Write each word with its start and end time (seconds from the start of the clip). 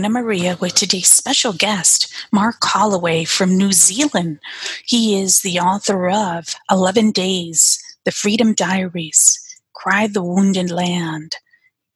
Marina 0.00 0.20
Maria 0.22 0.56
with 0.62 0.74
today's 0.74 1.10
special 1.10 1.52
guest, 1.52 2.10
Mark 2.32 2.56
Holloway 2.62 3.24
from 3.24 3.58
New 3.58 3.70
Zealand. 3.70 4.38
He 4.86 5.20
is 5.20 5.42
the 5.42 5.58
author 5.60 6.08
of 6.08 6.56
11 6.70 7.10
Days, 7.10 7.78
The 8.06 8.10
Freedom 8.10 8.54
Diaries, 8.54 9.38
Cry 9.74 10.06
the 10.06 10.22
Wounded 10.22 10.70
Land, 10.70 11.36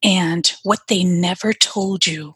and 0.02 0.52
What 0.64 0.80
They 0.88 1.02
Never 1.02 1.54
Told 1.54 2.06
You. 2.06 2.34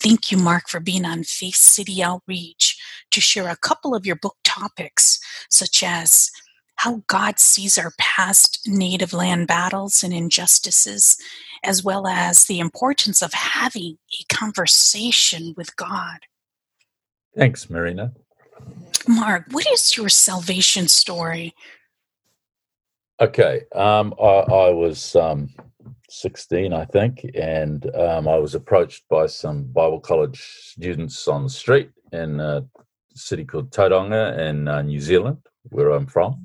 Thank 0.00 0.32
you, 0.32 0.38
Mark, 0.38 0.66
for 0.66 0.80
being 0.80 1.04
on 1.04 1.24
Faith 1.24 1.56
City 1.56 2.02
Outreach 2.02 2.80
to 3.10 3.20
share 3.20 3.50
a 3.50 3.56
couple 3.56 3.94
of 3.94 4.06
your 4.06 4.16
book 4.16 4.36
topics, 4.44 5.20
such 5.50 5.82
as 5.82 6.30
how 6.76 7.02
God 7.06 7.38
sees 7.38 7.76
our 7.76 7.92
past 7.98 8.66
native 8.66 9.12
land 9.12 9.46
battles 9.46 10.02
and 10.02 10.14
injustices 10.14 11.18
as 11.64 11.82
well 11.82 12.06
as 12.06 12.44
the 12.44 12.58
importance 12.58 13.22
of 13.22 13.32
having 13.32 13.98
a 14.12 14.34
conversation 14.34 15.54
with 15.56 15.74
God. 15.76 16.18
Thanks, 17.36 17.68
Marina. 17.68 18.12
Mark, 19.06 19.44
what 19.50 19.66
is 19.72 19.96
your 19.96 20.08
salvation 20.08 20.88
story? 20.88 21.54
Okay, 23.20 23.62
um, 23.74 24.14
I, 24.20 24.24
I, 24.24 24.70
was 24.70 25.16
um, 25.16 25.48
16, 26.10 26.72
I 26.72 26.84
think, 26.86 27.24
and 27.34 27.94
um, 27.94 28.28
I 28.28 28.36
was 28.36 28.54
approached 28.54 29.04
by 29.08 29.26
some 29.26 29.64
Bible 29.64 30.00
college 30.00 30.40
students 30.40 31.26
on 31.28 31.44
the 31.44 31.48
street 31.48 31.90
in 32.12 32.40
a 32.40 32.66
city 33.14 33.44
called 33.44 33.70
Tauranga 33.70 34.38
in 34.38 34.68
uh, 34.68 34.82
New 34.82 35.00
Zealand, 35.00 35.38
where 35.64 35.90
I'm 35.92 36.06
from. 36.06 36.44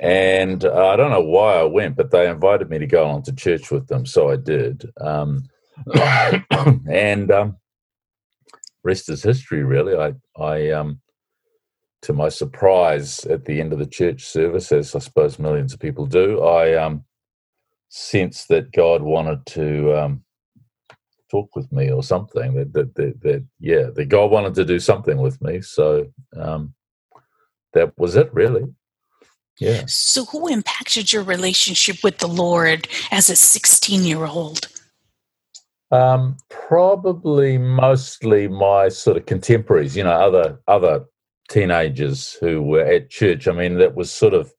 And 0.00 0.64
uh, 0.64 0.88
I 0.88 0.96
don't 0.96 1.10
know 1.10 1.22
why 1.22 1.54
I 1.54 1.64
went, 1.64 1.96
but 1.96 2.10
they 2.10 2.28
invited 2.28 2.68
me 2.68 2.78
to 2.78 2.86
go 2.86 3.06
on 3.06 3.22
to 3.22 3.34
church 3.34 3.70
with 3.70 3.86
them, 3.86 4.04
so 4.04 4.30
I 4.30 4.36
did. 4.36 4.90
Um, 5.00 5.48
and 6.88 7.30
um, 7.30 7.56
rest 8.84 9.08
is 9.08 9.22
history, 9.22 9.64
really. 9.64 9.96
I, 9.96 10.14
I, 10.40 10.70
um, 10.70 11.00
to 12.02 12.12
my 12.12 12.28
surprise, 12.28 13.24
at 13.24 13.46
the 13.46 13.60
end 13.60 13.72
of 13.72 13.78
the 13.78 13.86
church 13.86 14.24
service, 14.24 14.70
as 14.70 14.94
I 14.94 14.98
suppose 14.98 15.38
millions 15.38 15.72
of 15.72 15.80
people 15.80 16.06
do, 16.06 16.42
I 16.42 16.74
um, 16.74 17.04
sensed 17.88 18.48
that 18.48 18.72
God 18.72 19.02
wanted 19.02 19.46
to 19.46 19.94
um, 19.98 20.24
talk 21.30 21.56
with 21.56 21.72
me 21.72 21.90
or 21.90 22.02
something. 22.02 22.54
That, 22.54 22.72
that, 22.74 22.94
that, 22.96 23.20
that, 23.22 23.44
yeah, 23.60 23.86
that 23.94 24.06
God 24.06 24.30
wanted 24.30 24.54
to 24.54 24.64
do 24.64 24.78
something 24.78 25.16
with 25.18 25.40
me. 25.40 25.62
So 25.62 26.12
um, 26.36 26.74
that 27.72 27.96
was 27.98 28.14
it, 28.14 28.32
really. 28.32 28.64
Yeah. 29.58 29.84
So, 29.86 30.26
who 30.26 30.48
impacted 30.48 31.12
your 31.12 31.22
relationship 31.22 32.04
with 32.04 32.18
the 32.18 32.28
Lord 32.28 32.88
as 33.10 33.30
a 33.30 33.36
16 33.36 34.04
year 34.04 34.26
old? 34.26 34.68
Um, 35.90 36.36
probably 36.50 37.58
mostly 37.58 38.48
my 38.48 38.88
sort 38.88 39.16
of 39.16 39.26
contemporaries, 39.26 39.96
you 39.96 40.04
know, 40.04 40.10
other 40.10 40.60
other 40.66 41.06
teenagers 41.48 42.32
who 42.40 42.62
were 42.62 42.84
at 42.84 43.08
church. 43.08 43.48
I 43.48 43.52
mean, 43.52 43.78
that 43.78 43.94
was 43.94 44.12
sort 44.12 44.34
of 44.34 44.52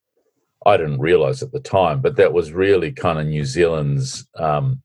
I 0.65 0.77
didn't 0.77 0.99
realize 0.99 1.43
at 1.43 1.51
the 1.51 1.59
time, 1.59 2.01
but 2.01 2.15
that 2.15 2.33
was 2.33 2.51
really 2.51 2.91
kind 2.91 3.19
of 3.19 3.27
New 3.27 3.45
Zealand's 3.45 4.27
um, 4.35 4.81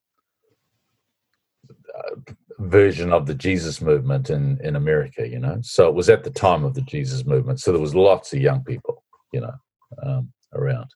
uh, 1.96 2.32
version 2.58 3.12
of 3.12 3.26
the 3.26 3.34
Jesus 3.34 3.80
movement 3.80 4.28
in 4.28 4.58
in 4.62 4.76
America. 4.76 5.26
You 5.26 5.38
know, 5.38 5.58
so 5.62 5.88
it 5.88 5.94
was 5.94 6.10
at 6.10 6.24
the 6.24 6.30
time 6.30 6.64
of 6.64 6.74
the 6.74 6.82
Jesus 6.82 7.24
movement. 7.24 7.60
So 7.60 7.72
there 7.72 7.80
was 7.80 7.94
lots 7.94 8.34
of 8.34 8.42
young 8.42 8.62
people. 8.62 9.02
You 9.32 9.40
know 9.40 9.54
um, 10.02 10.32
around. 10.54 10.90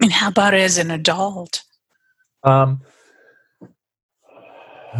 mean, 0.00 0.10
how 0.10 0.28
about 0.28 0.54
as 0.54 0.78
an 0.78 0.90
adult? 0.90 1.62
Um, 2.44 2.82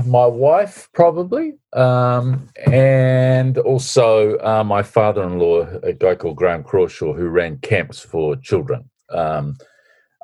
my 0.07 0.27
wife, 0.27 0.89
probably, 0.95 1.55
um, 1.75 2.49
and 2.67 3.59
also 3.59 4.39
uh, 4.39 4.65
my 4.65 4.83
father-in-law, 4.83 5.81
a 5.83 5.93
guy 5.93 6.15
called 6.15 6.37
Graham 6.37 6.65
Crawshaw, 6.65 7.13
who 7.13 7.29
ran 7.29 7.59
camps 7.59 8.01
for 8.01 8.37
children, 8.37 8.89
um, 9.11 9.57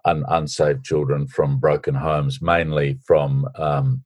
un- 0.04 0.24
unsaved 0.28 0.84
children 0.84 1.26
from 1.26 1.58
broken 1.58 1.94
homes, 1.94 2.40
mainly 2.40 2.98
from 3.06 3.46
um, 3.56 4.04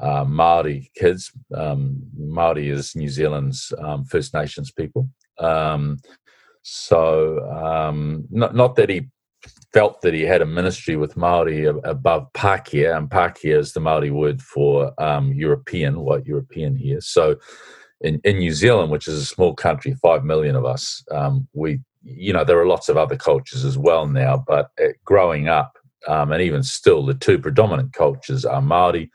uh, 0.00 0.24
Maori 0.24 0.90
kids. 0.94 1.32
Um, 1.54 2.02
Maori 2.16 2.68
is 2.68 2.94
New 2.94 3.08
Zealand's 3.08 3.72
um, 3.78 4.04
First 4.04 4.34
Nations 4.34 4.70
people. 4.70 5.08
So, 6.68 7.48
um, 7.48 8.26
not, 8.28 8.56
not 8.56 8.74
that 8.74 8.88
he 8.88 9.08
felt 9.72 10.00
that 10.00 10.14
he 10.14 10.22
had 10.22 10.42
a 10.42 10.46
ministry 10.46 10.96
with 10.96 11.16
Maori 11.16 11.64
above 11.64 12.26
Pākehā, 12.32 12.96
and 12.96 13.08
Pākehā 13.08 13.56
is 13.56 13.72
the 13.72 13.78
Maori 13.78 14.10
word 14.10 14.42
for 14.42 14.92
um, 15.00 15.32
European, 15.32 16.00
white 16.00 16.26
European 16.26 16.74
here. 16.74 17.00
So, 17.00 17.36
in, 18.00 18.20
in 18.24 18.38
New 18.38 18.50
Zealand, 18.50 18.90
which 18.90 19.06
is 19.06 19.16
a 19.16 19.24
small 19.24 19.54
country, 19.54 19.94
five 20.02 20.24
million 20.24 20.56
of 20.56 20.64
us, 20.64 21.04
um, 21.12 21.46
we, 21.52 21.78
you 22.02 22.32
know, 22.32 22.42
there 22.42 22.58
are 22.58 22.66
lots 22.66 22.88
of 22.88 22.96
other 22.96 23.16
cultures 23.16 23.64
as 23.64 23.78
well 23.78 24.08
now. 24.08 24.42
But 24.44 24.70
uh, 24.82 24.88
growing 25.04 25.46
up, 25.46 25.78
um, 26.08 26.32
and 26.32 26.42
even 26.42 26.64
still, 26.64 27.06
the 27.06 27.14
two 27.14 27.38
predominant 27.38 27.92
cultures 27.92 28.44
are 28.44 28.60
Maori, 28.60 29.08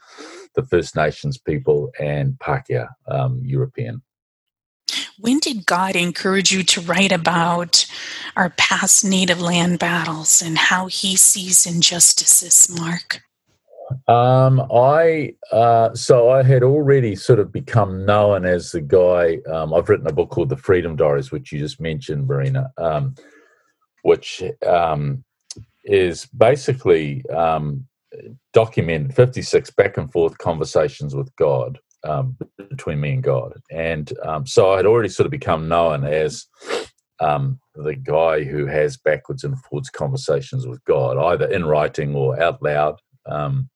the 0.56 0.64
First 0.64 0.96
Nations 0.96 1.38
people, 1.38 1.92
and 2.00 2.40
Pākehā, 2.40 2.88
um, 3.10 3.42
European. 3.44 4.02
When 5.22 5.38
did 5.38 5.68
God 5.68 5.96
encourage 5.96 6.52
you 6.52 6.64
to 6.64 6.82
write 6.82 7.12
about 7.12 7.86
our 8.36 8.50
past 8.58 9.06
native 9.06 9.40
land 9.40 9.78
battles 9.78 10.42
and 10.42 10.58
how 10.58 10.88
he 10.88 11.16
sees 11.16 11.68
injustices, 11.68 12.76
Mark? 12.76 13.22
Um, 14.08 14.66
I 14.74 15.36
uh, 15.52 15.94
so 15.94 16.32
I 16.32 16.42
had 16.42 16.64
already 16.64 17.16
sort 17.16 17.38
of 17.38 17.52
become 17.52 18.04
known 18.04 18.46
as 18.48 18.72
the 18.72 18.82
guy. 18.82 19.38
Um, 19.48 19.76
I've 19.76 19.90
written 19.90 20.08
a 20.08 20.14
book 20.14 20.32
called 20.32 20.50
The 20.50 20.58
Freedom 20.58 20.96
Diaries, 20.96 21.32
which 21.32 21.52
you 21.52 21.60
just 21.60 21.80
mentioned, 21.80 22.28
Marina, 22.28 22.72
um, 22.80 23.14
which 24.02 24.42
um, 24.66 25.24
is 25.84 26.26
basically 26.26 27.24
um, 27.30 27.86
documented 28.54 29.16
56 29.16 29.70
back 29.72 29.98
and 29.98 30.12
forth 30.12 30.40
conversations 30.40 31.14
with 31.16 31.36
God 31.36 31.78
um, 32.04 32.38
between 32.70 33.00
me 33.00 33.14
and 33.14 33.24
God. 33.24 33.54
And 33.72 34.12
um, 34.24 34.46
so 34.46 34.74
I 34.74 34.78
had 34.78 34.86
already 34.86 35.10
sort 35.10 35.26
of 35.26 35.32
become 35.32 35.68
known 35.68 36.04
as 36.04 36.46
um, 37.20 37.60
the 37.76 37.96
guy 37.96 38.44
who 38.44 38.66
has 38.66 38.98
backwards 38.98 39.44
and 39.44 39.58
forwards 39.64 39.90
conversations 39.90 40.68
with 40.68 40.84
God, 40.86 41.18
either 41.18 41.46
in 41.46 41.66
writing 41.66 42.16
or 42.16 42.42
out 42.42 42.62
loud. 42.62 43.00
Um, 43.26 43.70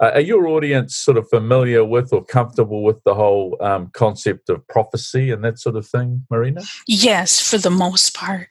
are 0.00 0.20
your 0.20 0.46
audience 0.46 0.96
sort 0.96 1.18
of 1.18 1.28
familiar 1.28 1.84
with 1.84 2.10
or 2.12 2.24
comfortable 2.24 2.82
with 2.82 3.04
the 3.04 3.14
whole 3.14 3.58
um, 3.60 3.90
concept 3.92 4.48
of 4.48 4.66
prophecy 4.66 5.30
and 5.30 5.44
that 5.44 5.58
sort 5.58 5.76
of 5.76 5.86
thing, 5.86 6.26
Marina? 6.30 6.62
Yes, 6.86 7.38
for 7.38 7.58
the 7.58 7.70
most 7.70 8.14
part. 8.14 8.48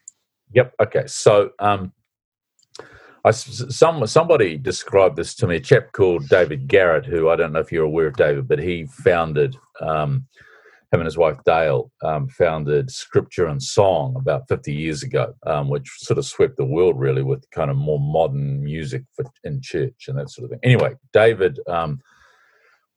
Yep. 0.53 0.75
Okay. 0.79 1.03
So, 1.07 1.51
um, 1.57 1.91
I, 3.25 3.31
some 3.31 4.05
somebody 4.07 4.57
described 4.57 5.15
this 5.15 5.35
to 5.35 5.47
me. 5.47 5.57
A 5.57 5.59
chap 5.59 5.91
called 5.91 6.29
David 6.29 6.67
Garratt, 6.67 7.05
who 7.05 7.29
I 7.29 7.35
don't 7.35 7.51
know 7.51 7.59
if 7.59 7.71
you're 7.71 7.85
aware 7.85 8.07
of 8.07 8.15
David, 8.15 8.47
but 8.47 8.59
he 8.59 8.85
founded 8.85 9.55
um, 9.81 10.25
him 10.91 11.01
and 11.01 11.05
his 11.05 11.17
wife 11.17 11.37
Dale 11.45 11.91
um, 12.03 12.27
founded 12.29 12.89
Scripture 12.89 13.47
in 13.47 13.59
Song 13.59 14.15
about 14.17 14.47
50 14.47 14.73
years 14.73 15.03
ago, 15.03 15.33
um, 15.45 15.69
which 15.69 15.87
sort 15.97 16.17
of 16.17 16.25
swept 16.25 16.57
the 16.57 16.65
world 16.65 16.99
really 16.99 17.21
with 17.21 17.49
kind 17.51 17.69
of 17.69 17.77
more 17.77 17.99
modern 17.99 18.63
music 18.63 19.03
for, 19.15 19.25
in 19.43 19.61
church 19.61 20.05
and 20.07 20.17
that 20.17 20.29
sort 20.29 20.45
of 20.45 20.51
thing. 20.51 20.59
Anyway, 20.63 20.95
David, 21.13 21.59
um, 21.67 21.99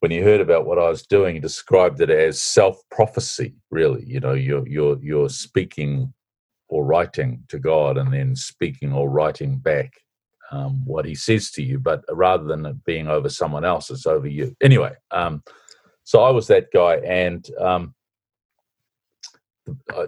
when 0.01 0.11
he 0.11 0.19
heard 0.19 0.41
about 0.41 0.67
what 0.67 0.79
I 0.79 0.89
was 0.89 1.07
doing, 1.07 1.35
he 1.35 1.41
described 1.41 2.01
it 2.01 2.11
as 2.11 2.41
self 2.41 2.81
prophecy. 2.91 3.55
Really, 3.71 4.05
you 4.07 4.21
know, 4.21 4.33
you're 4.33 4.67
you're 4.67 4.99
you're 5.03 5.29
speaking 5.29 6.15
or 6.69 6.85
writing 6.85 7.45
to 7.49 7.59
God 7.59 7.99
and 7.99 8.13
then 8.13 8.35
speaking 8.35 8.93
or 8.93 9.11
writing 9.11 9.59
back 9.59 9.93
um, 10.53 10.83
what 10.85 11.05
he 11.05 11.15
says 11.15 11.51
to 11.53 11.63
you, 11.63 11.79
but 11.79 12.05
rather 12.11 12.45
than 12.45 12.65
it 12.67 12.85
being 12.85 13.09
over 13.09 13.29
someone 13.29 13.65
else, 13.65 13.91
it's 13.91 14.07
over 14.07 14.29
you. 14.29 14.55
Anyway, 14.61 14.93
um, 15.11 15.43
so 16.05 16.23
I 16.23 16.31
was 16.31 16.47
that 16.49 16.69
guy, 16.73 16.97
and 16.97 17.49
um, 17.59 17.95
uh, 19.95 20.07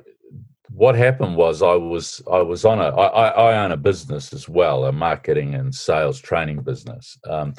what 0.70 0.94
happened 0.94 1.36
was 1.36 1.62
I 1.62 1.74
was 1.74 2.22
I 2.30 2.42
was 2.42 2.64
on 2.64 2.78
a 2.78 2.88
I, 2.88 3.28
I 3.28 3.64
own 3.64 3.72
a 3.72 3.76
business 3.76 4.32
as 4.32 4.48
well, 4.48 4.84
a 4.84 4.92
marketing 4.92 5.54
and 5.54 5.74
sales 5.74 6.20
training 6.20 6.62
business. 6.62 7.18
Um, 7.28 7.54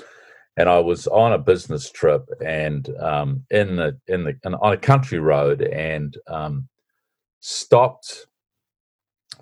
and 0.58 0.70
I 0.70 0.80
was 0.80 1.08
on 1.08 1.34
a 1.34 1.38
business 1.38 1.92
trip 1.92 2.30
and 2.46 2.90
um, 3.00 3.46
in 3.50 3.76
the 3.76 3.98
in 4.08 4.24
the 4.24 4.38
on 4.62 4.74
a 4.74 4.78
country 4.78 5.20
road 5.20 5.62
and 5.62 6.16
um, 6.28 6.68
stopped 7.42 8.28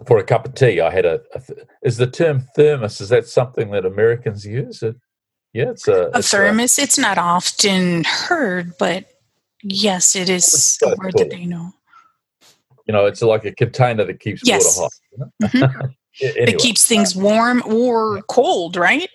for 0.05 0.17
a 0.17 0.23
cup 0.23 0.45
of 0.45 0.55
tea. 0.55 0.81
I 0.81 0.91
had 0.91 1.05
a, 1.05 1.21
a 1.33 1.41
is 1.83 1.97
the 1.97 2.07
term 2.07 2.47
thermos 2.55 3.01
is 3.01 3.09
that 3.09 3.27
something 3.27 3.71
that 3.71 3.85
Americans 3.85 4.45
use? 4.45 4.83
It, 4.83 4.95
yeah, 5.53 5.69
it's 5.69 5.87
a, 5.87 6.09
a 6.13 6.19
it's 6.19 6.31
thermos. 6.31 6.79
A, 6.79 6.81
it's 6.81 6.97
not 6.97 7.17
often 7.17 8.03
heard, 8.03 8.73
but 8.77 9.05
yes, 9.61 10.15
it 10.15 10.29
is 10.29 10.77
a 10.83 10.95
word 10.97 11.13
that 11.17 11.29
they 11.29 11.45
know. 11.45 11.71
You 12.85 12.93
know, 12.93 13.05
it's 13.05 13.21
like 13.21 13.45
a 13.45 13.53
container 13.53 14.03
that 14.03 14.19
keeps 14.19 14.41
yes. 14.43 14.77
water 14.77 14.81
hot. 14.81 14.91
You 15.11 15.17
know? 15.17 15.47
mm-hmm. 15.47 15.87
anyway, 16.21 16.51
it 16.53 16.57
keeps 16.57 16.85
things 16.85 17.15
warm 17.15 17.63
or 17.65 18.21
cold, 18.23 18.75
right? 18.75 19.09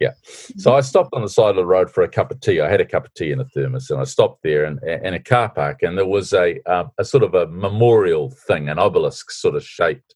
Yeah. 0.00 0.12
So 0.56 0.74
I 0.74 0.80
stopped 0.80 1.12
on 1.12 1.20
the 1.20 1.28
side 1.28 1.50
of 1.50 1.56
the 1.56 1.66
road 1.66 1.90
for 1.90 2.02
a 2.02 2.08
cup 2.08 2.30
of 2.30 2.40
tea. 2.40 2.60
I 2.60 2.70
had 2.70 2.80
a 2.80 2.86
cup 2.86 3.04
of 3.04 3.12
tea 3.12 3.32
in 3.32 3.40
a 3.40 3.44
thermos, 3.44 3.90
and 3.90 4.00
I 4.00 4.04
stopped 4.04 4.42
there 4.42 4.64
in, 4.64 4.80
in 5.04 5.12
a 5.12 5.20
car 5.20 5.50
park, 5.50 5.82
and 5.82 5.96
there 5.96 6.06
was 6.06 6.32
a 6.32 6.58
uh, 6.66 6.84
a 6.96 7.04
sort 7.04 7.22
of 7.22 7.34
a 7.34 7.46
memorial 7.46 8.30
thing, 8.30 8.70
an 8.70 8.78
obelisk 8.78 9.30
sort 9.30 9.56
of 9.56 9.64
shaped 9.64 10.14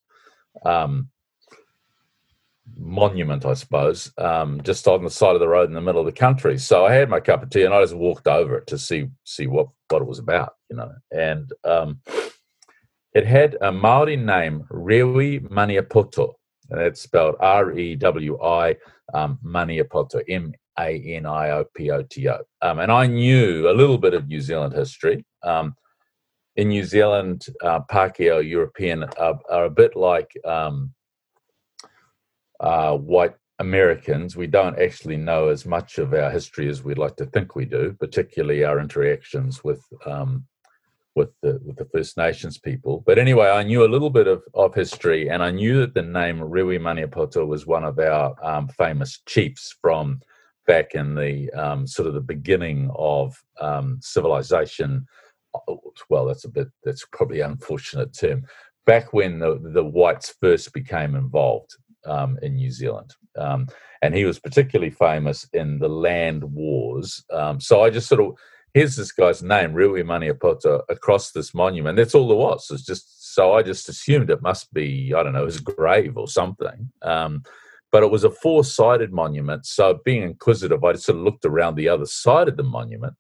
um, 0.65 1.11
monument, 2.79 3.45
I 3.45 3.53
suppose, 3.53 4.11
um, 4.17 4.63
just 4.63 4.89
on 4.89 5.05
the 5.05 5.11
side 5.11 5.35
of 5.35 5.41
the 5.41 5.49
road 5.49 5.69
in 5.69 5.75
the 5.75 5.83
middle 5.83 6.01
of 6.01 6.07
the 6.07 6.13
country. 6.13 6.57
So 6.57 6.87
I 6.87 6.95
had 6.95 7.11
my 7.11 7.21
cup 7.21 7.43
of 7.43 7.51
tea, 7.51 7.65
and 7.65 7.75
I 7.75 7.83
just 7.83 7.95
walked 7.95 8.27
over 8.27 8.57
it 8.57 8.67
to 8.69 8.79
see 8.79 9.09
see 9.25 9.47
what 9.47 9.69
what 9.91 10.01
it 10.01 10.09
was 10.09 10.19
about, 10.19 10.55
you 10.71 10.77
know, 10.77 10.93
and 11.13 11.53
um, 11.65 12.01
it 13.13 13.27
had 13.27 13.59
a 13.61 13.71
Maori 13.71 14.17
name, 14.17 14.65
Rewi 14.71 15.47
Maniapoto, 15.49 16.35
and 16.71 16.81
that's 16.81 17.01
spelled 17.01 17.37
R 17.41 17.73
E 17.73 17.97
W 17.97 18.41
I 18.43 18.77
um, 19.13 19.39
Maniapoto, 19.45 20.23
M 20.29 20.53
A 20.79 20.99
N 20.99 21.27
I 21.27 21.51
O 21.51 21.65
P 21.77 21.91
O 21.91 22.03
T 22.03 22.29
O. 22.29 22.39
Um, 22.63 22.79
and 22.79 22.91
I 22.91 23.07
knew 23.07 23.69
a 23.69 23.75
little 23.75 23.99
bit 23.99 24.15
of 24.15 24.29
New 24.29 24.41
Zealand 24.41 24.75
history. 24.75 25.25
Um, 25.43 25.75
in 26.57 26.69
New 26.69 26.85
Zealand, 26.85 27.47
uh, 27.63 27.81
Pākehā 27.91 28.49
European 28.49 29.05
are, 29.19 29.39
are, 29.51 29.65
a 29.65 29.71
bit 29.71 29.97
like 29.97 30.31
um, 30.45 30.95
uh, 32.61 32.97
white 32.97 33.35
Americans. 33.59 34.37
We 34.37 34.47
don't 34.47 34.79
actually 34.79 35.17
know 35.17 35.49
as 35.49 35.67
much 35.67 35.99
of 35.99 36.15
our 36.15 36.31
history 36.31 36.69
as 36.69 36.85
we'd 36.85 36.99
like 36.99 37.17
to 37.17 37.27
think 37.27 37.57
we 37.57 37.65
do, 37.65 37.97
particularly 37.99 38.65
our 38.65 38.79
interactions 38.79 39.65
with 39.65 39.85
um, 40.07 40.47
with 41.15 41.31
the 41.43 41.61
with 41.65 41.77
the 41.77 41.85
First 41.87 42.17
Nations 42.17 42.59
people. 42.59 43.03
But 43.07 43.19
anyway, 43.19 43.49
I 43.49 43.63
knew 43.63 43.85
a 43.85 43.89
little 43.89 44.11
bit 44.11 44.27
of, 44.27 44.43
of 44.55 44.75
history, 44.75 45.29
and 45.29 45.43
I 45.43 45.51
knew 45.51 45.81
that 45.81 45.95
the 45.95 46.03
name 46.03 46.39
Rewi 46.39 46.79
Maniapoto 46.79 47.47
was 47.47 47.67
one 47.67 47.85
of 47.85 47.99
our 47.99 48.35
um, 48.45 48.69
famous 48.69 49.21
chiefs 49.27 49.75
from 49.81 50.21
back 50.67 50.95
in 50.95 51.15
the 51.15 51.51
um, 51.53 51.87
sort 51.87 52.09
of 52.09 52.15
the 52.15 52.21
beginning 52.21 52.91
of 52.97 53.43
um, 53.61 53.99
civilization. 54.01 55.07
Well, 56.09 56.27
that's 56.27 56.45
a 56.45 56.51
bit 56.51 56.69
that's 56.83 57.07
probably 57.13 57.41
an 57.41 57.53
unfortunate 57.53 58.13
term. 58.13 58.45
Back 58.87 59.13
when 59.13 59.39
the, 59.39 59.61
the 59.63 59.85
whites 59.85 60.35
first 60.41 60.73
became 60.73 61.15
involved 61.15 61.77
um, 62.07 62.39
in 62.43 62.57
New 62.57 62.71
Zealand. 62.71 63.15
Um, 63.37 63.67
and 64.03 64.15
he 64.15 64.25
was 64.25 64.39
particularly 64.39 64.91
famous 64.91 65.49
in 65.53 65.79
the 65.79 65.89
land 65.89 66.45
wars. 66.45 67.25
Um, 67.33 67.61
so 67.61 67.83
I 67.83 67.91
just 67.91 68.09
sort 68.09 68.21
of 68.21 68.35
here's 68.75 68.97
this 68.97 69.13
guy's 69.13 69.43
name, 69.43 69.73
Rewi 69.73 70.03
Maniapoto, 70.03 70.83
across 70.89 71.31
this 71.31 71.55
monument. 71.55 71.97
That's 71.97 72.15
all 72.15 72.29
there 72.29 72.37
was. 72.37 72.69
It's 72.71 72.85
just 72.85 73.35
so 73.35 73.55
I 73.55 73.63
just 73.63 73.89
assumed 73.89 74.31
it 74.31 74.43
must 74.43 74.75
be, 74.75 75.15
I 75.15 75.23
don't 75.23 75.33
know, 75.33 75.47
his 75.47 75.61
grave 75.61 76.17
or 76.17 76.29
something. 76.29 76.91
Um, 77.03 77.45
but 77.93 78.03
it 78.03 78.11
was 78.11 78.25
a 78.25 78.31
four 78.31 78.65
sided 78.65 79.13
monument. 79.13 79.65
So 79.67 80.01
being 80.05 80.25
inquisitive, 80.25 80.83
I 80.83 80.93
just 80.93 81.07
sort 81.07 81.19
of 81.19 81.25
looked 81.25 81.45
around 81.45 81.77
the 81.77 81.89
other 81.89 82.07
side 82.07 82.49
of 82.49 82.57
the 82.57 82.65
monument. 82.65 83.15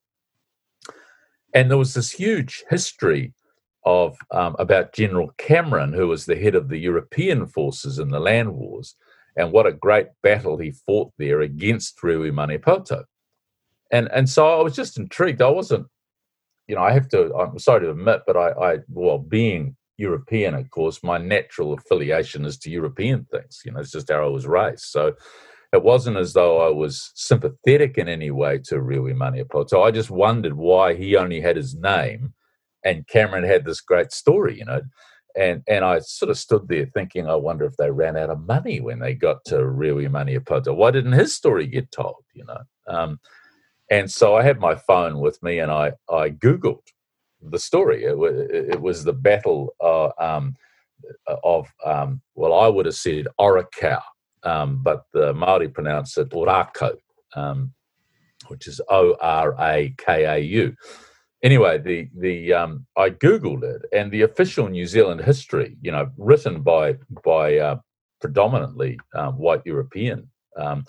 And 1.55 1.71
there 1.71 1.79
was 1.79 1.95
this 1.95 2.11
huge 2.11 2.65
history 2.69 3.33
of 3.85 4.17
um, 4.33 4.57
about 4.59 4.93
General 4.93 5.33
Cameron, 5.39 5.93
who 5.93 6.09
was 6.09 6.27
the 6.27 6.35
head 6.35 6.57
of 6.57 6.69
the 6.69 6.79
European 6.79 7.47
forces 7.47 8.01
in 8.01 8.09
the 8.09 8.19
land 8.19 8.55
wars, 8.55 8.97
and 9.37 9.53
what 9.53 9.67
a 9.67 9.73
great 9.73 10.09
battle 10.23 10.59
he 10.59 10.73
fought 10.73 11.13
there 11.19 11.41
against 11.41 11.99
Rewi 11.99 12.33
Maniapoto 12.33 13.05
and 13.95 14.09
and 14.13 14.29
so 14.29 14.59
I 14.59 14.63
was 14.63 14.75
just 14.75 14.99
intrigued. 14.99 15.41
I 15.41 15.49
wasn't, 15.49 15.87
you 16.67 16.75
know, 16.75 16.83
I 16.83 16.93
have 16.93 17.09
to. 17.11 17.33
I'm 17.35 17.59
sorry 17.61 17.83
to 17.83 17.93
admit, 17.93 18.23
but 18.27 18.37
I, 18.37 18.49
I 18.51 18.79
well, 18.89 19.19
being 19.19 19.77
European, 19.99 20.55
of 20.55 20.69
course, 20.71 21.03
my 21.05 21.17
natural 21.17 21.73
affiliation 21.73 22.45
is 22.45 22.59
to 22.59 22.71
European 22.71 23.25
things. 23.31 23.63
You 23.65 23.71
know, 23.71 23.79
it's 23.79 23.93
just 23.93 24.11
how 24.11 24.25
I 24.25 24.29
was 24.29 24.49
raised. 24.49 24.87
So 24.87 25.15
it 25.73 25.85
wasn't 25.85 26.17
as 26.17 26.33
though 26.33 26.67
I 26.67 26.71
was 26.71 27.13
sympathetic 27.15 27.97
in 27.97 28.09
any 28.09 28.33
way 28.33 28.59
to 28.65 28.77
Rewi 28.77 29.15
Maniapoto. 29.15 29.87
I 29.87 29.93
just 29.93 30.11
wondered 30.11 30.55
why 30.55 30.95
he 30.95 31.17
only 31.17 31.41
had 31.41 31.57
his 31.57 31.77
name, 31.77 32.35
and 32.85 33.07
Cameron 33.07 33.45
had 33.45 33.65
this 33.65 33.81
great 33.81 34.13
story. 34.13 34.59
You 34.59 34.65
know. 34.65 34.83
And 35.37 35.65
and 35.67 35.85
I 35.85 35.99
sort 35.99 36.31
of 36.31 36.39
stood 36.39 36.69
there 36.69 36.87
thinking, 36.87 37.29
I 37.29 37.35
wonder 37.35 37.65
if 37.65 37.77
they 37.77 37.91
ran 37.91 38.17
out 38.17 38.31
of 38.31 38.47
money 38.47 38.81
when 38.81 39.01
they 39.01 39.15
got 39.15 39.45
to 39.47 39.57
Rewi 39.57 40.09
Maniapoto. 40.09 40.77
Why 40.77 40.93
didn't 40.93 41.11
his 41.11 41.35
story 41.35 41.67
get 41.67 41.91
told? 41.91 42.23
You 42.35 42.45
know, 42.45 42.61
um, 42.87 43.19
and 43.95 44.11
so 44.11 44.35
I 44.35 44.43
had 44.43 44.59
my 44.59 44.75
phone 44.75 45.15
with 45.21 45.37
me 45.47 45.61
and 45.63 45.71
I, 45.71 45.93
I 46.11 46.31
Googled 46.31 46.87
the 47.41 47.59
story. 47.59 48.05
It, 48.05 48.17
it 48.75 48.81
was 48.81 49.05
the 49.05 49.13
battle 49.13 49.61
uh, 49.81 50.11
um, 50.19 50.57
of, 51.43 51.69
um, 51.85 52.21
well, 52.35 52.55
I 52.55 52.69
would 52.69 52.87
have 52.87 52.97
said 52.97 53.27
Orakau, 53.39 54.03
um, 54.43 54.83
but 54.83 55.01
the 55.13 55.33
Māori 55.33 55.73
pronounce 55.73 56.19
it 56.19 56.31
Orakau, 56.31 56.97
um, 57.37 57.73
which 58.49 58.67
is 58.67 58.81
O 58.89 59.17
R 59.21 59.55
A 59.61 59.95
K 59.97 60.25
A 60.25 60.39
U. 60.39 60.75
Anyway, 61.43 61.79
the 61.79 62.09
the 62.19 62.55
um, 62.55 62.87
I 62.97 63.11
googled 63.11 63.65
it, 63.65 63.83
and 63.93 64.11
the 64.11 64.23
official 64.23 64.67
New 64.69 64.87
Zealand 64.87 65.21
history, 65.21 65.77
you 65.83 65.93
know, 65.93 66.11
written 66.17 66.63
by 66.63 66.97
by 67.23 67.59
uh, 67.59 67.77
predominantly 68.21 68.99
uh, 69.15 69.31
white 69.33 69.63
European 69.67 70.31
um, 70.57 70.85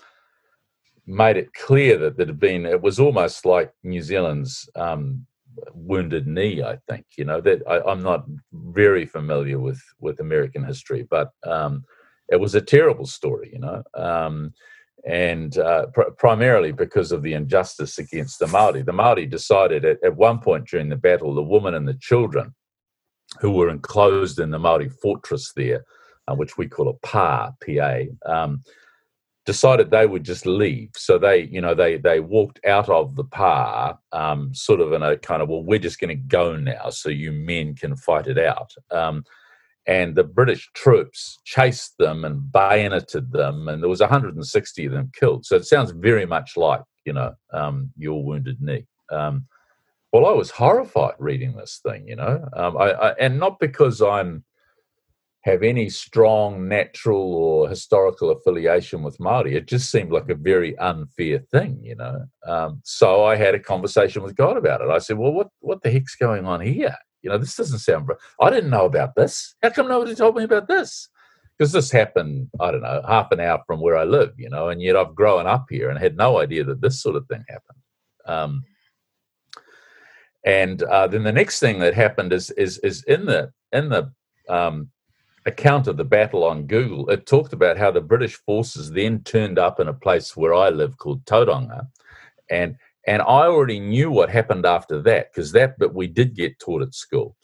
made 1.06 1.36
it 1.36 1.54
clear 1.54 1.96
that 1.98 2.16
there 2.16 2.26
had 2.26 2.40
been 2.40 2.66
it 2.66 2.82
was 2.82 2.98
almost 2.98 3.44
like 3.44 3.72
New 3.84 4.02
Zealand's 4.02 4.68
um, 4.74 5.26
wounded 5.72 6.26
knee. 6.26 6.62
I 6.62 6.78
think 6.88 7.06
you 7.16 7.24
know 7.24 7.40
that 7.40 7.62
I, 7.68 7.90
am 7.90 8.02
not 8.02 8.26
very 8.52 9.06
familiar 9.06 9.58
with 9.58 9.80
with 10.00 10.20
American 10.20 10.64
history, 10.64 11.06
but 11.08 11.30
um, 11.44 11.84
it 12.28 12.40
was 12.40 12.54
a 12.54 12.60
terrible 12.60 13.06
story, 13.06 13.50
you 13.52 13.60
know, 13.60 13.82
um, 13.94 14.52
and 15.06 15.56
uh, 15.58 15.86
pr- 15.94 16.10
primarily 16.18 16.72
because 16.72 17.12
of 17.12 17.22
the 17.22 17.34
injustice 17.34 17.98
against 17.98 18.40
the 18.40 18.48
Maori. 18.48 18.82
The 18.82 18.92
Maori 18.92 19.26
decided 19.26 19.84
at, 19.84 20.02
at 20.02 20.16
one 20.16 20.40
point 20.40 20.66
during 20.68 20.88
the 20.88 20.96
battle, 20.96 21.34
the 21.34 21.42
women 21.42 21.74
and 21.74 21.86
the 21.86 21.94
children 21.94 22.54
who 23.40 23.52
were 23.52 23.70
enclosed 23.70 24.40
in 24.40 24.50
the 24.50 24.58
Maori 24.58 24.88
fortress 24.88 25.52
there, 25.54 25.84
uh, 26.28 26.34
which 26.34 26.58
we 26.58 26.68
call 26.68 26.88
a 26.88 26.94
pa, 27.06 27.52
pa. 27.64 28.02
Decided 29.46 29.90
they 29.90 30.06
would 30.06 30.24
just 30.24 30.44
leave. 30.44 30.90
So 30.96 31.18
they, 31.18 31.44
you 31.44 31.60
know, 31.60 31.74
they 31.74 31.98
they 31.98 32.20
walked 32.20 32.58
out 32.66 32.88
of 32.88 33.14
the 33.14 33.24
pa, 33.24 33.96
um, 34.12 34.52
sort 34.52 34.80
of 34.80 34.92
in 34.92 35.02
a 35.02 35.16
kind 35.16 35.40
of, 35.40 35.48
well, 35.48 35.62
we're 35.62 35.78
just 35.78 36.00
going 36.00 36.08
to 36.08 36.14
go 36.16 36.56
now, 36.56 36.90
so 36.90 37.08
you 37.08 37.30
men 37.32 37.74
can 37.76 37.96
fight 37.96 38.26
it 38.26 38.38
out. 38.38 38.74
Um, 38.90 39.24
and 39.86 40.16
the 40.16 40.24
British 40.24 40.68
troops 40.74 41.38
chased 41.44 41.96
them 41.98 42.24
and 42.24 42.50
bayoneted 42.50 43.30
them, 43.30 43.68
and 43.68 43.82
there 43.82 43.88
was 43.88 44.00
160 44.00 44.86
of 44.86 44.92
them 44.92 45.12
killed. 45.18 45.46
So 45.46 45.56
it 45.56 45.64
sounds 45.64 45.92
very 45.92 46.26
much 46.26 46.56
like, 46.56 46.82
you 47.04 47.12
know, 47.12 47.34
um, 47.52 47.92
your 47.96 48.24
wounded 48.24 48.60
knee. 48.60 48.86
Um, 49.12 49.46
well, 50.12 50.26
I 50.26 50.32
was 50.32 50.50
horrified 50.50 51.14
reading 51.18 51.56
this 51.56 51.80
thing, 51.86 52.08
you 52.08 52.16
know, 52.16 52.48
um, 52.54 52.76
I, 52.76 52.90
I, 52.92 53.10
and 53.20 53.38
not 53.38 53.60
because 53.60 54.02
I'm 54.02 54.44
have 55.46 55.62
any 55.62 55.88
strong 55.88 56.66
natural 56.66 57.32
or 57.36 57.68
historical 57.68 58.30
affiliation 58.30 59.04
with 59.04 59.20
Maori. 59.20 59.54
It 59.54 59.68
just 59.68 59.92
seemed 59.92 60.10
like 60.10 60.28
a 60.28 60.34
very 60.34 60.76
unfair 60.78 61.38
thing, 61.38 61.78
you 61.80 61.94
know. 61.94 62.26
Um, 62.44 62.80
so 62.82 63.24
I 63.24 63.36
had 63.36 63.54
a 63.54 63.60
conversation 63.60 64.24
with 64.24 64.34
God 64.34 64.56
about 64.56 64.80
it. 64.80 64.90
I 64.90 64.98
said, 64.98 65.18
"Well, 65.18 65.32
what 65.32 65.48
what 65.60 65.82
the 65.82 65.90
heck's 65.92 66.16
going 66.16 66.46
on 66.46 66.60
here? 66.60 66.96
You 67.22 67.30
know, 67.30 67.38
this 67.38 67.54
doesn't 67.54 67.78
sound. 67.78 68.10
I 68.40 68.50
didn't 68.50 68.70
know 68.70 68.86
about 68.86 69.14
this. 69.14 69.54
How 69.62 69.70
come 69.70 69.86
nobody 69.86 70.16
told 70.16 70.36
me 70.36 70.42
about 70.42 70.66
this? 70.66 71.08
Because 71.56 71.72
this 71.72 71.92
happened, 71.92 72.50
I 72.60 72.72
don't 72.72 72.82
know, 72.82 73.02
half 73.06 73.30
an 73.30 73.40
hour 73.40 73.62
from 73.68 73.80
where 73.80 73.96
I 73.96 74.04
live, 74.04 74.32
you 74.36 74.50
know, 74.50 74.68
and 74.68 74.82
yet 74.82 74.96
I've 74.96 75.14
grown 75.14 75.46
up 75.46 75.66
here 75.70 75.88
and 75.88 75.98
had 75.98 76.16
no 76.16 76.40
idea 76.40 76.64
that 76.64 76.80
this 76.80 77.00
sort 77.00 77.14
of 77.14 77.24
thing 77.28 77.44
happened." 77.48 77.78
Um, 78.26 78.64
and 80.44 80.82
uh, 80.82 81.06
then 81.06 81.22
the 81.22 81.32
next 81.32 81.60
thing 81.60 81.78
that 81.78 81.94
happened 81.94 82.32
is 82.32 82.50
is 82.50 82.78
is 82.78 83.04
in 83.04 83.26
the 83.26 83.52
in 83.70 83.90
the 83.90 84.12
um, 84.48 84.90
account 85.46 85.86
of 85.86 85.96
the 85.96 86.04
battle 86.04 86.44
on 86.44 86.66
Google, 86.66 87.08
it 87.10 87.26
talked 87.26 87.52
about 87.52 87.78
how 87.78 87.90
the 87.90 88.00
British 88.00 88.34
forces 88.34 88.90
then 88.90 89.22
turned 89.22 89.58
up 89.58 89.80
in 89.80 89.88
a 89.88 89.94
place 89.94 90.36
where 90.36 90.54
I 90.54 90.70
live 90.70 90.98
called 90.98 91.24
Tauranga. 91.24 91.88
And 92.50 92.76
and 93.06 93.22
I 93.22 93.46
already 93.46 93.78
knew 93.80 94.10
what 94.10 94.30
happened 94.30 94.66
after 94.66 95.00
that 95.02 95.32
because 95.32 95.52
that 95.52 95.78
but 95.78 95.94
we 95.94 96.08
did 96.08 96.34
get 96.34 96.58
taught 96.58 96.82
at 96.82 96.94
school. 96.94 97.36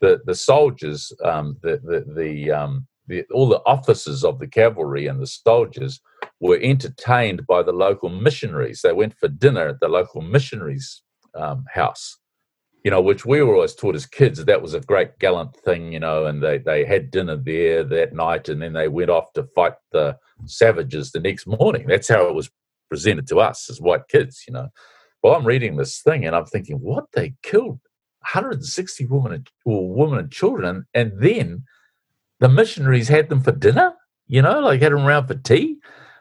the 0.00 0.20
the 0.26 0.34
soldiers, 0.34 1.12
um, 1.24 1.56
the 1.62 1.80
the 1.82 2.04
the, 2.14 2.50
um, 2.50 2.86
the 3.06 3.24
all 3.32 3.48
the 3.48 3.62
officers 3.66 4.24
of 4.24 4.38
the 4.38 4.46
cavalry 4.46 5.06
and 5.06 5.20
the 5.20 5.26
soldiers 5.26 6.00
were 6.40 6.58
entertained 6.60 7.46
by 7.46 7.62
the 7.62 7.72
local 7.72 8.10
missionaries. 8.10 8.82
They 8.82 8.92
went 8.92 9.14
for 9.18 9.28
dinner 9.28 9.68
at 9.68 9.80
the 9.80 9.88
local 9.88 10.20
missionaries' 10.20 11.02
um, 11.34 11.64
house, 11.72 12.18
you 12.86 12.90
know, 12.92 13.00
which 13.00 13.26
we 13.26 13.42
were 13.42 13.56
always 13.56 13.74
taught 13.74 13.96
as 13.96 14.06
kids 14.06 14.44
that 14.44 14.62
was 14.62 14.72
a 14.72 14.78
great 14.78 15.18
gallant 15.18 15.56
thing, 15.56 15.92
you 15.92 15.98
know, 15.98 16.24
and 16.26 16.40
they, 16.40 16.58
they 16.58 16.84
had 16.84 17.10
dinner 17.10 17.34
there 17.36 17.82
that 17.82 18.14
night 18.14 18.48
and 18.48 18.62
then 18.62 18.74
they 18.74 18.86
went 18.86 19.10
off 19.10 19.32
to 19.32 19.42
fight 19.56 19.72
the 19.90 20.16
savages 20.44 21.10
the 21.10 21.18
next 21.18 21.48
morning. 21.48 21.88
That's 21.88 22.06
how 22.06 22.28
it 22.28 22.34
was 22.36 22.48
presented 22.88 23.26
to 23.26 23.40
us 23.40 23.68
as 23.68 23.80
white 23.80 24.06
kids, 24.06 24.44
you 24.46 24.54
know. 24.54 24.68
Well, 25.20 25.34
I'm 25.34 25.44
reading 25.44 25.74
this 25.74 26.00
thing 26.00 26.24
and 26.24 26.36
I'm 26.36 26.44
thinking, 26.44 26.76
what? 26.76 27.06
They 27.12 27.34
killed 27.42 27.80
160 28.20 29.06
women 29.06 29.32
and, 29.32 29.50
well, 29.64 29.82
women 29.82 30.20
and 30.20 30.30
children, 30.30 30.86
and 30.94 31.12
then 31.16 31.64
the 32.38 32.48
missionaries 32.48 33.08
had 33.08 33.30
them 33.30 33.40
for 33.40 33.50
dinner, 33.50 33.94
you 34.28 34.42
know, 34.42 34.60
like 34.60 34.80
had 34.80 34.92
them 34.92 35.04
around 35.04 35.26
for 35.26 35.34
tea. 35.34 35.78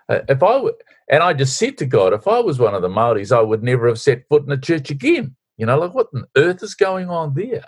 Uh, 0.09 0.21
if 0.29 0.41
I 0.41 0.63
and 1.11 1.21
I 1.21 1.33
just 1.33 1.57
said 1.57 1.77
to 1.77 1.85
God, 1.85 2.11
if 2.11 2.27
I 2.27 2.39
was 2.39 2.57
one 2.57 2.73
of 2.73 2.81
the 2.81 2.89
Maoris, 2.89 3.31
I 3.31 3.41
would 3.41 3.61
never 3.61 3.87
have 3.87 3.99
set 3.99 4.27
foot 4.29 4.45
in 4.45 4.51
a 4.51 4.57
church 4.57 4.89
again. 4.89 5.35
You 5.57 5.65
know, 5.65 5.77
like 5.77 5.93
what 5.93 6.07
on 6.13 6.25
earth 6.35 6.63
is 6.63 6.75
going 6.75 7.09
on 7.09 7.33
there? 7.33 7.65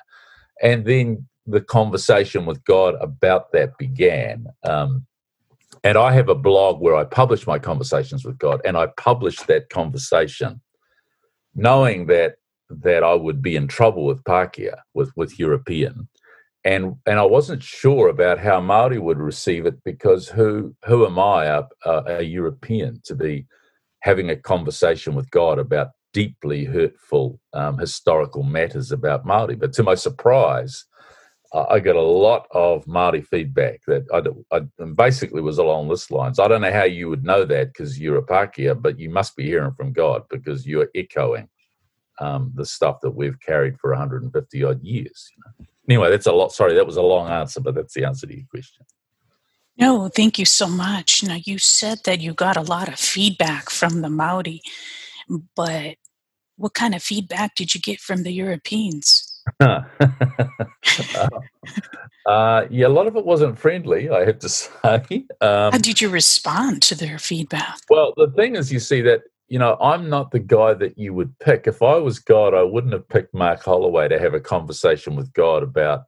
And 0.61 0.85
then 0.85 1.27
the 1.45 1.61
conversation 1.61 2.45
with 2.45 2.63
God 2.65 2.95
about 2.99 3.51
that 3.53 3.77
began. 3.77 4.47
Um, 4.63 5.05
and 5.83 5.97
I 5.97 6.11
have 6.11 6.27
a 6.27 6.35
blog 6.35 6.81
where 6.81 6.95
I 6.95 7.05
publish 7.05 7.47
my 7.47 7.59
conversations 7.59 8.25
with 8.25 8.37
God, 8.37 8.61
and 8.65 8.75
I 8.75 8.87
published 8.97 9.47
that 9.47 9.69
conversation, 9.69 10.61
knowing 11.55 12.07
that 12.07 12.35
that 12.69 13.03
I 13.03 13.13
would 13.13 13.41
be 13.41 13.55
in 13.55 13.67
trouble 13.67 14.05
with 14.05 14.23
Pakeha, 14.23 14.79
with 14.93 15.11
with 15.15 15.39
European, 15.39 16.09
and 16.63 16.95
and 17.05 17.19
I 17.19 17.23
wasn't 17.23 17.63
sure 17.63 18.09
about 18.09 18.39
how 18.39 18.59
Maori 18.59 18.99
would 18.99 19.19
receive 19.19 19.65
it 19.65 19.81
because 19.85 20.27
who 20.27 20.75
who 20.85 21.05
am 21.05 21.19
I, 21.19 21.45
a, 21.45 21.63
a, 21.85 22.21
European, 22.23 22.99
to 23.05 23.15
be 23.15 23.45
having 24.01 24.29
a 24.29 24.35
conversation 24.35 25.15
with 25.15 25.29
God 25.31 25.59
about 25.59 25.91
deeply 26.17 26.65
hurtful 26.65 27.39
um, 27.53 27.77
historical 27.77 28.41
matters 28.41 28.91
about 28.91 29.23
Maori? 29.23 29.55
But 29.55 29.71
to 29.73 29.83
my 29.83 29.93
surprise, 29.93 30.85
I 31.53 31.79
got 31.79 31.95
a 31.95 32.01
lot 32.01 32.47
of 32.51 32.87
Maori 32.87 33.21
feedback 33.21 33.81
that 33.85 34.03
I, 34.11 34.55
I 34.55 34.85
basically 34.95 35.41
was 35.41 35.59
along 35.59 35.89
this 35.89 36.09
lines. 36.09 36.39
I 36.39 36.47
don't 36.47 36.61
know 36.61 36.73
how 36.73 36.85
you 36.85 37.07
would 37.09 37.23
know 37.23 37.45
that 37.45 37.67
because 37.67 37.99
you're 37.99 38.17
a 38.17 38.23
Pakeha, 38.23 38.81
but 38.81 38.97
you 38.97 39.11
must 39.11 39.35
be 39.35 39.45
hearing 39.45 39.73
from 39.73 39.93
God 39.93 40.23
because 40.29 40.65
you're 40.65 40.89
echoing 40.95 41.47
um, 42.19 42.51
the 42.55 42.65
stuff 42.65 42.99
that 43.01 43.11
we've 43.11 43.39
carried 43.39 43.79
for 43.79 43.91
150 43.91 44.63
odd 44.63 44.81
years. 44.81 45.29
Anyway, 45.87 46.09
that's 46.09 46.25
a 46.25 46.31
lot. 46.31 46.51
Sorry, 46.51 46.73
that 46.73 46.87
was 46.87 46.97
a 46.97 47.01
long 47.01 47.29
answer, 47.29 47.61
but 47.61 47.75
that's 47.75 47.93
the 47.93 48.05
answer 48.05 48.25
to 48.25 48.35
your 48.35 48.47
question. 48.49 48.85
No, 49.77 50.09
thank 50.09 50.39
you 50.39 50.45
so 50.45 50.67
much. 50.67 51.23
Now, 51.23 51.37
you 51.43 51.59
said 51.59 51.99
that 52.05 52.19
you 52.19 52.33
got 52.33 52.57
a 52.57 52.61
lot 52.61 52.87
of 52.87 52.99
feedback 52.99 53.69
from 53.69 54.01
the 54.01 54.09
Maori, 54.09 54.61
but 55.55 55.97
what 56.57 56.73
kind 56.73 56.93
of 56.93 57.01
feedback 57.03 57.55
did 57.55 57.73
you 57.73 57.81
get 57.81 57.99
from 57.99 58.23
the 58.23 58.31
Europeans? 58.31 59.23
uh, 59.59 59.81
uh, 62.25 62.65
yeah, 62.69 62.87
a 62.87 62.89
lot 62.89 63.07
of 63.07 63.15
it 63.15 63.25
wasn't 63.25 63.57
friendly, 63.57 64.09
I 64.09 64.25
have 64.25 64.39
to 64.39 64.49
say. 64.49 65.25
Um, 65.41 65.71
How 65.71 65.77
did 65.77 66.01
you 66.01 66.09
respond 66.09 66.81
to 66.83 66.95
their 66.95 67.17
feedback? 67.19 67.79
Well, 67.89 68.13
the 68.17 68.31
thing 68.35 68.55
is, 68.55 68.71
you 68.71 68.79
see 68.79 69.01
that 69.01 69.21
you 69.47 69.59
know, 69.59 69.77
I'm 69.79 70.09
not 70.09 70.31
the 70.31 70.39
guy 70.39 70.73
that 70.73 70.97
you 70.97 71.13
would 71.13 71.37
pick. 71.39 71.67
If 71.67 71.81
I 71.81 71.95
was 71.95 72.19
God, 72.19 72.53
I 72.53 72.63
wouldn't 72.63 72.93
have 72.93 73.07
picked 73.07 73.33
Mark 73.33 73.63
Holloway 73.63 74.09
to 74.09 74.19
have 74.19 74.33
a 74.33 74.39
conversation 74.39 75.15
with 75.15 75.31
God 75.33 75.63
about 75.63 76.03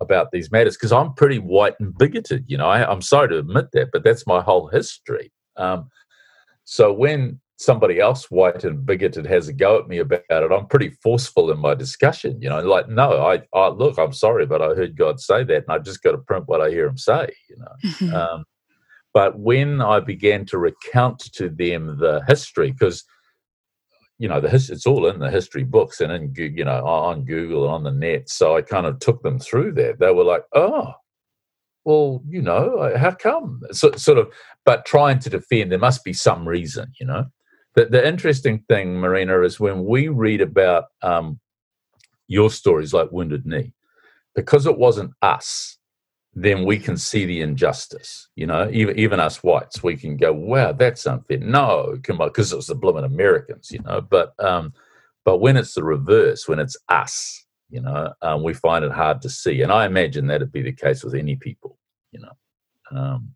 about 0.00 0.32
these 0.32 0.50
matters 0.50 0.76
because 0.76 0.90
I'm 0.90 1.14
pretty 1.14 1.38
white 1.38 1.74
and 1.78 1.96
bigoted. 1.96 2.44
You 2.48 2.58
know, 2.58 2.66
I, 2.66 2.90
am 2.90 3.00
sorry 3.00 3.28
to 3.28 3.38
admit 3.38 3.66
that, 3.72 3.90
but 3.92 4.02
that's 4.02 4.26
my 4.26 4.42
whole 4.42 4.66
history. 4.66 5.32
Um, 5.56 5.88
so 6.64 6.92
when 6.92 7.40
somebody 7.56 8.00
else 8.00 8.30
white 8.30 8.64
and 8.64 8.84
bigoted 8.84 9.26
has 9.26 9.48
a 9.48 9.52
go 9.52 9.78
at 9.78 9.88
me 9.88 9.98
about 9.98 10.22
it, 10.28 10.52
I'm 10.52 10.66
pretty 10.66 10.90
forceful 11.02 11.50
in 11.50 11.58
my 11.58 11.74
discussion. 11.74 12.40
You 12.40 12.48
know, 12.48 12.60
like 12.60 12.88
no, 12.88 13.24
I, 13.24 13.42
I 13.56 13.68
look, 13.68 13.98
I'm 13.98 14.12
sorry, 14.12 14.46
but 14.46 14.62
I 14.62 14.74
heard 14.74 14.96
God 14.96 15.20
say 15.20 15.44
that, 15.44 15.64
and 15.64 15.70
I 15.70 15.78
just 15.78 16.02
got 16.02 16.12
to 16.12 16.18
print 16.18 16.44
what 16.46 16.60
I 16.60 16.70
hear 16.70 16.86
Him 16.86 16.98
say. 16.98 17.28
You 17.48 17.56
know. 17.58 17.90
Mm-hmm. 17.90 18.14
Um, 18.14 18.44
but 19.12 19.38
when 19.38 19.80
I 19.80 20.00
began 20.00 20.44
to 20.46 20.58
recount 20.58 21.20
to 21.34 21.48
them 21.48 21.98
the 21.98 22.22
history, 22.26 22.72
because 22.72 23.04
you 24.18 24.28
know 24.28 24.40
the 24.40 24.50
his, 24.50 24.70
it's 24.70 24.86
all 24.86 25.06
in 25.06 25.20
the 25.20 25.30
history 25.30 25.64
books 25.64 26.00
and 26.00 26.12
in 26.12 26.32
you 26.36 26.64
know 26.64 26.84
on 26.84 27.24
Google 27.24 27.64
and 27.64 27.72
on 27.72 27.82
the 27.84 27.92
net, 27.92 28.28
so 28.28 28.56
I 28.56 28.62
kind 28.62 28.86
of 28.86 28.98
took 28.98 29.22
them 29.22 29.38
through 29.38 29.72
that. 29.74 30.00
They 30.00 30.12
were 30.12 30.24
like, 30.24 30.44
"Oh, 30.52 30.92
well, 31.84 32.22
you 32.28 32.42
know, 32.42 32.92
how 32.96 33.12
come?" 33.12 33.60
So, 33.70 33.92
sort 33.92 34.18
of, 34.18 34.32
but 34.64 34.84
trying 34.84 35.20
to 35.20 35.30
defend, 35.30 35.70
there 35.70 35.78
must 35.78 36.02
be 36.02 36.12
some 36.12 36.46
reason, 36.48 36.92
you 36.98 37.06
know. 37.06 37.26
The, 37.74 37.86
the 37.86 38.06
interesting 38.06 38.64
thing, 38.68 38.94
Marina, 38.94 39.40
is 39.42 39.58
when 39.58 39.84
we 39.84 40.08
read 40.08 40.40
about 40.40 40.84
um, 41.02 41.40
your 42.28 42.50
stories 42.50 42.94
like 42.94 43.10
Wounded 43.10 43.46
Knee, 43.46 43.72
because 44.34 44.66
it 44.66 44.78
wasn't 44.78 45.12
us 45.22 45.78
then 46.34 46.64
we 46.64 46.78
can 46.78 46.96
see 46.96 47.24
the 47.24 47.40
injustice. 47.40 48.28
You 48.34 48.46
know, 48.46 48.68
even 48.72 48.98
even 48.98 49.20
us 49.20 49.42
whites, 49.42 49.82
we 49.82 49.96
can 49.96 50.16
go, 50.16 50.32
"Wow, 50.32 50.72
that's 50.72 51.06
unfair." 51.06 51.38
No, 51.38 51.96
come 52.02 52.20
on, 52.20 52.28
because 52.28 52.52
it 52.52 52.56
was 52.56 52.66
the 52.66 52.74
blooming 52.74 53.04
Americans, 53.04 53.70
you 53.70 53.80
know. 53.80 54.00
But 54.00 54.34
um, 54.44 54.72
but 55.24 55.38
when 55.38 55.56
it's 55.56 55.74
the 55.74 55.84
reverse, 55.84 56.48
when 56.48 56.58
it's 56.58 56.76
us, 56.88 57.44
you 57.70 57.80
know, 57.80 58.12
um, 58.22 58.42
we 58.42 58.52
find 58.54 58.84
it 58.84 58.92
hard 58.92 59.22
to 59.22 59.30
see. 59.30 59.62
And 59.62 59.70
I 59.70 59.86
imagine 59.86 60.26
that'd 60.26 60.52
be 60.52 60.62
the 60.62 60.72
case 60.72 61.04
with 61.04 61.14
any 61.14 61.36
people, 61.36 61.78
you 62.10 62.20
know. 62.20 62.32
Um, 62.90 63.34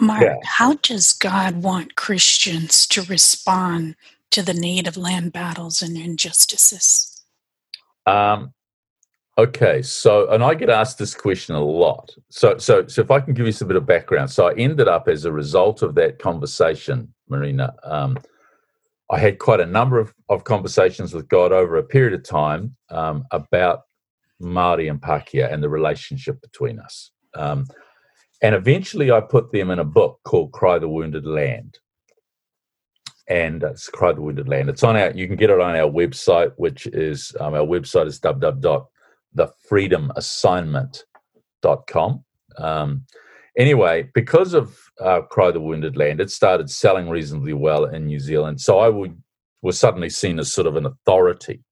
Mark, 0.00 0.22
yeah. 0.22 0.36
how 0.44 0.74
does 0.74 1.12
God 1.12 1.62
want 1.62 1.96
Christians 1.96 2.86
to 2.88 3.02
respond 3.02 3.96
to 4.30 4.42
the 4.42 4.54
native 4.54 4.96
land 4.96 5.32
battles 5.32 5.82
and 5.82 5.96
injustices? 5.96 7.22
Um, 8.06 8.52
Okay, 9.36 9.82
so 9.82 10.30
and 10.30 10.44
I 10.44 10.54
get 10.54 10.70
asked 10.70 10.98
this 10.98 11.14
question 11.14 11.56
a 11.56 11.64
lot. 11.64 12.14
So, 12.30 12.56
so, 12.58 12.86
so 12.86 13.00
if 13.00 13.10
I 13.10 13.18
can 13.18 13.34
give 13.34 13.46
you 13.46 13.52
some 13.52 13.66
bit 13.66 13.76
of 13.76 13.84
background, 13.84 14.30
so 14.30 14.48
I 14.48 14.54
ended 14.54 14.86
up 14.86 15.08
as 15.08 15.24
a 15.24 15.32
result 15.32 15.82
of 15.82 15.96
that 15.96 16.20
conversation, 16.20 17.12
Marina. 17.28 17.74
Um, 17.82 18.16
I 19.10 19.18
had 19.18 19.40
quite 19.40 19.58
a 19.58 19.66
number 19.66 19.98
of, 19.98 20.14
of 20.28 20.44
conversations 20.44 21.12
with 21.12 21.28
God 21.28 21.50
over 21.50 21.76
a 21.76 21.82
period 21.82 22.14
of 22.14 22.22
time 22.22 22.76
um, 22.90 23.24
about 23.32 23.82
Maori 24.38 24.86
and 24.86 25.00
Pakeha 25.00 25.52
and 25.52 25.62
the 25.62 25.68
relationship 25.68 26.40
between 26.40 26.78
us. 26.78 27.10
Um, 27.34 27.66
and 28.44 28.54
eventually, 28.54 29.10
I 29.10 29.20
put 29.20 29.50
them 29.50 29.70
in 29.70 29.80
a 29.80 29.84
book 29.84 30.20
called 30.24 30.52
"Cry 30.52 30.78
the 30.78 30.88
Wounded 30.88 31.26
Land." 31.26 31.78
And 33.28 33.62
it's 33.62 33.88
"Cry 33.88 34.12
the 34.12 34.22
Wounded 34.22 34.48
Land." 34.48 34.68
It's 34.68 34.84
on 34.84 34.96
our. 34.96 35.10
You 35.10 35.26
can 35.26 35.36
get 35.36 35.50
it 35.50 35.60
on 35.60 35.74
our 35.74 35.90
website, 35.90 36.52
which 36.56 36.86
is 36.86 37.34
um, 37.40 37.54
our 37.54 37.66
website 37.66 38.06
is 38.06 38.20
www 38.20 38.86
thefreedomassignment.com. 39.36 42.24
Um, 42.58 43.04
anyway, 43.58 44.08
because 44.14 44.54
of 44.54 44.78
uh, 45.00 45.22
Cry 45.22 45.50
the 45.50 45.60
Wounded 45.60 45.96
Land, 45.96 46.20
it 46.20 46.30
started 46.30 46.70
selling 46.70 47.08
reasonably 47.08 47.52
well 47.52 47.86
in 47.86 48.06
New 48.06 48.20
Zealand. 48.20 48.60
So 48.60 48.78
I 48.78 48.88
would, 48.88 49.20
was 49.62 49.76
suddenly 49.78 50.10
seen 50.10 50.38
as 50.38 50.52
sort 50.52 50.68
of 50.68 50.76
an 50.76 50.86
authority, 50.86 51.64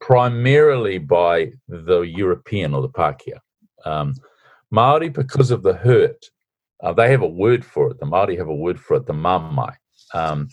primarily 0.00 0.98
by 0.98 1.50
the 1.68 2.02
European 2.02 2.74
or 2.74 2.82
the 2.82 2.90
Pakeha. 2.90 3.40
Um, 3.84 4.14
Maori, 4.74 5.08
because 5.08 5.50
of 5.52 5.62
the 5.62 5.74
hurt, 5.74 6.26
uh, 6.82 6.92
they 6.92 7.10
have 7.10 7.22
a 7.22 7.28
word 7.28 7.64
for 7.64 7.90
it. 7.90 8.00
The 8.00 8.06
Maori 8.06 8.36
have 8.36 8.48
a 8.48 8.54
word 8.54 8.80
for 8.80 8.96
it, 8.96 9.06
the 9.06 9.12
mamae. 9.12 9.74
Um, 10.12 10.48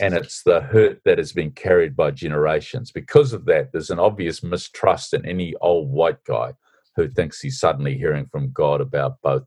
and 0.00 0.14
it's 0.14 0.42
the 0.42 0.60
hurt 0.60 1.00
that 1.04 1.18
has 1.18 1.32
been 1.32 1.50
carried 1.50 1.96
by 1.96 2.10
generations. 2.12 2.92
Because 2.92 3.32
of 3.32 3.44
that, 3.46 3.72
there's 3.72 3.90
an 3.90 3.98
obvious 3.98 4.42
mistrust 4.42 5.12
in 5.12 5.26
any 5.26 5.54
old 5.60 5.90
white 5.90 6.22
guy 6.24 6.52
who 6.96 7.08
thinks 7.08 7.40
he's 7.40 7.58
suddenly 7.58 7.96
hearing 7.98 8.26
from 8.26 8.52
God 8.52 8.80
about 8.80 9.20
both 9.22 9.44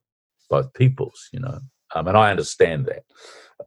both 0.50 0.74
peoples, 0.74 1.30
you 1.32 1.40
know. 1.40 1.60
Um, 1.96 2.08
and 2.08 2.18
I 2.18 2.32
understand 2.32 2.86
that. 2.86 3.04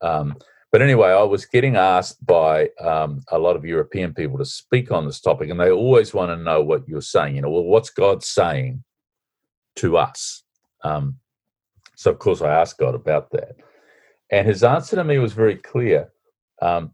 Um, 0.07 0.37
but 0.73 0.83
anyway, 0.83 1.09
I 1.09 1.23
was 1.23 1.45
getting 1.47 1.77
asked 1.77 2.25
by 2.25 2.69
um, 2.81 3.23
a 3.31 3.39
lot 3.39 3.57
of 3.57 3.65
European 3.65 4.15
people 4.15 4.39
to 4.39 4.45
speak 4.45 4.91
on 4.91 5.05
this 5.05 5.21
topic, 5.21 5.51
and 5.51 5.61
they 5.61 5.71
always 5.71 6.15
want 6.15 6.31
to 6.31 6.43
know 6.43 6.63
what 6.63 6.89
you're 6.89 7.03
saying. 7.03 7.37
You 7.37 7.43
know, 7.43 7.51
well, 7.51 7.65
what's 7.65 7.91
God 7.91 8.23
saying 8.23 8.85
to 9.77 9.99
us? 9.99 10.43
Um, 10.83 11.17
so, 11.95 12.11
of 12.11 12.19
course, 12.19 12.41
I 12.41 12.53
asked 12.53 12.79
God 12.79 12.95
about 12.95 13.31
that. 13.33 13.57
And 14.31 14.47
his 14.47 14.63
answer 14.63 14.97
to 14.97 15.05
me 15.05 15.19
was 15.19 15.33
very 15.33 15.57
clear. 15.57 16.13
Um, 16.63 16.93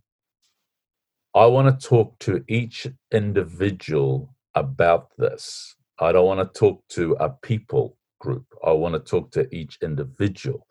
I 1.34 1.46
want 1.46 1.80
to 1.80 1.88
talk 1.88 2.18
to 2.20 2.42
each 2.48 2.86
individual 3.12 4.34
about 4.54 5.10
this. 5.18 5.76
I 6.00 6.12
don't 6.12 6.26
want 6.26 6.40
to 6.40 6.58
talk 6.58 6.82
to 6.90 7.12
a 7.20 7.30
people 7.30 7.96
group. 8.20 8.46
I 8.64 8.72
want 8.72 8.94
to 8.94 9.00
talk 9.00 9.30
to 9.32 9.54
each 9.54 9.78
individual. 9.82 10.66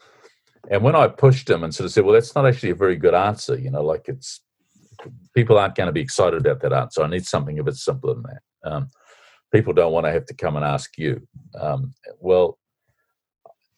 And 0.69 0.83
when 0.83 0.95
I 0.95 1.07
pushed 1.07 1.49
him 1.49 1.63
and 1.63 1.73
sort 1.73 1.85
of 1.85 1.91
said, 1.91 2.03
well, 2.03 2.13
that's 2.13 2.33
not 2.33 2.47
actually 2.47 2.71
a 2.71 2.75
very 2.75 2.95
good 2.95 3.13
answer, 3.13 3.57
you 3.57 3.69
know, 3.69 3.83
like 3.83 4.07
it's 4.07 4.41
people 5.35 5.57
aren't 5.57 5.75
going 5.75 5.87
to 5.87 5.93
be 5.93 6.01
excited 6.01 6.39
about 6.39 6.61
that 6.61 6.73
answer. 6.73 7.03
I 7.03 7.07
need 7.07 7.25
something 7.25 7.59
a 7.59 7.63
bit 7.63 7.75
simpler 7.75 8.15
than 8.15 8.23
that. 8.23 8.71
Um, 8.71 8.89
people 9.53 9.73
don't 9.73 9.91
want 9.91 10.05
to 10.07 10.11
have 10.11 10.25
to 10.25 10.33
come 10.33 10.55
and 10.55 10.65
ask 10.65 10.97
you. 10.97 11.27
Um, 11.59 11.93
well, 12.19 12.57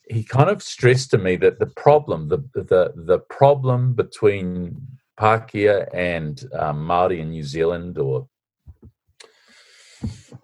he 0.10 0.24
kind 0.24 0.50
of 0.50 0.64
stressed 0.64 1.12
to 1.12 1.18
me 1.18 1.36
that 1.38 1.60
the 1.60 1.68
problem, 1.68 2.30
the 2.30 2.38
the 2.54 2.94
the 2.96 3.20
problem 3.20 3.94
between 3.94 4.76
Pākehā 5.20 5.88
and 5.94 6.44
um, 6.54 6.86
Maori 6.86 7.22
in 7.22 7.32
New 7.32 7.44
Zealand, 7.44 7.98
or 7.98 8.28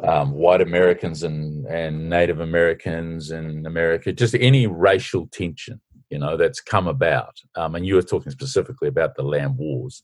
um, 0.04 0.32
white 0.32 0.62
Americans 0.62 1.24
and 1.24 1.66
and 1.68 2.10
Native 2.10 2.40
Americans 2.40 3.32
in 3.32 3.66
America, 3.66 4.12
just 4.12 4.36
any 4.36 4.68
racial 4.68 5.28
tension, 5.28 5.80
you 6.10 6.20
know, 6.20 6.38
that's 6.38 6.62
come 6.62 6.88
about. 6.88 7.40
Um, 7.56 7.76
and 7.76 7.86
you 7.86 7.96
were 7.96 8.02
talking 8.02 8.32
specifically 8.32 8.88
about 8.88 9.16
the 9.16 9.24
land 9.24 9.58
wars. 9.58 10.04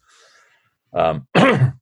Um, 0.94 1.28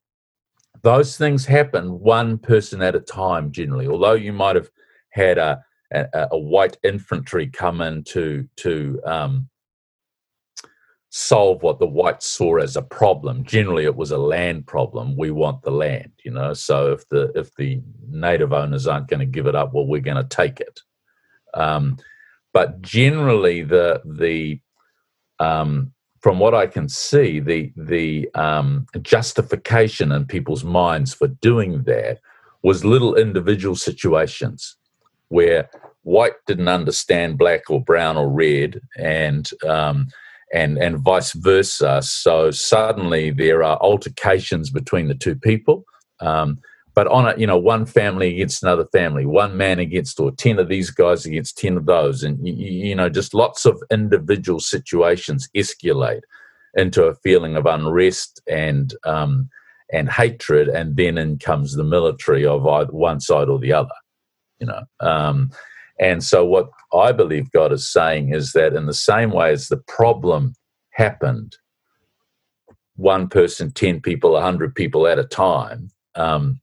those 0.81 1.17
things 1.17 1.45
happen 1.45 1.99
one 1.99 2.37
person 2.37 2.81
at 2.81 2.95
a 2.95 2.99
time 2.99 3.51
generally. 3.51 3.87
Although 3.87 4.13
you 4.13 4.33
might 4.33 4.55
have 4.55 4.69
had 5.09 5.37
a 5.37 5.63
a, 5.91 6.27
a 6.31 6.37
white 6.37 6.77
infantry 6.83 7.47
come 7.47 7.81
in 7.81 8.03
to 8.05 8.47
to 8.57 8.99
um, 9.05 9.49
solve 11.09 11.63
what 11.63 11.79
the 11.79 11.87
whites 11.87 12.27
saw 12.27 12.57
as 12.57 12.75
a 12.75 12.81
problem. 12.81 13.43
Generally, 13.43 13.85
it 13.85 13.95
was 13.95 14.11
a 14.11 14.17
land 14.17 14.67
problem. 14.67 15.15
We 15.17 15.31
want 15.31 15.61
the 15.63 15.71
land, 15.71 16.11
you 16.23 16.31
know. 16.31 16.53
So 16.53 16.93
if 16.93 17.07
the 17.09 17.31
if 17.35 17.53
the 17.55 17.81
native 18.09 18.53
owners 18.53 18.87
aren't 18.87 19.07
going 19.07 19.21
to 19.21 19.25
give 19.25 19.47
it 19.47 19.55
up, 19.55 19.73
well, 19.73 19.87
we're 19.87 20.01
going 20.01 20.17
to 20.17 20.23
take 20.35 20.59
it. 20.59 20.81
Um, 21.53 21.97
but 22.53 22.81
generally, 22.81 23.63
the 23.63 24.01
the 24.05 24.59
um, 25.39 25.93
from 26.21 26.39
what 26.39 26.53
I 26.53 26.67
can 26.67 26.89
see, 26.89 27.39
the 27.39 27.71
the 27.75 28.29
um, 28.35 28.87
justification 29.01 30.11
in 30.11 30.25
people's 30.25 30.63
minds 30.63 31.13
for 31.13 31.27
doing 31.27 31.83
that 31.83 32.19
was 32.63 32.83
little 32.83 33.15
individual 33.15 33.75
situations 33.75 34.76
where 35.29 35.69
white 36.03 36.33
didn't 36.45 36.67
understand 36.67 37.37
black 37.37 37.69
or 37.69 37.83
brown 37.83 38.17
or 38.17 38.29
red, 38.29 38.79
and 38.97 39.49
um, 39.67 40.07
and 40.53 40.77
and 40.77 40.99
vice 40.99 41.33
versa. 41.33 42.01
So 42.01 42.51
suddenly 42.51 43.31
there 43.31 43.63
are 43.63 43.77
altercations 43.81 44.69
between 44.69 45.07
the 45.07 45.15
two 45.15 45.35
people. 45.35 45.85
Um, 46.19 46.59
but 46.97 47.05
on 47.09 47.27
a 47.27 47.37
you 47.37 47.45
know 47.45 47.59
one 47.59 47.85
family 47.85 48.33
against 48.33 48.63
another 48.63 48.85
family, 48.85 49.23
one 49.25 49.55
man 49.55 49.77
against 49.77 50.19
or 50.19 50.31
ten 50.31 50.57
of 50.57 50.67
these 50.67 50.89
guys 50.89 51.27
against 51.27 51.57
ten 51.57 51.77
of 51.77 51.85
those, 51.85 52.23
and 52.23 52.39
you, 52.45 52.53
you 52.53 52.95
know 52.95 53.07
just 53.07 53.35
lots 53.35 53.65
of 53.65 53.79
individual 53.91 54.59
situations 54.59 55.47
escalate 55.55 56.21
into 56.73 57.03
a 57.03 57.13
feeling 57.15 57.55
of 57.55 57.67
unrest 57.67 58.41
and 58.49 58.95
um, 59.03 59.47
and 59.93 60.09
hatred, 60.09 60.69
and 60.69 60.95
then 60.95 61.19
in 61.19 61.37
comes 61.37 61.75
the 61.75 61.83
military 61.83 62.45
of 62.45 62.65
either 62.65 62.91
one 62.91 63.19
side 63.19 63.47
or 63.47 63.59
the 63.59 63.73
other. 63.73 63.93
You 64.59 64.67
know, 64.67 64.83
um, 64.99 65.51
and 65.99 66.23
so, 66.23 66.45
what 66.45 66.69
I 66.93 67.11
believe 67.11 67.51
God 67.51 67.71
is 67.71 67.91
saying 67.91 68.33
is 68.33 68.53
that 68.53 68.73
in 68.73 68.85
the 68.85 68.93
same 68.93 69.31
way 69.31 69.51
as 69.51 69.67
the 69.67 69.77
problem 69.77 70.53
happened, 70.91 71.57
one 72.95 73.27
person, 73.29 73.71
10 73.71 74.01
people, 74.01 74.31
100 74.33 74.75
people 74.75 75.07
at 75.07 75.19
a 75.19 75.23
time, 75.23 75.89
um, 76.15 76.59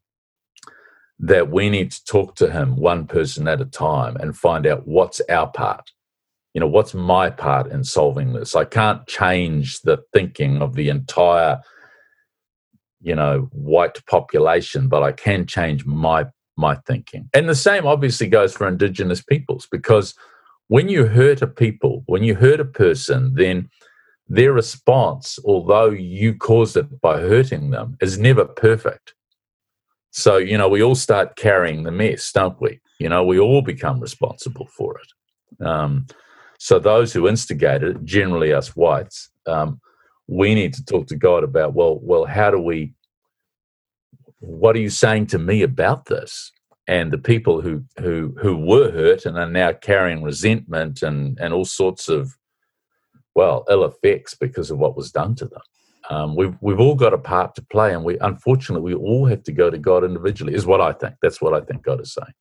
that 1.18 1.50
we 1.50 1.70
need 1.70 1.90
to 1.90 2.04
talk 2.04 2.36
to 2.36 2.50
Him 2.50 2.76
one 2.76 3.06
person 3.06 3.48
at 3.48 3.60
a 3.60 3.66
time 3.66 4.16
and 4.16 4.36
find 4.36 4.66
out 4.66 4.86
what's 4.86 5.20
our 5.28 5.50
part. 5.50 5.90
You 6.52 6.60
know, 6.60 6.68
what's 6.68 6.94
my 6.94 7.30
part 7.30 7.72
in 7.72 7.82
solving 7.82 8.32
this? 8.32 8.54
I 8.54 8.64
can't 8.64 9.06
change 9.08 9.80
the 9.80 9.98
thinking 10.12 10.62
of 10.62 10.74
the 10.74 10.88
entire, 10.88 11.60
you 13.00 13.16
know, 13.16 13.48
white 13.50 14.04
population, 14.06 14.88
but 14.88 15.02
I 15.02 15.10
can 15.10 15.46
change 15.46 15.84
my 15.84 16.26
my 16.56 16.76
thinking. 16.86 17.28
And 17.34 17.48
the 17.48 17.54
same 17.54 17.86
obviously 17.86 18.28
goes 18.28 18.54
for 18.54 18.68
Indigenous 18.68 19.22
peoples 19.22 19.66
because 19.70 20.14
when 20.68 20.88
you 20.88 21.06
hurt 21.06 21.42
a 21.42 21.46
people, 21.46 22.02
when 22.06 22.22
you 22.22 22.34
hurt 22.34 22.60
a 22.60 22.64
person, 22.64 23.34
then 23.34 23.68
their 24.28 24.52
response, 24.52 25.38
although 25.44 25.90
you 25.90 26.34
caused 26.34 26.76
it 26.76 27.00
by 27.00 27.20
hurting 27.20 27.70
them, 27.70 27.96
is 28.00 28.18
never 28.18 28.44
perfect. 28.44 29.14
So, 30.10 30.36
you 30.36 30.56
know, 30.56 30.68
we 30.68 30.82
all 30.82 30.94
start 30.94 31.36
carrying 31.36 31.82
the 31.82 31.90
mess, 31.90 32.32
don't 32.32 32.60
we? 32.60 32.80
You 32.98 33.08
know, 33.08 33.24
we 33.24 33.38
all 33.38 33.62
become 33.62 34.00
responsible 34.00 34.66
for 34.66 34.98
it. 34.98 35.66
Um, 35.66 36.06
so, 36.58 36.78
those 36.78 37.12
who 37.12 37.28
instigated 37.28 37.96
it, 37.96 38.04
generally 38.04 38.52
us 38.52 38.76
whites, 38.76 39.28
um, 39.46 39.80
we 40.28 40.54
need 40.54 40.72
to 40.74 40.84
talk 40.84 41.08
to 41.08 41.16
God 41.16 41.44
about, 41.44 41.74
well, 41.74 41.98
well, 42.00 42.24
how 42.24 42.50
do 42.50 42.58
we 42.58 42.92
what 44.40 44.76
are 44.76 44.80
you 44.80 44.90
saying 44.90 45.26
to 45.28 45.38
me 45.38 45.62
about 45.62 46.06
this? 46.06 46.52
And 46.86 47.12
the 47.12 47.18
people 47.18 47.62
who 47.62 47.84
who 47.98 48.36
who 48.40 48.56
were 48.56 48.90
hurt 48.90 49.24
and 49.24 49.38
are 49.38 49.48
now 49.48 49.72
carrying 49.72 50.22
resentment 50.22 51.02
and 51.02 51.38
and 51.40 51.54
all 51.54 51.64
sorts 51.64 52.08
of 52.08 52.36
well 53.34 53.64
ill 53.70 53.84
effects 53.84 54.34
because 54.34 54.70
of 54.70 54.78
what 54.78 54.96
was 54.96 55.10
done 55.10 55.34
to 55.36 55.46
them. 55.46 55.62
Um, 56.10 56.36
we've 56.36 56.54
we've 56.60 56.80
all 56.80 56.94
got 56.94 57.14
a 57.14 57.18
part 57.18 57.54
to 57.54 57.62
play, 57.62 57.94
and 57.94 58.04
we 58.04 58.18
unfortunately 58.18 58.94
we 58.94 58.94
all 58.94 59.26
have 59.26 59.42
to 59.44 59.52
go 59.52 59.70
to 59.70 59.78
God 59.78 60.04
individually. 60.04 60.54
Is 60.54 60.66
what 60.66 60.82
I 60.82 60.92
think. 60.92 61.14
That's 61.22 61.40
what 61.40 61.54
I 61.54 61.60
think 61.64 61.82
God 61.82 62.00
is 62.02 62.12
saying. 62.12 62.34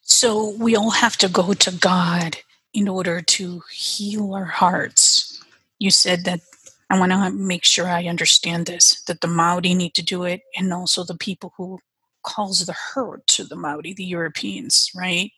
So 0.00 0.54
we 0.58 0.76
all 0.76 0.90
have 0.90 1.16
to 1.18 1.28
go 1.28 1.52
to 1.54 1.70
God 1.72 2.38
in 2.72 2.88
order 2.88 3.20
to 3.20 3.62
heal 3.72 4.32
our 4.34 4.44
hearts. 4.44 5.42
You 5.78 5.90
said 5.90 6.24
that 6.24 6.40
I 6.90 6.98
want 6.98 7.12
to 7.12 7.30
make 7.30 7.64
sure 7.64 7.88
I 7.88 8.04
understand 8.04 8.66
this 8.66 9.02
that 9.06 9.20
the 9.20 9.26
Maori 9.26 9.74
need 9.74 9.94
to 9.94 10.02
do 10.02 10.24
it, 10.24 10.42
and 10.56 10.72
also 10.72 11.04
the 11.04 11.16
people 11.16 11.52
who 11.56 11.78
cause 12.22 12.64
the 12.66 12.74
hurt 12.94 13.26
to 13.28 13.44
the 13.44 13.56
Maori, 13.56 13.92
the 13.92 14.04
Europeans, 14.04 14.90
right? 14.94 15.30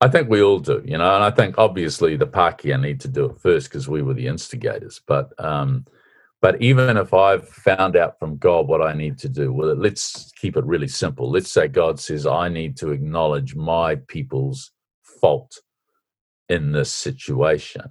I 0.00 0.08
think 0.08 0.28
we 0.28 0.42
all 0.42 0.58
do, 0.58 0.82
you 0.84 0.98
know, 0.98 1.14
and 1.14 1.24
I 1.24 1.30
think 1.30 1.56
obviously 1.56 2.16
the 2.16 2.26
Pākehā 2.26 2.80
need 2.80 3.00
to 3.00 3.08
do 3.08 3.26
it 3.26 3.40
first 3.40 3.68
because 3.68 3.88
we 3.88 4.02
were 4.02 4.14
the 4.14 4.26
instigators. 4.26 5.00
But 5.06 5.32
um, 5.42 5.86
but 6.42 6.60
even 6.60 6.96
if 6.96 7.14
I've 7.14 7.48
found 7.48 7.96
out 7.96 8.18
from 8.18 8.36
God 8.36 8.68
what 8.68 8.82
I 8.82 8.92
need 8.92 9.18
to 9.18 9.28
do, 9.28 9.52
well, 9.52 9.74
let's 9.74 10.30
keep 10.32 10.56
it 10.56 10.64
really 10.64 10.88
simple. 10.88 11.30
Let's 11.30 11.50
say 11.50 11.66
God 11.66 11.98
says 11.98 12.26
I 12.26 12.48
need 12.48 12.76
to 12.78 12.90
acknowledge 12.90 13.54
my 13.54 13.96
people's 14.06 14.70
fault 15.02 15.58
in 16.48 16.72
this 16.72 16.92
situation. 16.92 17.84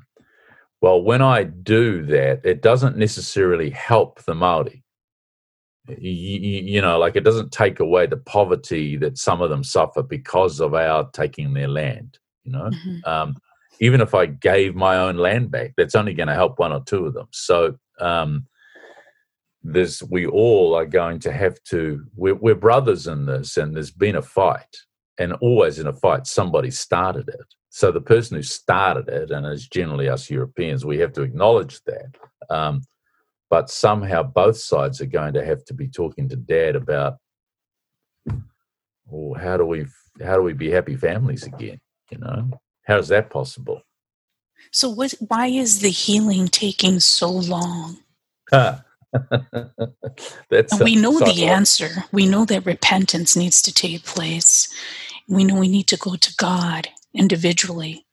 Well, 0.86 1.02
when 1.02 1.24
I 1.24 1.45
do 1.45 2.06
that, 2.06 2.41
it 2.45 2.62
doesn't 2.62 2.95
necessarily 2.95 3.71
help 3.71 4.24
the 4.26 4.36
Maori. 4.36 4.84
You, 5.88 6.12
you, 6.12 6.80
know, 6.80 7.00
like 7.00 7.15
it 7.15 7.24
doesn't 7.24 7.52
take 7.52 7.80
away 7.80 8.06
the 8.06 8.17
poverty 8.17 8.95
that 8.98 9.17
some 9.17 9.41
of 9.41 9.50
them 9.50 9.63
suffer 9.63 10.04
because 10.04 10.60
of 10.60 10.76
our 10.76 11.10
taking 11.10 11.56
their 11.56 11.69
land. 11.69 12.19
You 12.43 12.52
know, 12.52 12.69
mm-hmm. 12.69 13.10
um, 13.10 13.36
even 13.80 14.00
if 14.00 14.13
I 14.13 14.28
gave 14.28 14.76
my 14.76 14.98
own 14.98 15.17
land 15.17 15.50
back, 15.50 15.74
that's 15.76 15.95
only 15.95 16.13
going 16.13 16.28
to 16.28 16.36
help 16.36 16.60
one 16.60 16.71
or 16.71 16.84
two 16.84 17.08
of 17.08 17.15
them. 17.15 17.30
So 17.32 17.80
um, 18.00 18.45
there's 19.63 20.04
we 20.04 20.28
all 20.28 20.76
are 20.76 20.86
going 20.86 21.17
to 21.21 21.32
have 21.32 21.58
to. 21.69 22.06
We're, 22.15 22.36
we're 22.36 22.54
brothers 22.54 23.08
in 23.08 23.26
this, 23.26 23.58
and 23.58 23.76
there's 23.76 23.89
been 23.89 24.17
a 24.17 24.21
fight, 24.21 24.78
and 25.17 25.34
always 25.41 25.80
in 25.80 25.88
a 25.88 25.93
fight, 25.93 26.28
somebody 26.28 26.69
started 26.69 27.28
it. 27.28 27.56
So 27.76 27.92
the 27.92 28.00
person 28.00 28.38
who 28.38 28.42
started 28.42 29.10
it, 29.10 29.32
and 29.32 29.46
it's 29.46 29.68
generally 29.68 30.08
us 30.08 30.30
Europeans, 30.30 30.86
we 30.86 30.98
have 31.00 31.12
to 31.12 31.24
acknowledge 31.24 31.82
that. 31.84 32.16
Um, 32.50 32.84
but 33.50 33.70
somehow 33.70 34.24
both 34.24 34.56
sides 34.56 35.02
are 35.02 35.08
going 35.08 35.34
to 35.34 35.44
have 35.44 35.66
to 35.66 35.74
be 35.74 35.90
talking 35.90 36.30
to 36.30 36.38
dad 36.38 36.78
about, 36.78 37.18
well, 39.06 39.38
how 39.38 39.58
do 39.58 39.66
we 39.66 39.88
how 40.24 40.38
do 40.38 40.42
we 40.42 40.54
be 40.54 40.72
happy 40.72 40.96
families 40.96 41.44
again? 41.44 41.82
You 42.12 42.20
know, 42.20 42.62
how 42.84 42.98
is 42.98 43.10
that 43.10 43.30
possible? 43.30 43.82
So 44.72 44.88
what? 44.88 45.14
Why 45.20 45.48
is 45.48 45.82
the 45.82 45.90
healing 45.90 46.48
taking 46.48 47.02
so 47.02 47.30
long? 47.30 47.98
That's 50.50 50.80
we 50.80 50.96
know 50.96 51.20
the 51.20 51.44
answer. 51.44 52.06
We 52.14 52.26
know 52.26 52.46
that 52.46 52.66
repentance 52.66 53.36
needs 53.36 53.62
to 53.64 53.74
take 53.74 54.06
place. 54.06 54.74
We 55.28 55.44
know 55.44 55.56
we 55.56 55.68
need 55.68 55.88
to 55.88 55.98
go 55.98 56.16
to 56.16 56.36
God 56.38 56.88
individually. 57.15 58.06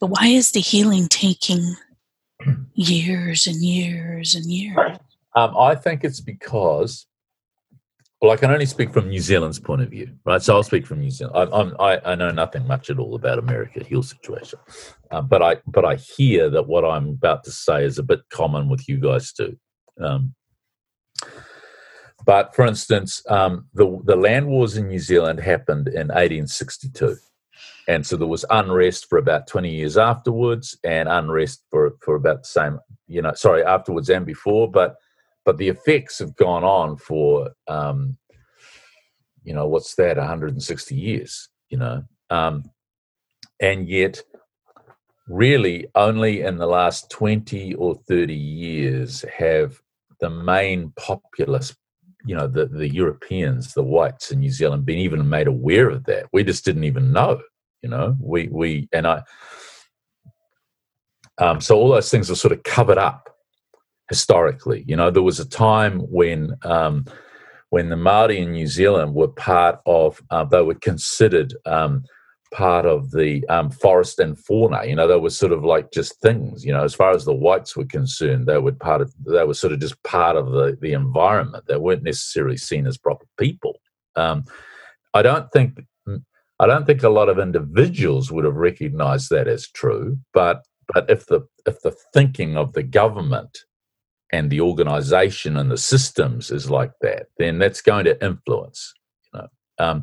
But 0.00 0.08
why 0.08 0.26
is 0.26 0.52
the 0.52 0.60
healing 0.60 1.08
taking 1.08 1.76
years 2.74 3.46
and 3.46 3.62
years 3.62 4.34
and 4.34 4.46
years? 4.46 4.98
Um, 5.36 5.56
I 5.56 5.74
think 5.74 6.04
it's 6.04 6.20
because, 6.20 7.06
well, 8.20 8.32
I 8.32 8.36
can 8.36 8.50
only 8.50 8.66
speak 8.66 8.92
from 8.92 9.08
New 9.08 9.20
Zealand's 9.20 9.60
point 9.60 9.82
of 9.82 9.90
view, 9.90 10.10
right? 10.24 10.42
So 10.42 10.56
I'll 10.56 10.62
speak 10.62 10.86
from 10.86 11.00
New 11.00 11.10
Zealand. 11.10 11.52
I, 11.78 11.92
I, 11.94 12.12
I 12.12 12.14
know 12.14 12.30
nothing 12.30 12.66
much 12.66 12.90
at 12.90 12.98
all 12.98 13.14
about 13.14 13.38
America 13.38 13.84
heal 13.84 14.02
situation, 14.02 14.58
uh, 15.10 15.20
but 15.20 15.42
I 15.42 15.56
but 15.66 15.84
I 15.84 15.96
hear 15.96 16.50
that 16.50 16.66
what 16.66 16.84
I'm 16.84 17.10
about 17.10 17.44
to 17.44 17.52
say 17.52 17.84
is 17.84 17.98
a 17.98 18.02
bit 18.02 18.20
common 18.30 18.68
with 18.68 18.88
you 18.88 18.98
guys 18.98 19.32
too. 19.32 19.56
Um, 20.00 20.34
but 22.26 22.54
for 22.54 22.66
instance, 22.66 23.22
um, 23.28 23.66
the 23.74 24.00
the 24.04 24.16
land 24.16 24.48
wars 24.48 24.76
in 24.76 24.88
New 24.88 24.98
Zealand 24.98 25.40
happened 25.40 25.88
in 25.88 26.08
1862 26.08 27.16
and 27.88 28.06
so 28.06 28.16
there 28.16 28.26
was 28.26 28.44
unrest 28.50 29.06
for 29.08 29.18
about 29.18 29.46
20 29.46 29.70
years 29.70 29.96
afterwards 29.96 30.78
and 30.84 31.08
unrest 31.08 31.64
for 31.70 31.92
for 32.02 32.14
about 32.14 32.42
the 32.42 32.48
same 32.48 32.78
you 33.06 33.22
know 33.22 33.32
sorry 33.34 33.64
afterwards 33.64 34.10
and 34.10 34.26
before 34.26 34.70
but 34.70 34.96
but 35.44 35.56
the 35.56 35.68
effects 35.68 36.18
have 36.18 36.36
gone 36.36 36.64
on 36.64 36.96
for 36.96 37.50
um 37.68 38.16
you 39.42 39.54
know, 39.54 39.66
what's 39.66 39.94
that? 39.96 40.16
160 40.16 40.94
years, 40.94 41.48
you 41.68 41.78
know, 41.78 42.02
um, 42.30 42.64
and 43.60 43.88
yet, 43.88 44.22
really, 45.28 45.86
only 45.94 46.42
in 46.42 46.56
the 46.56 46.66
last 46.66 47.10
20 47.10 47.74
or 47.74 47.94
30 48.08 48.34
years 48.34 49.24
have 49.36 49.80
the 50.20 50.30
main 50.30 50.92
populace 50.96 51.74
you 52.26 52.36
know 52.36 52.46
the 52.46 52.66
the 52.66 52.92
Europeans, 52.92 53.72
the 53.72 53.82
whites 53.82 54.30
in 54.30 54.40
New 54.40 54.50
Zealand, 54.50 54.84
been 54.84 54.98
even 54.98 55.26
made 55.26 55.46
aware 55.46 55.88
of 55.88 56.04
that. 56.04 56.26
We 56.34 56.44
just 56.44 56.66
didn't 56.66 56.84
even 56.84 57.12
know, 57.12 57.40
you 57.82 57.88
know. 57.88 58.16
We 58.20 58.48
we 58.48 58.88
and 58.92 59.06
I. 59.06 59.22
Um, 61.38 61.60
so 61.60 61.76
all 61.76 61.90
those 61.90 62.10
things 62.10 62.30
are 62.30 62.34
sort 62.34 62.52
of 62.52 62.62
covered 62.64 62.98
up 62.98 63.30
historically. 64.10 64.84
You 64.86 64.96
know, 64.96 65.10
there 65.10 65.22
was 65.22 65.40
a 65.40 65.48
time 65.48 66.00
when 66.00 66.54
um, 66.62 67.06
when 67.70 67.88
the 67.88 67.96
Maori 67.96 68.40
in 68.40 68.52
New 68.52 68.66
Zealand 68.66 69.14
were 69.14 69.28
part 69.28 69.80
of, 69.86 70.20
uh, 70.30 70.44
they 70.44 70.60
were 70.60 70.74
considered 70.74 71.54
um, 71.64 72.04
part 72.52 72.84
of 72.84 73.12
the 73.12 73.46
um, 73.48 73.70
forest 73.70 74.18
and 74.18 74.36
fauna. 74.38 74.84
You 74.84 74.96
know, 74.96 75.06
they 75.06 75.16
were 75.16 75.30
sort 75.30 75.52
of 75.52 75.64
like 75.64 75.92
just 75.92 76.20
things. 76.20 76.64
You 76.64 76.72
know, 76.72 76.84
as 76.84 76.94
far 76.94 77.12
as 77.12 77.24
the 77.24 77.32
whites 77.34 77.76
were 77.76 77.86
concerned, 77.86 78.46
they 78.46 78.58
were 78.58 78.72
part 78.72 79.00
of. 79.00 79.14
They 79.24 79.44
were 79.44 79.54
sort 79.54 79.72
of 79.72 79.80
just 79.80 80.02
part 80.02 80.36
of 80.36 80.50
the 80.50 80.76
the 80.80 80.92
environment. 80.92 81.64
They 81.66 81.76
weren't 81.76 82.02
necessarily 82.02 82.56
seen 82.56 82.86
as 82.86 82.98
proper 82.98 83.26
people. 83.38 83.80
Um, 84.16 84.44
I 85.14 85.22
don't 85.22 85.50
think. 85.52 85.86
I 86.60 86.66
don't 86.66 86.84
think 86.84 87.02
a 87.02 87.08
lot 87.08 87.30
of 87.30 87.38
individuals 87.38 88.30
would 88.30 88.44
have 88.44 88.54
recognised 88.54 89.30
that 89.30 89.48
as 89.48 89.68
true, 89.68 90.18
but 90.34 90.62
but 90.92 91.08
if 91.08 91.24
the 91.26 91.40
if 91.66 91.80
the 91.80 91.96
thinking 92.12 92.56
of 92.56 92.74
the 92.74 92.82
government 92.82 93.60
and 94.30 94.50
the 94.50 94.60
organisation 94.60 95.56
and 95.56 95.70
the 95.70 95.78
systems 95.78 96.50
is 96.50 96.70
like 96.70 96.92
that, 97.00 97.28
then 97.38 97.58
that's 97.58 97.80
going 97.80 98.04
to 98.04 98.24
influence. 98.24 98.92
You 99.32 99.40
know, 99.40 99.48
um, 99.78 100.02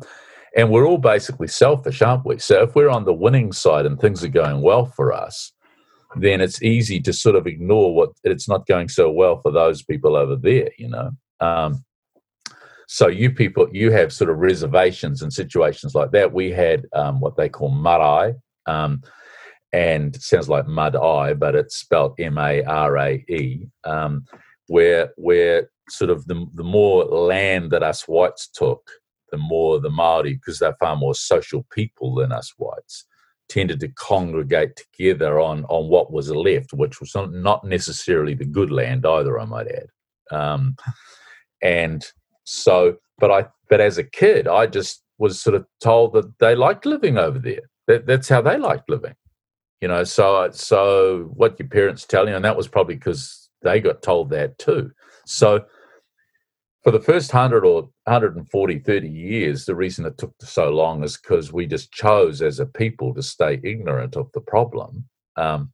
and 0.56 0.70
we're 0.70 0.86
all 0.86 0.98
basically 0.98 1.46
selfish, 1.46 2.02
aren't 2.02 2.26
we? 2.26 2.38
So 2.38 2.62
if 2.64 2.74
we're 2.74 2.90
on 2.90 3.04
the 3.04 3.14
winning 3.14 3.52
side 3.52 3.86
and 3.86 3.98
things 3.98 4.24
are 4.24 4.28
going 4.28 4.60
well 4.60 4.86
for 4.86 5.12
us, 5.12 5.52
then 6.16 6.40
it's 6.40 6.60
easy 6.60 7.00
to 7.02 7.12
sort 7.12 7.36
of 7.36 7.46
ignore 7.46 7.94
what 7.94 8.10
it's 8.24 8.48
not 8.48 8.66
going 8.66 8.88
so 8.88 9.10
well 9.10 9.40
for 9.40 9.52
those 9.52 9.84
people 9.84 10.16
over 10.16 10.34
there, 10.34 10.70
you 10.76 10.88
know. 10.88 11.10
Um, 11.38 11.84
so 12.90 13.06
you 13.06 13.30
people, 13.30 13.68
you 13.70 13.92
have 13.92 14.14
sort 14.14 14.30
of 14.30 14.38
reservations 14.38 15.20
and 15.20 15.30
situations 15.30 15.94
like 15.94 16.10
that. 16.12 16.32
We 16.32 16.50
had 16.50 16.86
um, 16.94 17.20
what 17.20 17.36
they 17.36 17.50
call 17.50 17.68
marae, 17.68 18.34
um, 18.66 19.02
and 19.74 20.16
sounds 20.16 20.48
like 20.48 20.66
mud 20.66 20.96
eye, 20.96 21.34
but 21.34 21.54
it's 21.54 21.76
spelled 21.76 22.14
M 22.18 22.38
A 22.38 22.62
R 22.64 22.96
A 22.96 23.12
E, 23.28 23.66
um, 23.84 24.24
where 24.68 25.10
where 25.16 25.68
sort 25.90 26.08
of 26.08 26.26
the 26.28 26.46
the 26.54 26.64
more 26.64 27.04
land 27.04 27.72
that 27.72 27.82
us 27.82 28.08
whites 28.08 28.48
took, 28.48 28.90
the 29.32 29.36
more 29.36 29.78
the 29.78 29.90
Maori, 29.90 30.32
because 30.32 30.58
they're 30.58 30.76
far 30.80 30.96
more 30.96 31.14
social 31.14 31.66
people 31.70 32.14
than 32.14 32.32
us 32.32 32.54
whites, 32.56 33.04
tended 33.50 33.80
to 33.80 33.88
congregate 33.88 34.76
together 34.76 35.38
on 35.38 35.66
on 35.66 35.90
what 35.90 36.10
was 36.10 36.30
left, 36.30 36.72
which 36.72 37.00
was 37.00 37.14
not 37.14 37.64
necessarily 37.64 38.32
the 38.32 38.46
good 38.46 38.70
land 38.70 39.04
either. 39.04 39.38
I 39.38 39.44
might 39.44 39.68
add, 39.68 39.88
um, 40.34 40.76
and 41.60 42.10
so, 42.48 42.96
but 43.18 43.30
I, 43.30 43.46
but 43.68 43.80
as 43.80 43.98
a 43.98 44.04
kid, 44.04 44.48
I 44.48 44.66
just 44.66 45.02
was 45.18 45.40
sort 45.40 45.54
of 45.54 45.66
told 45.80 46.14
that 46.14 46.38
they 46.38 46.54
liked 46.54 46.86
living 46.86 47.18
over 47.18 47.38
there. 47.38 47.68
That, 47.86 48.06
that's 48.06 48.28
how 48.28 48.40
they 48.40 48.56
liked 48.56 48.88
living, 48.88 49.14
you 49.80 49.88
know. 49.88 50.04
So, 50.04 50.48
so 50.52 51.30
what 51.34 51.58
your 51.58 51.68
parents 51.68 52.06
tell 52.06 52.28
you, 52.28 52.34
and 52.34 52.44
that 52.44 52.56
was 52.56 52.68
probably 52.68 52.94
because 52.94 53.50
they 53.62 53.80
got 53.80 54.02
told 54.02 54.30
that 54.30 54.58
too. 54.58 54.92
So 55.26 55.66
for 56.84 56.90
the 56.90 57.00
first 57.00 57.34
100 57.34 57.66
or 57.66 57.82
140 58.04 58.78
30 58.78 59.08
years 59.08 59.66
the 59.66 59.74
reason 59.74 60.06
it 60.06 60.16
took 60.16 60.32
so 60.40 60.70
long 60.70 61.04
is 61.04 61.18
because 61.18 61.52
we 61.52 61.66
just 61.66 61.92
chose 61.92 62.40
as 62.40 62.60
a 62.60 62.66
people 62.66 63.12
to 63.12 63.22
stay 63.22 63.60
ignorant 63.62 64.16
of 64.16 64.30
the 64.32 64.40
problem 64.40 65.04
um, 65.36 65.72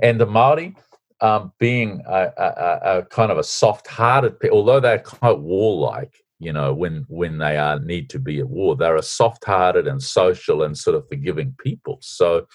and 0.00 0.20
the 0.20 0.26
maori 0.26 0.76
um, 1.22 1.52
being 1.58 2.02
a, 2.06 2.30
a, 2.36 2.98
a, 2.98 3.02
kind 3.06 3.30
of 3.30 3.38
a 3.38 3.44
soft-hearted 3.44 4.36
although 4.50 4.80
they're 4.80 4.98
quite 4.98 5.38
warlike 5.38 6.14
you 6.38 6.52
know 6.52 6.72
when 6.72 7.04
when 7.08 7.38
they 7.38 7.56
are 7.58 7.78
need 7.80 8.08
to 8.10 8.18
be 8.18 8.40
at 8.40 8.48
war 8.48 8.76
they're 8.76 8.96
a 8.96 9.02
soft-hearted 9.02 9.86
and 9.86 10.02
social 10.02 10.62
and 10.62 10.76
sort 10.76 10.96
of 10.96 11.06
forgiving 11.08 11.54
people 11.62 11.98
so 12.00 12.46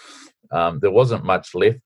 um, 0.51 0.79
there 0.79 0.91
wasn't 0.91 1.23
much 1.23 1.53
left 1.53 1.79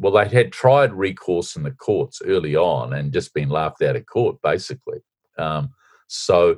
well, 0.00 0.12
they 0.12 0.28
had 0.34 0.50
tried 0.50 0.94
recourse 0.94 1.56
in 1.56 1.62
the 1.62 1.72
courts 1.72 2.22
early 2.24 2.56
on 2.56 2.94
and 2.94 3.12
just 3.12 3.34
been 3.34 3.50
laughed 3.50 3.82
out 3.82 3.96
of 3.96 4.06
court, 4.06 4.38
basically. 4.42 5.00
Um, 5.38 5.68
so, 6.08 6.56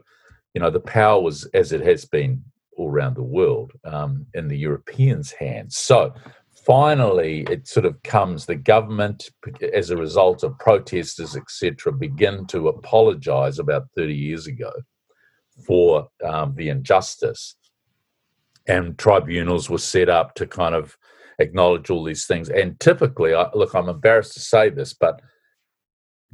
you 0.55 0.61
know, 0.61 0.71
the 0.71 0.81
power 0.81 1.21
was, 1.21 1.45
as 1.47 1.73
it 1.73 1.81
has 1.81 2.05
been 2.05 2.45
all 2.77 2.89
around 2.89 3.17
the 3.17 3.23
world, 3.25 3.73
um, 3.85 4.27
in 4.35 4.47
the 4.47 4.57
Europeans' 4.57 5.33
hands. 5.33 5.77
So, 5.77 6.15
finally, 6.65 7.43
it 7.51 7.67
sort 7.67 7.87
of 7.87 8.03
comes 8.03 8.47
the 8.47 8.57
government, 8.57 9.31
as 9.73 9.91
a 9.91 9.97
result 9.97 10.43
of 10.43 10.59
protesters, 10.59 11.37
etc., 11.37 11.93
begin 11.93 12.47
to 12.47 12.69
apologise 12.69 13.59
about 13.59 13.89
30 13.97 14.15
years 14.15 14.47
ago 14.47 14.73
for 15.67 16.09
um, 16.25 16.55
the 16.57 16.69
injustice. 16.69 17.57
And 18.67 18.97
tribunals 18.99 19.69
were 19.69 19.79
set 19.79 20.09
up 20.09 20.35
to 20.37 20.47
kind 20.47 20.75
of 20.75 20.97
acknowledge 21.39 21.91
all 21.91 22.05
these 22.05 22.27
things. 22.27 22.49
And 22.49 22.79
typically, 22.81 23.35
I, 23.35 23.49
look, 23.55 23.75
I'm 23.75 23.89
embarrassed 23.89 24.35
to 24.35 24.41
say 24.41 24.71
this, 24.71 24.95
but 24.95 25.21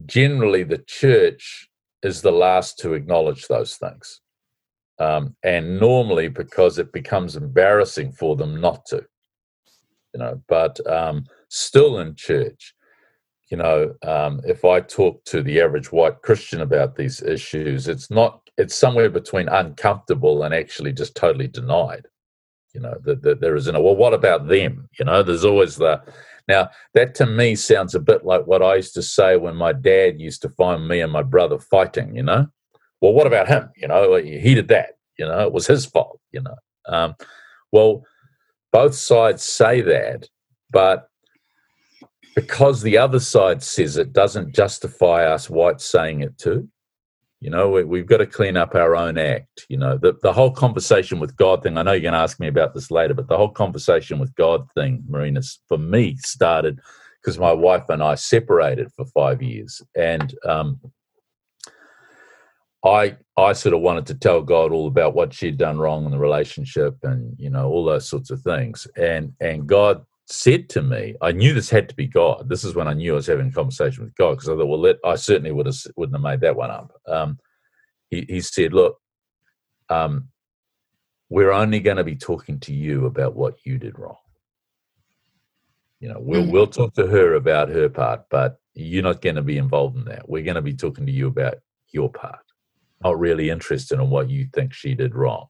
generally 0.06 0.62
the 0.62 0.78
church 0.86 1.68
is 2.02 2.22
the 2.22 2.32
last 2.32 2.78
to 2.80 2.94
acknowledge 2.94 3.46
those 3.46 3.76
things. 3.76 4.20
Um, 5.00 5.36
and 5.42 5.78
normally 5.78 6.28
because 6.28 6.78
it 6.78 6.92
becomes 6.92 7.36
embarrassing 7.36 8.12
for 8.12 8.36
them 8.36 8.60
not 8.60 8.84
to, 8.86 9.04
you 10.18 10.24
know, 10.24 10.42
but 10.48 10.84
um, 10.90 11.24
still 11.48 12.00
in 12.00 12.16
church, 12.16 12.74
you 13.50 13.56
know, 13.56 13.94
um, 14.02 14.40
if 14.44 14.64
I 14.64 14.80
talk 14.80 15.24
to 15.26 15.42
the 15.42 15.60
average 15.60 15.92
white 15.92 16.22
Christian 16.22 16.60
about 16.60 16.96
these 16.96 17.22
issues, 17.22 17.86
it's 17.86 18.10
not, 18.10 18.40
it's 18.56 18.74
somewhere 18.74 19.08
between 19.08 19.48
uncomfortable 19.48 20.42
and 20.42 20.52
actually 20.52 20.92
just 20.92 21.14
totally 21.14 21.46
denied 21.46 22.06
you 22.74 22.80
know 22.80 22.98
that, 23.04 23.22
that 23.22 23.40
there 23.40 23.56
isn't 23.56 23.74
a 23.74 23.80
well 23.80 23.96
what 23.96 24.12
about 24.12 24.46
them? 24.46 24.88
You 24.98 25.06
know 25.06 25.22
there's 25.22 25.44
always 25.44 25.76
the 25.76 26.02
now 26.48 26.68
that 26.92 27.14
to 27.14 27.26
me 27.26 27.54
sounds 27.54 27.94
a 27.94 28.00
bit 28.00 28.26
like 28.26 28.46
what 28.46 28.62
i 28.62 28.74
used 28.76 28.92
to 28.94 29.02
say 29.02 29.36
when 29.36 29.56
my 29.56 29.72
dad 29.72 30.20
used 30.20 30.42
to 30.42 30.50
find 30.50 30.86
me 30.86 31.00
and 31.00 31.10
my 31.10 31.22
brother 31.22 31.58
fighting 31.58 32.14
you 32.14 32.22
know? 32.22 32.46
Well 33.00 33.14
what 33.14 33.26
about 33.26 33.48
him? 33.48 33.70
You 33.74 33.88
know 33.88 34.16
he 34.16 34.54
did 34.54 34.68
that 34.68 34.98
you 35.18 35.26
know 35.26 35.40
it 35.40 35.52
was 35.52 35.66
his 35.66 35.86
fault 35.86 36.20
you 36.30 36.42
know? 36.42 36.56
Um, 36.86 37.14
well 37.72 38.04
both 38.72 38.94
sides 38.94 39.42
say 39.42 39.80
that 39.80 40.28
but 40.70 41.08
because 42.34 42.82
the 42.82 42.96
other 42.96 43.20
side 43.20 43.62
says 43.62 43.96
it 43.96 44.12
doesn't 44.12 44.54
justify 44.54 45.24
us 45.24 45.50
whites 45.50 45.84
saying 45.84 46.20
it 46.20 46.36
too 46.38 46.68
you 47.40 47.50
know, 47.50 47.68
we, 47.70 47.98
have 47.98 48.08
got 48.08 48.16
to 48.16 48.26
clean 48.26 48.56
up 48.56 48.74
our 48.74 48.96
own 48.96 49.16
act. 49.16 49.64
You 49.68 49.76
know, 49.76 49.96
the, 49.96 50.16
the 50.22 50.32
whole 50.32 50.50
conversation 50.50 51.20
with 51.20 51.36
God 51.36 51.62
thing, 51.62 51.78
I 51.78 51.82
know 51.82 51.92
you're 51.92 52.00
going 52.00 52.12
to 52.12 52.18
ask 52.18 52.40
me 52.40 52.48
about 52.48 52.74
this 52.74 52.90
later, 52.90 53.14
but 53.14 53.28
the 53.28 53.36
whole 53.36 53.50
conversation 53.50 54.18
with 54.18 54.34
God 54.34 54.66
thing, 54.74 55.04
Marina, 55.08 55.40
for 55.68 55.78
me 55.78 56.16
started 56.16 56.80
because 57.22 57.38
my 57.38 57.52
wife 57.52 57.88
and 57.90 58.02
I 58.02 58.16
separated 58.16 58.90
for 58.92 59.04
five 59.06 59.40
years. 59.40 59.80
And 59.94 60.34
um, 60.44 60.80
I 62.84 63.16
I 63.36 63.52
sort 63.52 63.74
of 63.74 63.80
wanted 63.80 64.06
to 64.06 64.14
tell 64.14 64.42
God 64.42 64.72
all 64.72 64.86
about 64.86 65.14
what 65.14 65.32
she'd 65.32 65.58
done 65.58 65.78
wrong 65.78 66.04
in 66.04 66.10
the 66.10 66.18
relationship 66.18 66.96
and, 67.02 67.34
you 67.38 67.50
know, 67.50 67.68
all 67.68 67.84
those 67.84 68.08
sorts 68.08 68.30
of 68.30 68.40
things. 68.40 68.86
And 68.96 69.32
and 69.40 69.66
God 69.66 70.04
said 70.26 70.68
to 70.70 70.82
me, 70.82 71.14
I 71.22 71.32
knew 71.32 71.54
this 71.54 71.70
had 71.70 71.88
to 71.88 71.94
be 71.94 72.06
God. 72.06 72.48
This 72.48 72.64
is 72.64 72.74
when 72.74 72.86
I 72.86 72.92
knew 72.92 73.12
I 73.12 73.16
was 73.16 73.26
having 73.26 73.48
a 73.48 73.52
conversation 73.52 74.04
with 74.04 74.14
God 74.14 74.32
because 74.32 74.48
I 74.48 74.56
thought, 74.56 74.66
well, 74.66 74.80
let, 74.80 74.96
I 75.04 75.16
certainly 75.16 75.52
would 75.52 75.66
have 75.66 75.76
wouldn't 75.96 76.16
have 76.16 76.22
made 76.22 76.40
that 76.42 76.56
one 76.56 76.70
up. 76.70 76.92
Um, 77.06 77.38
he, 78.10 78.24
he, 78.28 78.40
said, 78.40 78.72
look, 78.72 78.98
um, 79.88 80.28
we're 81.28 81.52
only 81.52 81.80
going 81.80 81.96
to 81.96 82.04
be 82.04 82.16
talking 82.16 82.60
to 82.60 82.74
you 82.74 83.06
about 83.06 83.34
what 83.34 83.64
you 83.64 83.78
did 83.78 83.98
wrong. 83.98 84.16
You 86.00 86.10
know, 86.10 86.18
we'll 86.20 86.42
mm-hmm. 86.42 86.52
we'll 86.52 86.66
talk 86.68 86.94
to 86.94 87.06
her 87.06 87.34
about 87.34 87.70
her 87.70 87.88
part, 87.88 88.26
but 88.30 88.60
you're 88.74 89.02
not 89.02 89.20
going 89.20 89.36
to 89.36 89.42
be 89.42 89.58
involved 89.58 89.96
in 89.96 90.04
that. 90.04 90.28
We're 90.28 90.44
going 90.44 90.54
to 90.54 90.62
be 90.62 90.74
talking 90.74 91.06
to 91.06 91.12
you 91.12 91.26
about 91.26 91.56
your 91.90 92.10
part. 92.10 92.38
Not 93.02 93.18
really 93.18 93.50
interested 93.50 94.00
in 94.00 94.10
what 94.10 94.28
you 94.28 94.48
think 94.52 94.72
she 94.72 94.94
did 94.94 95.14
wrong. 95.14 95.46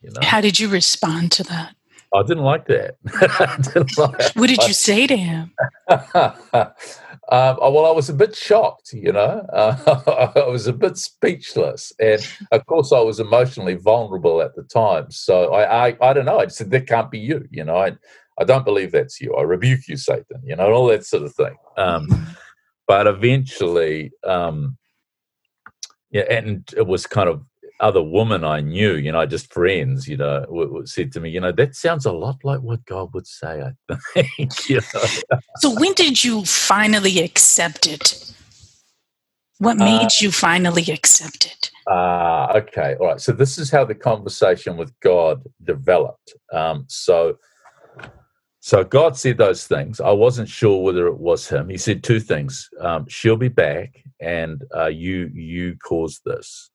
You 0.00 0.10
know? 0.10 0.20
How 0.22 0.40
did 0.40 0.60
you 0.60 0.68
respond 0.68 1.32
to 1.32 1.42
that? 1.44 1.74
I 2.14 2.22
didn't 2.22 2.44
like 2.44 2.66
that. 2.66 2.96
didn't 3.74 3.98
like 3.98 4.34
what 4.34 4.48
did 4.48 4.62
you 4.62 4.72
say 4.72 5.06
to 5.06 5.16
him? 5.16 5.52
Um, 7.30 7.56
well, 7.58 7.86
I 7.86 7.90
was 7.90 8.10
a 8.10 8.14
bit 8.14 8.36
shocked, 8.36 8.92
you 8.92 9.10
know. 9.10 9.46
Uh, 9.52 10.32
I 10.36 10.46
was 10.46 10.66
a 10.66 10.72
bit 10.72 10.98
speechless, 10.98 11.92
and 11.98 12.20
of 12.52 12.66
course, 12.66 12.92
I 12.92 13.00
was 13.00 13.18
emotionally 13.18 13.74
vulnerable 13.74 14.42
at 14.42 14.54
the 14.54 14.62
time. 14.62 15.10
So 15.10 15.54
I, 15.54 15.88
I, 15.88 15.96
I 16.02 16.12
don't 16.12 16.26
know. 16.26 16.40
I 16.40 16.48
said, 16.48 16.70
"That 16.70 16.86
can't 16.86 17.10
be 17.10 17.18
you," 17.18 17.46
you 17.50 17.64
know. 17.64 17.76
I, 17.76 17.92
I 18.38 18.44
don't 18.44 18.64
believe 18.64 18.92
that's 18.92 19.20
you. 19.20 19.34
I 19.34 19.42
rebuke 19.42 19.88
you, 19.88 19.96
Satan. 19.96 20.42
You 20.44 20.56
know, 20.56 20.66
and 20.66 20.74
all 20.74 20.86
that 20.88 21.06
sort 21.06 21.22
of 21.22 21.34
thing. 21.34 21.56
Um, 21.78 22.08
mm-hmm. 22.08 22.32
but 22.86 23.06
eventually, 23.06 24.12
um, 24.24 24.76
yeah, 26.14 26.22
and 26.30 26.72
it 26.76 26.86
was 26.86 27.08
kind 27.08 27.28
of 27.28 27.42
other 27.80 28.02
women 28.02 28.44
I 28.44 28.60
knew, 28.60 28.94
you 28.94 29.10
know, 29.10 29.26
just 29.26 29.52
friends, 29.52 30.06
you 30.06 30.16
know, 30.16 30.42
w- 30.42 30.66
w- 30.68 30.86
said 30.86 31.10
to 31.12 31.20
me, 31.20 31.28
you 31.28 31.40
know, 31.40 31.50
that 31.50 31.74
sounds 31.74 32.06
a 32.06 32.12
lot 32.12 32.36
like 32.44 32.60
what 32.60 32.84
God 32.84 33.12
would 33.14 33.26
say. 33.26 33.62
I 33.62 33.96
think. 34.14 34.70
you 34.70 34.80
know? 34.94 35.06
So 35.58 35.74
when 35.74 35.92
did 35.94 36.22
you 36.22 36.44
finally 36.44 37.18
accept 37.18 37.88
it? 37.88 38.32
What 39.58 39.76
made 39.76 40.02
uh, 40.02 40.08
you 40.20 40.30
finally 40.30 40.84
accept 40.88 41.46
it? 41.46 41.70
Ah, 41.88 42.48
uh, 42.48 42.58
okay, 42.58 42.94
all 43.00 43.08
right. 43.08 43.20
So 43.20 43.32
this 43.32 43.58
is 43.58 43.70
how 43.70 43.84
the 43.84 43.94
conversation 43.94 44.76
with 44.76 44.98
God 45.00 45.42
developed. 45.64 46.32
Um, 46.52 46.84
so 46.88 47.38
so 48.64 48.82
God 48.82 49.14
said 49.14 49.36
those 49.36 49.66
things. 49.66 50.00
I 50.00 50.12
wasn't 50.12 50.48
sure 50.48 50.82
whether 50.82 51.06
it 51.06 51.18
was 51.18 51.46
him. 51.46 51.68
He 51.68 51.76
said 51.76 52.02
two 52.02 52.18
things: 52.18 52.70
um, 52.80 53.06
"She'll 53.08 53.36
be 53.36 53.50
back," 53.50 54.02
and 54.20 54.64
uh, 54.74 54.86
"You 54.86 55.30
you 55.34 55.76
caused 55.76 56.22
this." 56.24 56.70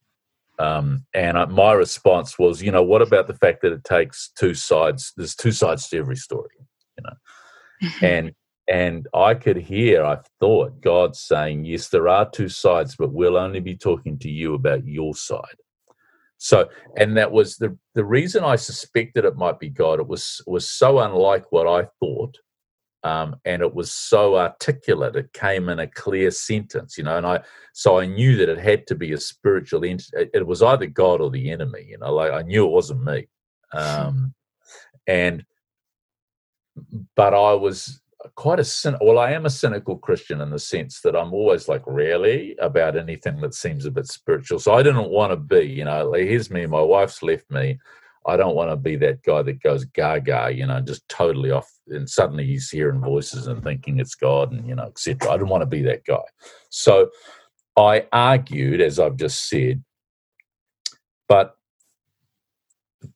Um, 0.60 1.08
and 1.16 1.36
uh, 1.36 1.48
my 1.48 1.74
response 1.74 2.38
was, 2.38 2.62
you 2.62 2.72
know, 2.72 2.84
what 2.84 3.02
about 3.02 3.26
the 3.26 3.34
fact 3.34 3.64
that 3.64 3.72
it 3.72 3.84
takes 3.86 4.30
two 4.38 4.54
sides? 4.54 5.14
There's 5.18 5.36
two 5.36 5.52
sides 5.52 5.90
to 5.90 5.98
every 5.98 6.18
story, 6.18 6.58
you 6.96 7.06
know. 7.06 7.90
And 8.08 8.36
and 8.68 9.08
I 9.16 9.34
could 9.34 9.58
hear, 9.58 10.06
I 10.06 10.20
thought, 10.40 10.82
God 10.82 11.16
saying, 11.16 11.66
"Yes, 11.66 11.90
there 11.90 12.08
are 12.08 12.30
two 12.30 12.50
sides, 12.50 12.98
but 13.00 13.14
we'll 13.14 13.36
only 13.36 13.62
be 13.62 13.76
talking 13.76 14.20
to 14.20 14.30
you 14.30 14.54
about 14.54 14.86
your 14.86 15.16
side." 15.16 15.58
So, 16.40 16.70
and 16.96 17.18
that 17.18 17.32
was 17.32 17.58
the 17.58 17.78
the 17.96 18.06
reason 18.06 18.46
I 18.46 18.56
suspected 18.56 19.26
it 19.26 19.36
might 19.36 19.60
be 19.60 19.70
God. 19.70 20.00
It 20.00 20.08
was 20.08 20.42
was 20.48 20.68
so 20.68 21.00
unlike 21.00 21.52
what 21.52 21.68
I 21.68 21.88
thought, 22.00 22.38
um, 23.04 23.36
and 23.44 23.62
it 23.62 23.76
was 23.76 23.92
so 23.92 24.38
articulate. 24.38 25.18
It 25.18 25.34
came 25.34 25.68
in 25.68 25.80
a 25.80 25.88
clear 25.88 26.32
sentence, 26.32 26.98
you 26.98 27.04
know. 27.04 27.18
And 27.18 27.28
I 27.28 27.42
so 27.74 28.00
I 28.00 28.06
knew 28.06 28.38
that 28.38 28.48
it 28.48 28.58
had 28.58 28.88
to 28.88 28.96
be 28.96 29.12
a 29.12 29.18
spiritual 29.18 29.84
entity. 29.84 30.30
It 30.34 30.48
was 30.48 30.64
either 30.64 30.86
God 30.86 31.20
or 31.20 31.30
the 31.30 31.52
enemy, 31.52 31.86
you 31.90 31.98
know. 31.98 32.14
Like 32.14 32.32
I 32.32 32.42
knew 32.42 32.66
it 32.66 32.72
wasn't 32.72 33.04
me, 33.04 33.28
um, 33.74 34.34
and 35.08 35.44
but 37.18 37.34
I 37.34 37.54
was 37.54 38.00
quite 38.36 38.60
a 38.60 38.64
cyn- 38.64 38.98
well 39.02 39.18
i 39.18 39.32
am 39.32 39.46
a 39.46 39.50
cynical 39.50 39.98
christian 39.98 40.42
in 40.42 40.50
the 40.50 40.60
sense 40.60 41.02
that 41.02 41.16
i'm 41.16 41.34
always 41.34 41.68
like 41.68 41.84
really 41.86 42.56
about 42.62 42.98
anything 42.98 43.40
that 43.40 43.54
seems 43.54 43.86
a 43.86 43.92
bit 43.92 44.08
spiritual. 44.08 44.60
So 44.60 44.74
i 44.74 44.84
didn't 44.84 45.10
want 45.10 45.32
to 45.32 45.38
be 45.38 45.66
you 45.66 45.86
know 45.86 46.10
like, 46.10 46.24
here's 46.24 46.52
me 46.52 46.66
my 46.66 46.82
wife's 46.82 47.24
left 47.24 47.50
me. 47.50 47.80
I 48.28 48.36
don't 48.36 48.56
want 48.56 48.70
to 48.70 48.76
be 48.76 48.98
that 48.98 49.24
guy 49.24 49.42
that 49.44 49.64
goes 49.64 49.86
gaga 49.86 50.52
you 50.54 50.68
know 50.68 50.82
just 50.82 51.08
totally 51.08 51.52
off 51.52 51.70
and 51.88 52.10
suddenly 52.10 52.46
he's 52.46 52.70
hearing 52.70 53.00
voices 53.00 53.48
and 53.48 53.64
thinking 53.64 54.00
it's 54.00 54.16
god 54.16 54.52
and 54.52 54.68
you 54.68 54.76
know 54.76 54.84
etc 54.84 55.32
i 55.32 55.38
didn't 55.38 55.50
want 55.50 55.62
to 55.62 55.66
be 55.78 55.82
that 55.84 56.04
guy. 56.06 56.24
So 56.70 57.10
i 57.78 58.06
argued 58.12 58.82
as 58.82 59.00
i've 59.00 59.16
just 59.16 59.48
said 59.48 59.82
but 61.30 61.56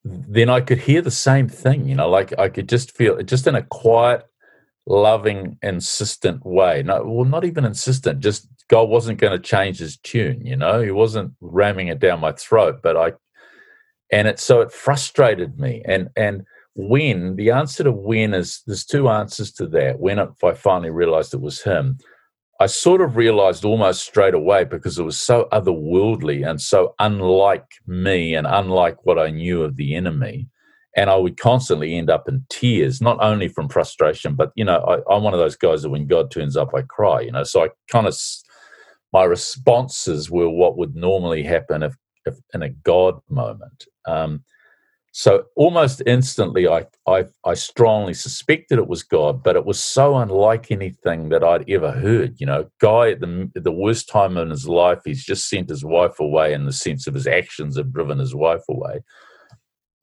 then 0.05 0.49
I 0.49 0.61
could 0.61 0.79
hear 0.79 1.01
the 1.01 1.11
same 1.11 1.49
thing, 1.49 1.87
you 1.87 1.95
know, 1.95 2.09
like 2.09 2.37
I 2.39 2.49
could 2.49 2.69
just 2.69 2.95
feel 2.95 3.21
just 3.21 3.47
in 3.47 3.55
a 3.55 3.63
quiet, 3.63 4.25
loving, 4.85 5.57
insistent 5.61 6.45
way. 6.45 6.83
No, 6.83 7.03
well, 7.03 7.25
not 7.25 7.45
even 7.45 7.65
insistent. 7.65 8.19
Just 8.19 8.47
God 8.69 8.89
wasn't 8.89 9.19
going 9.19 9.33
to 9.33 9.39
change 9.39 9.79
His 9.79 9.97
tune. 9.97 10.45
You 10.45 10.55
know, 10.55 10.81
He 10.81 10.91
wasn't 10.91 11.33
ramming 11.41 11.87
it 11.87 11.99
down 11.99 12.19
my 12.19 12.31
throat. 12.33 12.79
But 12.81 12.97
I, 12.97 13.13
and 14.11 14.27
it 14.27 14.39
so 14.39 14.61
it 14.61 14.71
frustrated 14.71 15.59
me. 15.59 15.81
And 15.85 16.09
and 16.15 16.43
when 16.75 17.35
the 17.35 17.51
answer 17.51 17.83
to 17.83 17.91
when 17.91 18.33
is 18.33 18.61
there's 18.65 18.85
two 18.85 19.09
answers 19.09 19.51
to 19.53 19.67
that. 19.67 19.99
When 19.99 20.19
it, 20.19 20.29
I 20.43 20.53
finally 20.53 20.89
realized 20.89 21.33
it 21.33 21.41
was 21.41 21.61
Him. 21.61 21.97
I 22.59 22.67
sort 22.67 23.01
of 23.01 23.17
realized 23.17 23.65
almost 23.65 24.05
straight 24.05 24.35
away 24.35 24.63
because 24.63 24.97
it 24.97 25.03
was 25.03 25.19
so 25.19 25.47
otherworldly 25.51 26.47
and 26.47 26.61
so 26.61 26.93
unlike 26.99 27.65
me 27.87 28.35
and 28.35 28.47
unlike 28.47 29.05
what 29.05 29.19
I 29.19 29.31
knew 29.31 29.63
of 29.63 29.75
the 29.75 29.95
enemy 29.95 30.47
and 30.95 31.09
I 31.09 31.15
would 31.15 31.37
constantly 31.37 31.97
end 31.97 32.09
up 32.09 32.27
in 32.27 32.45
tears, 32.49 33.01
not 33.01 33.17
only 33.19 33.47
from 33.47 33.69
frustration, 33.69 34.35
but 34.35 34.51
you 34.55 34.63
know, 34.63 34.77
I, 34.77 35.15
am 35.15 35.23
one 35.23 35.33
of 35.33 35.39
those 35.39 35.55
guys 35.55 35.81
that 35.81 35.89
when 35.89 36.07
God 36.07 36.29
turns 36.29 36.55
up, 36.55 36.73
I 36.75 36.83
cry. 36.83 37.21
You 37.21 37.31
know, 37.31 37.43
so 37.43 37.63
I 37.63 37.69
kind 37.89 38.07
of 38.07 38.15
my 39.11 39.23
responses 39.23 40.29
were 40.29 40.49
what 40.49 40.77
would 40.77 40.95
normally 40.95 41.43
happen 41.43 41.83
if, 41.83 41.95
if 42.25 42.35
in 42.53 42.63
a 42.63 42.69
God 42.69 43.19
moment. 43.29 43.85
Um, 44.07 44.43
so 45.15 45.45
almost 45.55 46.01
instantly, 46.07 46.67
I, 46.67 46.85
I 47.07 47.25
I 47.45 47.53
strongly 47.53 48.13
suspected 48.15 48.79
it 48.79 48.87
was 48.87 49.03
God, 49.03 49.43
but 49.43 49.55
it 49.55 49.65
was 49.65 49.81
so 49.81 50.17
unlike 50.17 50.71
anything 50.71 51.29
that 51.29 51.43
I'd 51.43 51.69
ever 51.69 51.91
heard. 51.91 52.39
You 52.39 52.47
know, 52.47 52.69
guy 52.79 53.11
at 53.11 53.19
the 53.19 53.51
the 53.55 53.71
worst 53.71 54.09
time 54.09 54.37
in 54.37 54.51
his 54.51 54.67
life, 54.67 54.99
he's 55.05 55.23
just 55.23 55.49
sent 55.49 55.69
his 55.69 55.85
wife 55.85 56.19
away, 56.19 56.53
in 56.53 56.65
the 56.65 56.73
sense 56.73 57.07
of 57.07 57.15
his 57.15 57.27
actions 57.27 57.77
have 57.77 57.93
driven 57.93 58.19
his 58.19 58.35
wife 58.35 58.63
away 58.69 59.01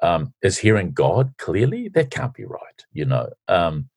um, 0.03 0.33
is 0.43 0.59
hearing 0.59 0.93
God 0.93 1.33
clearly. 1.39 1.89
That 1.89 2.11
can't 2.11 2.35
be 2.35 2.45
right, 2.45 2.85
you 2.93 3.05
know. 3.05 3.29
Um, 3.49 3.89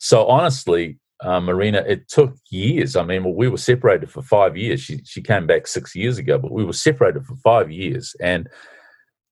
so 0.00 0.26
honestly, 0.26 0.98
uh, 1.20 1.40
Marina, 1.40 1.82
it 1.86 2.08
took 2.08 2.34
years. 2.50 2.96
I 2.96 3.02
mean, 3.02 3.34
we 3.34 3.48
were 3.48 3.56
separated 3.56 4.10
for 4.10 4.22
five 4.22 4.56
years. 4.56 4.80
She 4.80 5.00
she 5.04 5.22
came 5.22 5.46
back 5.46 5.66
six 5.66 5.94
years 5.94 6.18
ago, 6.18 6.38
but 6.38 6.52
we 6.52 6.64
were 6.64 6.72
separated 6.72 7.24
for 7.24 7.36
five 7.36 7.70
years. 7.70 8.14
And 8.20 8.48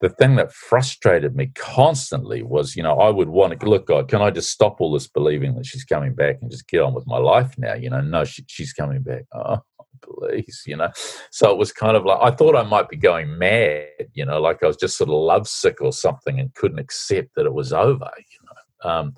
the 0.00 0.08
thing 0.08 0.37
that 0.37 0.52
frustrated 0.52 1.37
me 1.37 1.50
constantly 1.54 2.42
was, 2.42 2.76
you 2.76 2.82
know, 2.82 2.98
I 2.98 3.10
would 3.10 3.28
want 3.28 3.58
to 3.58 3.68
look, 3.68 3.87
God, 3.87 4.08
can 4.08 4.22
I 4.22 4.30
just 4.30 4.50
stop 4.50 4.80
all 4.80 4.92
this 4.92 5.06
believing 5.06 5.54
that 5.54 5.66
she's 5.66 5.84
coming 5.84 6.14
back 6.14 6.38
and 6.40 6.50
just 6.50 6.68
get 6.68 6.82
on 6.82 6.94
with 6.94 7.06
my 7.06 7.18
life 7.18 7.54
now? 7.58 7.74
You 7.74 7.90
know, 7.90 8.00
no, 8.00 8.24
she, 8.24 8.44
she's 8.46 8.72
coming 8.72 9.02
back. 9.02 9.24
Oh, 9.34 9.60
please, 10.04 10.62
you 10.66 10.76
know. 10.76 10.90
So 11.30 11.50
it 11.50 11.58
was 11.58 11.72
kind 11.72 11.96
of 11.96 12.04
like 12.04 12.18
I 12.22 12.34
thought 12.34 12.56
I 12.56 12.62
might 12.62 12.88
be 12.88 12.96
going 12.96 13.38
mad, 13.38 13.88
you 14.12 14.24
know, 14.24 14.40
like 14.40 14.62
I 14.62 14.66
was 14.66 14.76
just 14.76 14.96
sort 14.96 15.10
of 15.10 15.16
lovesick 15.16 15.80
or 15.80 15.92
something 15.92 16.38
and 16.38 16.54
couldn't 16.54 16.78
accept 16.78 17.30
that 17.36 17.46
it 17.46 17.54
was 17.54 17.72
over, 17.72 18.10
you 18.16 18.38
know. 18.46 18.90
Um, 18.90 19.14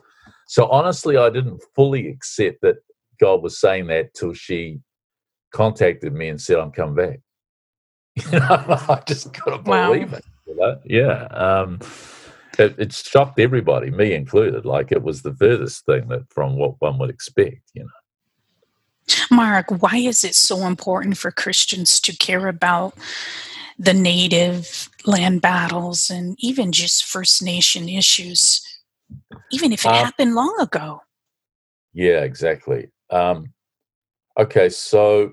so 0.46 0.66
honestly, 0.68 1.16
I 1.16 1.30
didn't 1.30 1.62
fully 1.74 2.08
accept 2.08 2.60
that 2.62 2.76
God 3.20 3.42
was 3.42 3.58
saying 3.58 3.88
that 3.88 4.14
till 4.14 4.34
she 4.34 4.80
contacted 5.52 6.12
me 6.12 6.28
and 6.28 6.40
said, 6.40 6.58
"I'm 6.58 6.72
coming 6.72 6.94
back." 6.94 7.20
You 8.32 8.38
know, 8.38 8.46
I 8.88 9.02
just 9.06 9.34
couldn't 9.34 9.66
wow. 9.66 9.92
believe 9.92 10.14
it. 10.14 10.24
You 10.46 10.56
know? 10.56 10.80
Yeah. 10.86 11.24
Um, 11.24 11.80
it, 12.58 12.74
it, 12.78 12.92
shocked 12.92 13.38
everybody, 13.38 13.90
me 13.90 14.14
included. 14.14 14.64
Like 14.64 14.90
it 14.90 15.02
was 15.02 15.20
the 15.20 15.34
furthest 15.34 15.84
thing 15.84 16.08
that 16.08 16.22
from 16.30 16.56
what 16.56 16.80
one 16.80 16.98
would 16.98 17.10
expect, 17.10 17.70
you 17.74 17.82
know. 17.82 17.90
Mark, 19.30 19.66
why 19.70 19.96
is 19.96 20.24
it 20.24 20.34
so 20.34 20.66
important 20.66 21.16
for 21.18 21.30
Christians 21.30 22.00
to 22.00 22.16
care 22.16 22.48
about 22.48 22.94
the 23.78 23.94
native 23.94 24.88
land 25.04 25.42
battles 25.42 26.10
and 26.10 26.36
even 26.38 26.72
just 26.72 27.04
First 27.04 27.42
Nation 27.42 27.88
issues, 27.88 28.62
even 29.52 29.72
if 29.72 29.84
it 29.84 29.88
um, 29.88 29.94
happened 29.94 30.34
long 30.34 30.56
ago? 30.60 31.02
Yeah, 31.92 32.22
exactly. 32.22 32.90
Um, 33.10 33.52
okay, 34.38 34.68
so 34.68 35.32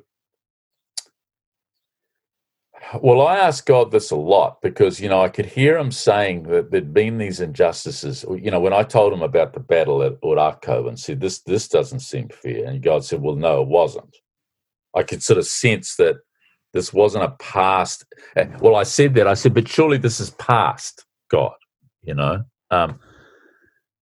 well, 3.02 3.26
I 3.26 3.38
asked 3.38 3.66
God 3.66 3.92
this 3.92 4.12
a 4.12 4.16
lot 4.16 4.62
because, 4.62 5.00
you 5.00 5.10
know, 5.10 5.22
I 5.22 5.30
could 5.30 5.46
hear 5.46 5.78
him 5.78 5.92
saying 5.92 6.44
that 6.44 6.72
there'd 6.72 6.94
been 6.94 7.18
these 7.18 7.40
injustices. 7.40 8.26
You 8.30 8.52
know, 8.52 8.60
when 8.60 8.74
I 8.74 8.84
told 8.84 9.14
him 9.14 9.22
about 9.22 9.54
the 9.54 9.60
battle 9.60 10.04
at 10.04 10.20
Ōrākau 10.22 10.88
and 10.88 11.00
said, 11.00 11.22
this, 11.22 11.40
this 11.40 11.68
doesn't 11.68 12.02
seem 12.02 12.30
fair. 12.30 12.66
And 12.66 12.82
God 12.82 13.06
said, 13.06 13.22
well, 13.22 13.36
no, 13.36 13.62
it 13.62 13.68
wasn't. 13.68 14.16
I 14.96 15.04
could 15.04 15.24
sort 15.24 15.40
of 15.40 15.46
sense 15.46 15.96
that 15.96 16.18
this 16.74 16.94
wasn't 16.94 17.24
a 17.24 17.32
past. 17.40 18.06
Eh, 18.36 18.48
well, 18.60 18.76
I 18.76 18.84
said 18.84 19.14
that. 19.16 19.28
I 19.28 19.34
said, 19.34 19.54
but 19.54 19.68
surely 19.68 19.98
this 19.98 20.20
is 20.20 20.32
past, 20.32 21.06
God, 21.30 21.56
you 22.02 22.16
know? 22.16 22.44
Um, 22.70 23.00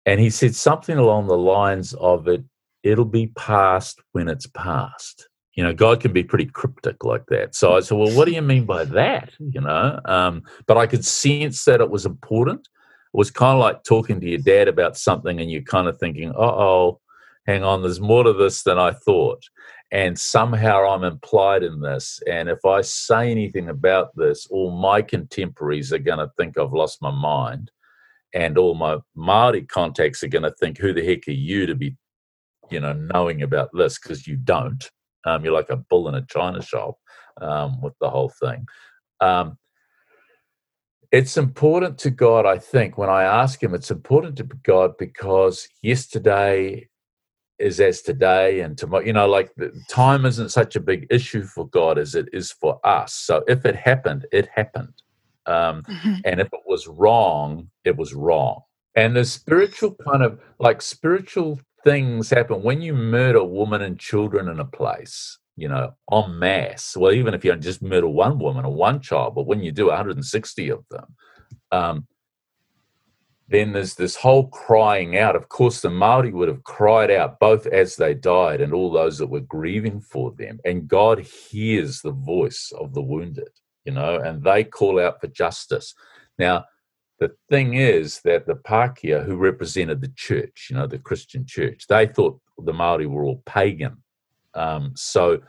and 0.05 0.19
he 0.19 0.29
said 0.29 0.55
something 0.55 0.97
along 0.97 1.27
the 1.27 1.37
lines 1.37 1.93
of 1.93 2.27
it, 2.27 2.43
it'll 2.83 3.05
be 3.05 3.27
past 3.27 4.01
when 4.11 4.27
it's 4.27 4.47
past 4.47 5.26
you 5.57 5.63
know 5.63 5.73
god 5.73 5.99
can 5.99 6.13
be 6.13 6.23
pretty 6.23 6.45
cryptic 6.45 7.03
like 7.03 7.25
that. 7.25 7.55
So 7.55 7.75
i 7.75 7.81
said 7.81 7.97
well 7.97 8.15
what 8.15 8.25
do 8.25 8.31
you 8.31 8.41
mean 8.41 8.65
by 8.65 8.85
that? 8.85 9.33
You 9.39 9.59
know 9.59 9.99
um, 10.05 10.43
but 10.67 10.77
i 10.77 10.87
could 10.87 11.03
sense 11.03 11.65
that 11.65 11.81
it 11.81 11.89
was 11.89 12.05
important. 12.05 12.61
It 12.61 13.17
was 13.17 13.31
kind 13.31 13.55
of 13.55 13.59
like 13.59 13.83
talking 13.83 14.21
to 14.21 14.29
your 14.29 14.39
dad 14.39 14.67
about 14.69 14.97
something 14.97 15.41
and 15.41 15.51
you're 15.51 15.63
kind 15.63 15.87
of 15.89 15.97
thinking 15.97 16.31
oh 16.37 17.01
hang 17.47 17.63
on 17.63 17.81
there's 17.81 17.99
more 17.99 18.23
to 18.23 18.31
this 18.33 18.63
than 18.63 18.77
i 18.77 18.91
thought. 18.91 19.43
And 19.91 20.19
somehow 20.19 20.87
i'm 20.87 21.03
implied 21.03 21.63
in 21.63 21.81
this. 21.81 22.21
And 22.29 22.47
if 22.49 22.63
i 22.63 22.81
say 22.81 23.31
anything 23.31 23.67
about 23.69 24.15
this 24.15 24.45
all 24.51 24.69
my 24.69 25.01
contemporaries 25.01 25.91
are 25.91 25.97
going 25.97 26.19
to 26.19 26.31
think 26.37 26.57
i've 26.57 26.71
lost 26.71 27.01
my 27.01 27.11
mind. 27.11 27.71
And 28.33 28.57
all 28.59 28.75
my 28.75 28.97
Maori 29.15 29.63
contacts 29.63 30.21
are 30.21 30.27
going 30.27 30.43
to 30.43 30.51
think, 30.59 30.77
"Who 30.77 30.91
the 30.93 31.03
heck 31.03 31.27
are 31.29 31.31
you 31.31 31.65
to 31.65 31.73
be, 31.73 31.95
you 32.69 32.81
know, 32.81 32.91
knowing 32.91 33.41
about 33.41 33.69
this?" 33.73 33.97
Because 33.97 34.27
you 34.27 34.35
don't. 34.35 34.91
Um, 35.27 35.43
you're 35.43 35.53
like 35.53 35.69
a 35.69 35.77
bull 35.77 36.07
in 36.07 36.15
a 36.15 36.25
china 36.25 36.61
shop 36.61 36.95
um, 37.41 37.81
with 37.81 37.93
the 37.99 38.09
whole 38.09 38.29
thing. 38.29 38.65
Um, 39.19 39.57
it's 41.11 41.37
important 41.37 41.97
to 41.99 42.09
God, 42.09 42.45
I 42.45 42.57
think, 42.57 42.97
when 42.97 43.09
I 43.09 43.23
ask 43.23 43.61
Him, 43.61 43.73
it's 43.73 43.91
important 43.91 44.37
to 44.37 44.43
God 44.63 44.97
because 44.97 45.67
yesterday 45.81 46.89
is 47.59 47.79
as 47.79 48.01
today 48.01 48.59
and 48.59 48.77
tomorrow. 48.77 49.03
You 49.03 49.13
know, 49.13 49.27
like 49.27 49.53
the, 49.55 49.71
time 49.89 50.25
isn't 50.25 50.49
such 50.49 50.75
a 50.75 50.81
big 50.81 51.07
issue 51.09 51.43
for 51.43 51.67
God 51.67 51.97
as 51.97 52.13
it 52.13 52.27
is 52.33 52.51
for 52.51 52.79
us. 52.85 53.13
So 53.13 53.43
if 53.47 53.65
it 53.65 53.75
happened, 53.75 54.25
it 54.31 54.47
happened. 54.53 54.93
Um, 55.45 55.83
mm-hmm. 55.83 56.15
And 56.25 56.41
if 56.41 56.47
it 56.47 56.61
was 56.65 56.87
wrong, 56.87 57.69
it 57.85 57.95
was 57.95 58.13
wrong. 58.13 58.61
And 58.95 59.15
the 59.15 59.25
spiritual 59.25 59.95
kind 59.95 60.23
of 60.23 60.39
like 60.59 60.81
spiritual 60.81 61.59
things 61.87 62.29
happen 62.29 62.61
when 62.63 62.81
you 62.81 62.93
murder 62.93 63.41
women 63.43 63.81
and 63.81 63.97
children 63.97 64.49
in 64.49 64.59
a 64.59 64.65
place, 64.65 65.39
you 65.55 65.69
know, 65.69 65.93
en 66.11 66.37
masse. 66.37 66.97
Well, 66.97 67.13
even 67.13 67.33
if 67.33 67.45
you 67.45 67.55
just 67.55 67.81
murder 67.81 68.09
one 68.09 68.39
woman 68.39 68.65
or 68.65 68.73
one 68.73 68.99
child, 68.99 69.35
but 69.35 69.47
when 69.47 69.63
you 69.63 69.71
do 69.71 69.87
160 69.87 70.69
of 70.69 70.83
them, 70.91 71.15
um, 71.71 72.07
then 73.47 73.71
there's 73.71 73.95
this 73.95 74.17
whole 74.17 74.49
crying 74.49 75.17
out. 75.17 75.37
Of 75.37 75.47
course, 75.47 75.79
the 75.79 75.89
Maori 75.89 76.33
would 76.33 76.49
have 76.49 76.65
cried 76.65 77.09
out 77.09 77.39
both 77.39 77.65
as 77.67 77.95
they 77.95 78.13
died 78.13 78.59
and 78.59 78.73
all 78.73 78.91
those 78.91 79.17
that 79.19 79.27
were 79.27 79.39
grieving 79.39 80.01
for 80.01 80.33
them. 80.37 80.59
And 80.65 80.89
God 80.89 81.19
hears 81.19 82.01
the 82.01 82.11
voice 82.11 82.73
of 82.77 82.93
the 82.93 83.01
wounded, 83.01 83.51
you 83.85 83.93
know, 83.93 84.19
and 84.19 84.43
they 84.43 84.65
call 84.65 84.99
out 84.99 85.21
for 85.21 85.27
justice. 85.27 85.95
Now, 86.37 86.65
the 87.19 87.31
thing 87.49 87.73
is 87.73 88.21
that 88.21 88.45
the 88.45 88.55
Pākehā, 88.55 89.25
who 89.25 89.37
represented 89.37 90.01
the 90.01 90.11
church, 90.15 90.67
you 90.69 90.75
know, 90.75 90.87
the 90.87 90.99
Christian 90.99 91.45
church, 91.45 91.85
they 91.87 92.05
thought 92.07 92.39
the 92.59 92.73
Maori 92.73 93.07
were 93.07 93.23
all 93.23 93.41
pagan. 93.45 93.97
Um, 94.53 94.93
so 94.95 95.41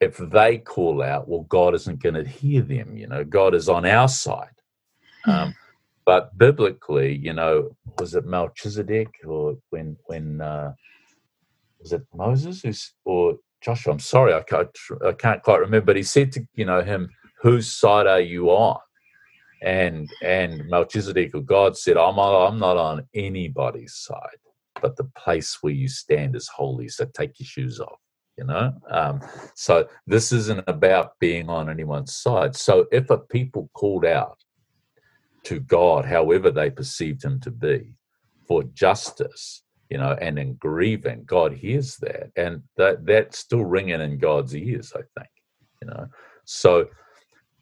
if 0.00 0.16
they 0.16 0.58
call 0.58 1.02
out, 1.02 1.28
well, 1.28 1.42
God 1.42 1.74
isn't 1.74 2.02
going 2.02 2.14
to 2.14 2.28
hear 2.28 2.62
them. 2.62 2.96
You 2.96 3.08
know, 3.08 3.24
God 3.24 3.54
is 3.54 3.68
on 3.68 3.84
our 3.84 4.08
side. 4.08 4.54
Hmm. 5.24 5.30
Um, 5.30 5.54
but 6.06 6.36
biblically, 6.38 7.16
you 7.16 7.34
know, 7.34 7.76
was 7.98 8.14
it 8.14 8.24
Melchizedek 8.24 9.08
or 9.26 9.58
when 9.68 9.94
when 10.06 10.40
uh, 10.40 10.72
was 11.80 11.92
it 11.92 12.02
Moses 12.14 12.62
who's, 12.62 12.94
or 13.04 13.36
Joshua? 13.60 13.92
I'm 13.92 13.98
sorry, 13.98 14.32
I 14.32 14.40
can't 14.40 14.70
I 15.04 15.12
can't 15.12 15.42
quite 15.42 15.60
remember. 15.60 15.84
But 15.86 15.96
he 15.96 16.02
said 16.02 16.32
to 16.32 16.46
you 16.54 16.64
know 16.64 16.80
him, 16.80 17.10
"Whose 17.42 17.70
side 17.70 18.06
are 18.06 18.22
you 18.22 18.48
on?" 18.48 18.78
And 19.62 20.08
and 20.22 20.66
Melchizedek 20.68 21.34
or 21.34 21.40
God 21.40 21.76
said, 21.76 21.96
"I'm 21.96 22.16
not, 22.16 22.46
I'm 22.46 22.58
not 22.58 22.76
on 22.76 23.06
anybody's 23.14 23.94
side, 23.94 24.38
but 24.80 24.96
the 24.96 25.10
place 25.16 25.58
where 25.60 25.72
you 25.72 25.88
stand 25.88 26.36
is 26.36 26.48
holy. 26.48 26.88
So 26.88 27.06
take 27.06 27.38
your 27.38 27.46
shoes 27.46 27.80
off." 27.80 27.98
you 28.36 28.44
know 28.44 28.72
um, 28.92 29.20
so 29.56 29.84
this 30.06 30.30
isn't 30.30 30.62
about 30.68 31.18
being 31.18 31.48
on 31.48 31.68
anyone's 31.68 32.14
side 32.14 32.54
so 32.54 32.86
if 32.92 33.10
a 33.10 33.18
people 33.18 33.68
called 33.74 34.04
out 34.04 34.38
to 35.44 35.60
God, 35.60 36.04
however 36.04 36.50
they 36.50 36.70
perceived 36.70 37.24
him 37.24 37.40
to 37.40 37.50
be, 37.50 37.94
for 38.46 38.64
justice, 38.74 39.62
you 39.88 39.96
know, 39.96 40.16
and 40.20 40.38
in 40.38 40.54
grieving, 40.54 41.24
God 41.24 41.52
hears 41.52 41.96
that. 41.96 42.30
And 42.36 42.62
that 42.76 43.06
that's 43.06 43.38
still 43.38 43.64
ringing 43.64 44.00
in 44.00 44.18
God's 44.18 44.54
ears, 44.54 44.92
I 44.94 45.00
think, 45.18 45.30
you 45.80 45.88
know. 45.88 46.06
So 46.44 46.86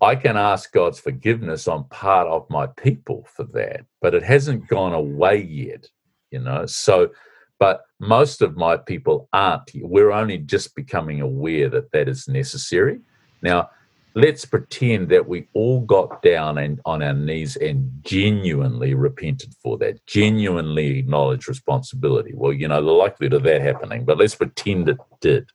I 0.01 0.15
can 0.15 0.37
ask 0.37 0.73
God's 0.73 1.01
forgiveness 1.01 1.67
on 1.67 1.85
part 1.85 2.29
of 2.29 2.49
my 2.51 2.67
people 2.67 3.27
for 3.35 3.45
that, 3.55 3.87
but 4.03 4.15
it 4.15 4.23
hasn't 4.23 4.69
gone 4.69 4.93
away 4.93 5.43
yet, 5.43 5.89
you 6.31 6.41
know. 6.41 6.67
So, 6.67 7.11
but 7.59 7.87
most 7.99 8.43
of 8.43 8.57
my 8.57 8.77
people 8.77 9.29
aren't. 9.33 9.71
We're 9.75 10.13
only 10.13 10.39
just 10.39 10.75
becoming 10.75 11.23
aware 11.23 11.71
that 11.71 11.93
that 11.93 12.09
is 12.09 12.29
necessary. 12.29 13.01
Now, 13.41 13.71
let's 14.15 14.45
pretend 14.45 15.09
that 15.09 15.27
we 15.27 15.49
all 15.55 15.81
got 15.81 16.21
down 16.21 16.59
and 16.59 16.79
on 16.85 17.03
our 17.03 17.15
knees 17.15 17.57
and 17.57 17.91
genuinely 18.03 18.93
repented 18.93 19.55
for 19.63 19.79
that, 19.79 20.05
genuinely 20.07 20.99
acknowledged 20.99 21.49
responsibility. 21.49 22.33
Well, 22.35 22.53
you 22.53 22.69
know, 22.69 22.83
the 22.83 22.91
likelihood 22.91 23.33
of 23.33 23.45
that 23.45 23.63
happening, 23.63 24.05
but 24.05 24.19
let's 24.19 24.35
pretend 24.35 24.91
it 24.91 24.99
did. 25.23 25.49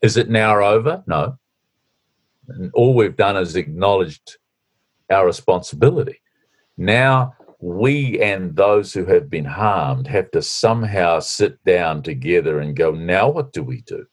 Is 0.00 0.16
it 0.16 0.30
now 0.30 0.60
over? 0.62 1.02
No. 1.08 1.39
And 2.50 2.70
all 2.74 2.94
we've 2.94 3.16
done 3.16 3.36
is 3.36 3.56
acknowledged 3.56 4.38
our 5.10 5.26
responsibility. 5.26 6.20
Now 6.76 7.34
we 7.60 8.20
and 8.20 8.56
those 8.56 8.92
who 8.92 9.04
have 9.04 9.28
been 9.28 9.44
harmed 9.44 10.06
have 10.06 10.30
to 10.30 10.42
somehow 10.42 11.20
sit 11.20 11.62
down 11.64 12.02
together 12.02 12.60
and 12.60 12.74
go, 12.76 12.92
now 12.92 13.28
what 13.28 13.52
do 13.52 13.62
we 13.62 13.82
do? 13.82 14.06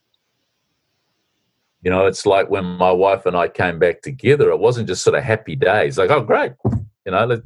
You 1.82 1.90
know, 1.90 2.06
it's 2.06 2.26
like 2.26 2.50
when 2.50 2.64
my 2.64 2.90
wife 2.90 3.24
and 3.24 3.36
I 3.36 3.48
came 3.48 3.78
back 3.78 4.02
together, 4.02 4.50
it 4.50 4.58
wasn't 4.58 4.88
just 4.88 5.02
sort 5.02 5.16
of 5.16 5.24
happy 5.24 5.56
days, 5.56 5.96
like, 5.96 6.10
oh, 6.10 6.22
great. 6.22 6.52
You 7.06 7.12
know, 7.12 7.40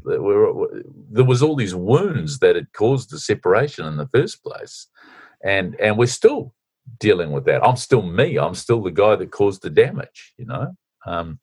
there 1.11 1.25
was 1.25 1.43
all 1.43 1.55
these 1.55 1.75
wounds 1.75 2.41
that 2.41 2.57
had 2.57 2.73
caused 2.73 3.11
the 3.11 3.19
separation 3.19 3.87
in 3.87 3.97
the 3.97 4.09
first 4.09 4.43
place. 4.43 4.89
And, 5.45 5.79
and 5.79 5.97
we're 5.97 6.07
still 6.07 6.55
dealing 6.99 7.31
with 7.31 7.45
that. 7.45 7.65
I'm 7.65 7.77
still 7.77 8.03
me. 8.03 8.39
I'm 8.39 8.55
still 8.55 8.83
the 8.83 8.91
guy 8.91 9.15
that 9.15 9.31
caused 9.31 9.63
the 9.63 9.71
damage, 9.71 10.33
you 10.37 10.47
know. 10.47 10.75
Um, 11.07 11.39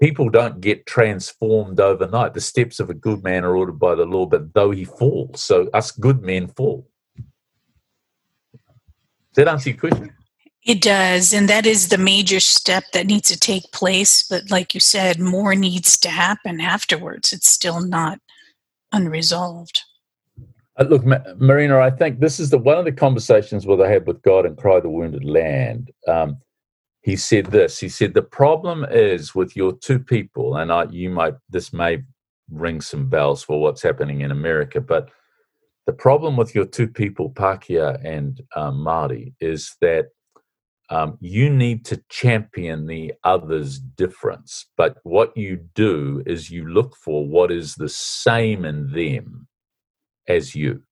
people 0.00 0.28
don't 0.28 0.60
get 0.60 0.86
transformed 0.86 1.80
overnight. 1.80 2.34
The 2.34 2.40
steps 2.40 2.80
of 2.80 2.90
a 2.90 2.94
good 2.94 3.22
man 3.22 3.44
are 3.44 3.56
ordered 3.56 3.78
by 3.78 3.94
the 3.94 4.04
Lord, 4.04 4.30
but 4.30 4.54
though 4.54 4.70
he 4.70 4.84
falls, 4.84 5.40
so 5.40 5.68
us 5.72 5.90
good 5.90 6.22
men 6.22 6.48
fall. 6.48 6.88
Does 9.34 9.44
that 9.44 9.48
answer 9.48 9.70
your 9.70 9.78
question? 9.78 10.12
It 10.64 10.82
does. 10.82 11.32
And 11.32 11.48
that 11.48 11.64
is 11.64 11.88
the 11.88 11.98
major 11.98 12.40
step 12.40 12.84
that 12.92 13.06
needs 13.06 13.28
to 13.28 13.38
take 13.38 13.70
place. 13.72 14.26
But 14.28 14.50
like 14.50 14.74
you 14.74 14.80
said, 14.80 15.20
more 15.20 15.54
needs 15.54 15.96
to 15.98 16.08
happen 16.08 16.60
afterwards. 16.60 17.32
It's 17.32 17.48
still 17.48 17.80
not 17.80 18.18
unresolved. 18.92 19.82
Uh, 20.78 20.84
look, 20.84 21.04
Ma- 21.04 21.22
Marina, 21.36 21.78
I 21.78 21.90
think 21.90 22.18
this 22.18 22.40
is 22.40 22.50
the 22.50 22.58
one 22.58 22.78
of 22.78 22.84
the 22.84 22.92
conversations 22.92 23.64
where 23.64 23.76
they 23.76 23.88
had 23.88 24.06
with 24.06 24.20
God 24.22 24.44
and 24.44 24.56
Cry 24.56 24.80
the 24.80 24.90
Wounded 24.90 25.24
Land. 25.24 25.92
Um, 26.08 26.38
he 27.06 27.14
said 27.14 27.46
this. 27.46 27.78
He 27.78 27.88
said 27.88 28.14
the 28.14 28.20
problem 28.20 28.84
is 28.90 29.32
with 29.32 29.54
your 29.54 29.72
two 29.72 30.00
people, 30.00 30.56
and 30.56 30.72
I, 30.72 30.86
you 30.90 31.08
might 31.08 31.34
this 31.48 31.72
may 31.72 32.02
ring 32.50 32.80
some 32.80 33.08
bells 33.08 33.44
for 33.44 33.60
what's 33.60 33.80
happening 33.82 34.22
in 34.22 34.32
America, 34.32 34.80
but 34.80 35.08
the 35.86 35.92
problem 35.92 36.36
with 36.36 36.52
your 36.52 36.66
two 36.66 36.88
people, 36.88 37.30
Pākehā 37.30 38.04
and 38.04 38.40
um, 38.56 38.84
Māori, 38.84 39.34
is 39.40 39.76
that 39.80 40.06
um, 40.90 41.16
you 41.20 41.48
need 41.48 41.84
to 41.84 42.02
champion 42.08 42.88
the 42.88 43.12
other's 43.22 43.78
difference. 43.78 44.66
But 44.76 44.96
what 45.04 45.36
you 45.36 45.60
do 45.76 46.24
is 46.26 46.50
you 46.50 46.68
look 46.68 46.96
for 46.96 47.24
what 47.24 47.52
is 47.52 47.76
the 47.76 47.88
same 47.88 48.64
in 48.64 48.90
them 48.90 49.46
as 50.26 50.56
you. 50.56 50.82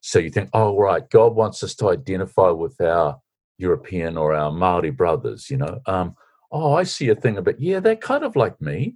So 0.00 0.18
you 0.18 0.30
think, 0.30 0.50
oh, 0.54 0.76
right, 0.76 1.08
God 1.08 1.36
wants 1.36 1.62
us 1.62 1.76
to 1.76 1.90
identify 1.90 2.50
with 2.50 2.80
our 2.80 3.20
European 3.62 4.16
or 4.16 4.34
our 4.34 4.52
Maori 4.52 4.90
brothers, 4.90 5.50
you 5.50 5.56
know. 5.56 5.80
Um, 5.86 6.14
oh, 6.50 6.74
I 6.74 6.82
see 6.82 7.08
a 7.08 7.14
thing 7.14 7.38
about, 7.38 7.60
yeah, 7.60 7.80
they're 7.80 7.96
kind 7.96 8.24
of 8.24 8.36
like 8.36 8.60
me, 8.60 8.94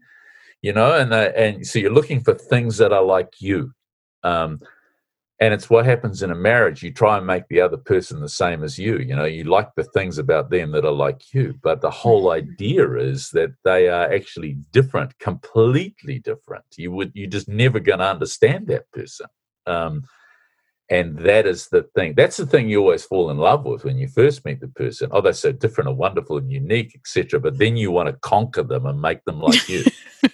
you 0.61 0.72
know, 0.72 0.92
and, 0.94 1.11
they, 1.12 1.33
and 1.35 1.66
so 1.66 1.79
you're 1.79 1.98
looking 1.98 2.22
for 2.22 2.35
things 2.35 2.76
that 2.79 2.92
are 2.92 3.02
like 3.02 3.40
you. 3.40 3.72
Um, 4.22 4.61
and 5.40 5.52
it's 5.52 5.68
what 5.68 5.85
happens 5.85 6.22
in 6.22 6.31
a 6.31 6.35
marriage 6.35 6.83
you 6.83 6.92
try 6.92 7.16
and 7.18 7.26
make 7.26 7.46
the 7.48 7.61
other 7.61 7.76
person 7.76 8.20
the 8.20 8.29
same 8.29 8.64
as 8.64 8.79
you 8.79 8.98
you 8.98 9.14
know 9.14 9.24
you 9.24 9.44
like 9.44 9.68
the 9.76 9.85
things 9.85 10.18
about 10.18 10.50
them 10.50 10.72
that 10.72 10.85
are 10.85 10.90
like 11.07 11.22
you 11.35 11.55
but 11.62 11.81
the 11.81 11.90
whole 11.90 12.24
mm-hmm. 12.24 12.52
idea 12.52 12.90
is 12.94 13.31
that 13.31 13.50
they 13.64 13.88
are 13.88 14.12
actually 14.12 14.57
different 14.72 15.18
completely 15.18 16.18
different 16.18 16.64
you 16.76 16.90
would 16.90 17.12
you're 17.14 17.29
just 17.29 17.48
never 17.48 17.81
going 17.81 17.98
to 17.98 18.07
understand 18.07 18.66
that 18.66 18.90
person 18.92 19.26
um, 19.66 20.05
and 20.88 21.18
that 21.18 21.46
is 21.46 21.68
the 21.68 21.83
thing 21.94 22.14
that's 22.16 22.37
the 22.37 22.46
thing 22.46 22.68
you 22.68 22.81
always 22.81 23.05
fall 23.05 23.31
in 23.31 23.38
love 23.38 23.64
with 23.64 23.85
when 23.85 23.99
you 23.99 24.09
first 24.09 24.44
meet 24.44 24.61
the 24.61 24.68
person. 24.68 25.09
Oh 25.12 25.20
they're 25.20 25.33
so 25.33 25.53
different 25.53 25.88
and 25.88 25.99
wonderful 25.99 26.38
and 26.38 26.51
unique 26.51 26.92
etc 26.94 27.40
but 27.40 27.59
then 27.59 27.77
you 27.77 27.90
want 27.90 28.09
to 28.09 28.14
conquer 28.14 28.62
them 28.62 28.87
and 28.87 29.01
make 29.01 29.25
them 29.25 29.40
like 29.40 29.68
you. 29.68 29.85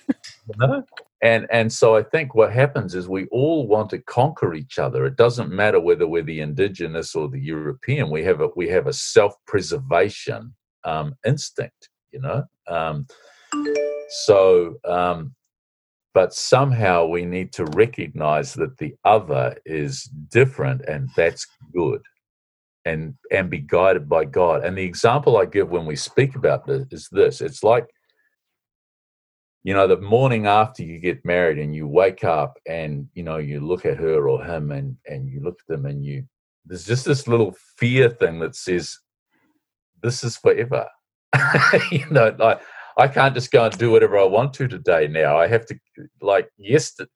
You 0.49 0.55
know? 0.67 0.85
And 1.23 1.47
and 1.53 1.73
so 1.73 1.95
i 1.95 2.03
think 2.03 2.35
what 2.35 2.53
happens 2.53 2.97
is 2.97 3.09
we 3.09 3.27
all 3.27 3.69
want 3.69 3.91
to 3.91 3.99
conquer 3.99 4.55
each 4.55 4.81
other. 4.81 5.07
It 5.07 5.15
doesn't 5.15 5.53
matter 5.53 5.79
whether 5.79 6.09
we're 6.09 6.25
the 6.25 6.41
indigenous 6.41 7.15
or 7.15 7.29
the 7.29 7.38
european 7.38 8.11
we 8.11 8.25
have 8.25 8.41
a 8.41 8.49
we 8.57 8.69
have 8.71 8.88
a 8.88 8.93
self-preservation 8.93 10.53
um, 10.85 11.15
instinct 11.25 11.88
you 12.13 12.21
know? 12.21 12.44
Um, 12.69 13.07
so 14.25 14.77
um, 14.85 15.35
but 16.15 16.35
somehow 16.35 17.06
we 17.06 17.25
need 17.25 17.52
to 17.52 17.65
recognize 17.67 18.54
that 18.54 18.79
the 18.79 18.94
other 19.04 19.56
is 19.65 20.04
different 20.31 20.83
and 20.87 21.08
that's 21.17 21.46
good 21.75 22.02
and 22.85 23.15
and 23.31 23.48
be 23.48 23.58
guided 23.58 24.08
by 24.08 24.25
god. 24.25 24.65
And 24.65 24.77
the 24.77 24.83
example 24.83 25.37
i 25.37 25.44
give 25.44 25.71
when 25.71 25.87
we 25.87 25.96
speak 25.96 26.35
about 26.35 26.67
this 26.67 26.87
is 26.90 27.08
this 27.13 27.40
it's 27.40 27.63
like 27.63 27.87
you 29.65 29.75
know 29.75 29.87
the 29.87 30.00
morning 30.00 30.46
after 30.46 30.83
you 30.83 30.98
get 30.98 31.25
married 31.25 31.58
and 31.58 31.75
you 31.75 31.87
wake 31.87 32.25
up 32.25 32.58
and 32.67 33.08
you 33.15 33.23
know 33.23 33.38
you 33.38 33.60
look 33.60 33.87
at 33.87 33.96
her 33.96 34.29
or 34.29 34.44
him 34.44 34.73
and 34.73 34.96
and 35.06 35.29
you 35.29 35.40
look 35.42 35.58
at 35.60 35.73
them 35.75 35.87
and 35.87 36.04
you 36.04 36.25
there's 36.65 36.85
just 36.85 37.04
this 37.04 37.27
little 37.27 37.54
fear 37.77 38.08
thing 38.08 38.38
that 38.40 38.54
says 38.54 38.98
this 40.02 40.25
is 40.25 40.37
forever. 40.37 40.87
You 41.90 42.04
know 42.10 42.35
like 42.38 42.60
i 42.99 43.09
can't 43.09 43.35
just 43.35 43.51
go 43.51 43.65
and 43.65 43.77
do 43.79 43.90
whatever 43.90 44.19
i 44.19 44.25
want 44.25 44.53
to 44.55 44.69
today 44.69 45.09
now. 45.09 45.38
I 45.38 45.47
have 45.49 45.67
to 45.67 45.75
like 46.21 46.49
yesterday 46.59 47.11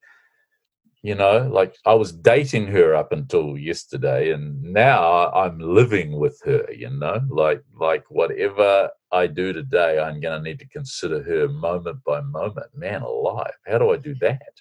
you 1.03 1.13
know 1.13 1.47
like 1.51 1.75
i 1.85 1.93
was 1.93 2.11
dating 2.11 2.67
her 2.67 2.95
up 2.95 3.11
until 3.11 3.57
yesterday 3.57 4.31
and 4.31 4.61
now 4.61 5.31
i'm 5.31 5.59
living 5.59 6.19
with 6.19 6.39
her 6.43 6.65
you 6.71 6.89
know? 6.89 7.21
Like 7.29 7.63
like 7.79 8.03
whatever 8.09 8.89
i 9.11 9.27
do 9.27 9.53
today 9.53 9.99
i'm 9.99 10.19
going 10.19 10.37
to 10.37 10.43
need 10.43 10.59
to 10.59 10.67
consider 10.67 11.21
her 11.23 11.47
moment 11.47 12.03
by 12.03 12.21
moment. 12.21 12.67
Man 12.75 13.01
alive 13.03 13.53
how 13.67 13.77
do 13.77 13.91
i 13.91 13.97
do 13.97 14.15
that? 14.21 14.53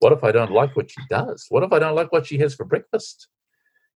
What 0.00 0.12
if 0.12 0.24
i 0.24 0.32
don't 0.32 0.52
like 0.52 0.74
what 0.74 0.90
she 0.90 1.00
does? 1.10 1.46
What 1.50 1.62
if 1.62 1.72
i 1.72 1.78
don't 1.78 1.94
like 1.94 2.12
what 2.12 2.26
she 2.26 2.38
has 2.38 2.54
for 2.54 2.64
breakfast? 2.64 3.28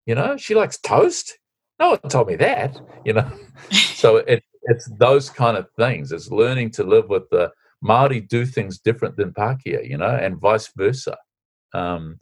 You 0.07 0.15
know 0.15 0.37
she 0.37 0.55
likes 0.55 0.79
toast? 0.79 1.39
No 1.81 1.91
one 1.91 2.01
told 2.11 2.29
me 2.29 2.37
that 2.37 2.81
you 3.05 3.15
know? 3.15 3.31
So 3.99 4.19
it, 4.19 4.45
it's 4.63 4.87
those 4.99 5.31
kind 5.31 5.57
of 5.57 5.71
things 5.77 6.13
it's 6.13 6.31
learning 6.31 6.71
to 6.71 6.85
live 6.85 7.09
with 7.09 7.29
the 7.31 7.51
Maori 7.81 8.21
do 8.21 8.45
things 8.45 8.79
different 8.79 9.17
than 9.17 9.33
Pakeha, 9.33 9.89
you 9.89 9.97
know, 9.97 10.09
and 10.09 10.41
vice 10.41 10.71
versa. 10.77 11.17
Um, 11.75 12.19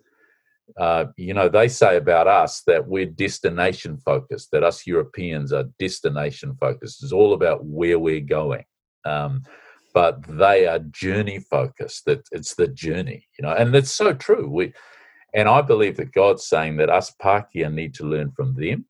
uh, 0.76 1.06
you 1.16 1.32
know, 1.32 1.48
they 1.48 1.68
say 1.68 1.96
about 1.96 2.26
us 2.26 2.62
that 2.66 2.86
we're 2.86 3.06
destination 3.06 3.96
focused, 3.98 4.50
that 4.50 4.64
us 4.64 4.86
Europeans 4.86 5.52
are 5.52 5.64
destination 5.78 6.56
focused. 6.60 7.02
It's 7.02 7.12
all 7.12 7.32
about 7.32 7.64
where 7.64 7.98
we're 7.98 8.20
going. 8.20 8.64
Um, 9.04 9.42
but 9.94 10.18
they 10.28 10.66
are 10.66 10.80
journey 10.80 11.38
focused, 11.38 12.04
that 12.04 12.28
it's 12.32 12.54
the 12.54 12.68
journey, 12.68 13.26
you 13.38 13.42
know, 13.42 13.52
and 13.52 13.74
it's 13.74 13.92
so 13.92 14.12
true. 14.12 14.50
We, 14.50 14.74
and 15.32 15.48
I 15.48 15.62
believe 15.62 15.96
that 15.96 16.12
God's 16.12 16.46
saying 16.46 16.76
that 16.78 16.90
us 16.90 17.14
Pakeha 17.22 17.72
need 17.72 17.94
to 17.94 18.04
learn 18.04 18.32
from 18.32 18.54
them 18.54 18.84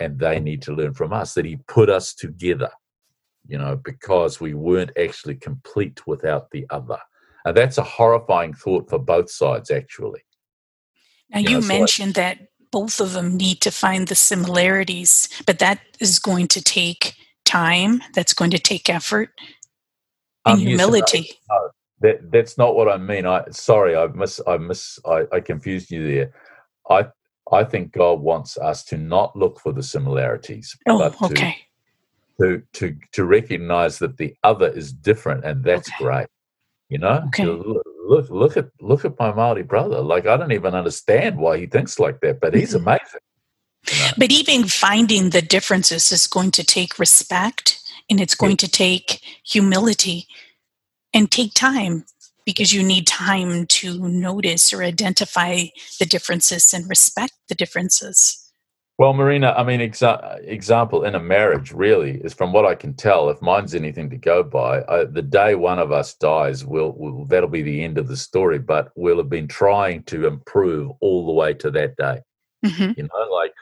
and 0.00 0.18
they 0.18 0.40
need 0.40 0.62
to 0.62 0.74
learn 0.74 0.94
from 0.94 1.12
us, 1.12 1.34
that 1.34 1.44
He 1.44 1.56
put 1.68 1.88
us 1.88 2.14
together 2.14 2.70
you 3.46 3.58
know, 3.58 3.76
because 3.76 4.40
we 4.40 4.54
weren't 4.54 4.92
actually 4.98 5.34
complete 5.34 6.06
without 6.06 6.50
the 6.50 6.66
other. 6.70 6.98
And 7.44 7.56
that's 7.56 7.78
a 7.78 7.82
horrifying 7.82 8.54
thought 8.54 8.88
for 8.88 8.98
both 8.98 9.30
sides, 9.30 9.70
actually. 9.70 10.22
Now, 11.30 11.40
you, 11.40 11.48
you 11.50 11.60
know, 11.60 11.66
mentioned 11.66 12.14
so 12.14 12.22
that 12.22 12.38
both 12.70 13.00
of 13.00 13.12
them 13.12 13.36
need 13.36 13.60
to 13.62 13.70
find 13.70 14.08
the 14.08 14.14
similarities, 14.14 15.28
but 15.46 15.58
that 15.58 15.80
is 16.00 16.18
going 16.18 16.48
to 16.48 16.62
take 16.62 17.14
time, 17.44 18.02
that's 18.14 18.32
going 18.32 18.50
to 18.50 18.58
take 18.58 18.88
effort 18.88 19.30
and 20.46 20.54
um, 20.54 20.60
humility. 20.60 21.28
Yes, 21.28 21.36
no, 21.50 21.70
that, 22.00 22.32
that's 22.32 22.58
not 22.58 22.74
what 22.74 22.88
I 22.88 22.96
mean. 22.96 23.26
I 23.26 23.44
sorry, 23.50 23.94
I 23.94 24.06
miss, 24.06 24.40
I 24.46 24.56
miss, 24.56 24.98
I, 25.04 25.24
I 25.32 25.40
confused 25.40 25.90
you 25.90 26.06
there. 26.06 26.32
I, 26.88 27.06
I 27.52 27.64
think 27.64 27.92
God 27.92 28.20
wants 28.20 28.56
us 28.58 28.84
to 28.84 28.96
not 28.96 29.36
look 29.36 29.60
for 29.60 29.72
the 29.72 29.82
similarities, 29.82 30.76
oh, 30.88 30.98
but 30.98 31.18
to, 31.18 31.24
okay 31.26 31.56
to 32.40 32.62
to 32.72 32.96
to 33.12 33.24
recognize 33.24 33.98
that 33.98 34.16
the 34.16 34.34
other 34.42 34.68
is 34.68 34.92
different, 34.92 35.44
and 35.44 35.64
that's 35.64 35.88
okay. 35.88 36.04
great. 36.04 36.26
You 36.88 36.98
know, 36.98 37.24
okay. 37.28 37.44
look 37.44 38.28
look 38.30 38.56
at 38.56 38.68
look 38.80 39.04
at 39.04 39.18
my 39.18 39.32
Maori 39.32 39.62
brother. 39.62 40.00
Like 40.00 40.26
I 40.26 40.36
don't 40.36 40.52
even 40.52 40.74
understand 40.74 41.38
why 41.38 41.58
he 41.58 41.66
thinks 41.66 41.98
like 41.98 42.20
that, 42.20 42.40
but 42.40 42.54
he's 42.54 42.74
amazing. 42.74 43.20
You 43.90 43.98
know? 43.98 44.10
But 44.18 44.32
even 44.32 44.64
finding 44.64 45.30
the 45.30 45.42
differences 45.42 46.12
is 46.12 46.26
going 46.26 46.50
to 46.52 46.64
take 46.64 46.98
respect, 46.98 47.80
and 48.10 48.20
it's 48.20 48.34
going 48.34 48.52
yeah. 48.52 48.56
to 48.66 48.68
take 48.68 49.20
humility, 49.44 50.26
and 51.12 51.30
take 51.30 51.54
time 51.54 52.04
because 52.44 52.72
you 52.72 52.82
need 52.82 53.06
time 53.06 53.66
to 53.66 53.98
notice 54.08 54.72
or 54.72 54.82
identify 54.82 55.64
the 55.98 56.06
differences 56.06 56.72
and 56.72 56.88
respect 56.88 57.32
the 57.48 57.54
differences. 57.54 58.40
Well, 58.96 59.12
Marina, 59.12 59.52
I 59.56 59.64
mean, 59.64 59.80
exa- 59.80 60.38
example 60.46 61.04
in 61.04 61.16
a 61.16 61.20
marriage 61.20 61.72
really 61.72 62.20
is 62.22 62.32
from 62.32 62.52
what 62.52 62.64
I 62.64 62.76
can 62.76 62.94
tell. 62.94 63.28
If 63.28 63.42
mine's 63.42 63.74
anything 63.74 64.08
to 64.10 64.16
go 64.16 64.44
by, 64.44 64.84
I, 64.88 65.04
the 65.04 65.22
day 65.22 65.56
one 65.56 65.80
of 65.80 65.90
us 65.90 66.14
dies, 66.14 66.64
will 66.64 66.94
we'll, 66.96 67.24
that'll 67.24 67.48
be 67.48 67.62
the 67.62 67.82
end 67.82 67.98
of 67.98 68.06
the 68.06 68.16
story. 68.16 68.60
But 68.60 68.92
we'll 68.94 69.16
have 69.16 69.28
been 69.28 69.48
trying 69.48 70.04
to 70.04 70.28
improve 70.28 70.92
all 71.00 71.26
the 71.26 71.32
way 71.32 71.54
to 71.54 71.72
that 71.72 71.96
day. 71.96 72.20
Mm-hmm. 72.64 72.92
You 72.96 73.08
know, 73.12 73.34
like 73.34 73.52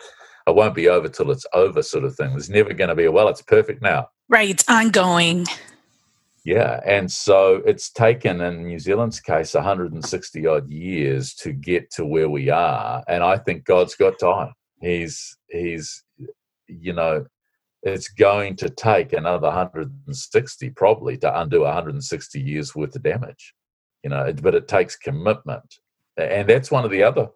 I 0.46 0.50
won't 0.50 0.74
be 0.74 0.88
over 0.88 1.08
till 1.08 1.30
it's 1.30 1.46
over, 1.54 1.82
sort 1.82 2.04
of 2.04 2.14
thing. 2.14 2.30
There's 2.30 2.50
never 2.50 2.74
going 2.74 2.88
to 2.88 2.94
be 2.94 3.06
a 3.06 3.12
well, 3.12 3.28
it's 3.28 3.40
perfect 3.40 3.80
now. 3.80 4.08
Right, 4.28 4.50
it's 4.50 4.68
ongoing. 4.68 5.46
Yeah, 6.44 6.80
and 6.84 7.10
so 7.10 7.62
it's 7.64 7.90
taken 7.90 8.40
in 8.40 8.64
New 8.64 8.78
Zealand's 8.80 9.20
case 9.20 9.54
160 9.54 10.46
odd 10.46 10.68
years 10.68 11.34
to 11.36 11.52
get 11.52 11.90
to 11.92 12.04
where 12.04 12.28
we 12.28 12.50
are, 12.50 13.04
and 13.06 13.22
I 13.22 13.38
think 13.38 13.64
God's 13.64 13.94
got 13.94 14.18
time. 14.18 14.52
He's 14.80 15.36
he's 15.48 16.02
you 16.66 16.92
know 16.92 17.24
it's 17.82 18.08
going 18.08 18.56
to 18.56 18.70
take 18.70 19.12
another 19.12 19.48
160 19.48 20.70
probably 20.70 21.16
to 21.18 21.40
undo 21.40 21.62
160 21.62 22.40
years 22.40 22.74
worth 22.74 22.94
of 22.94 23.02
damage 23.02 23.54
you 24.02 24.10
know 24.10 24.32
but 24.42 24.54
it 24.54 24.68
takes 24.68 24.96
commitment 24.96 25.78
and 26.16 26.48
that's 26.48 26.70
one 26.70 26.84
of 26.84 26.90
the 26.90 27.02
other 27.02 27.28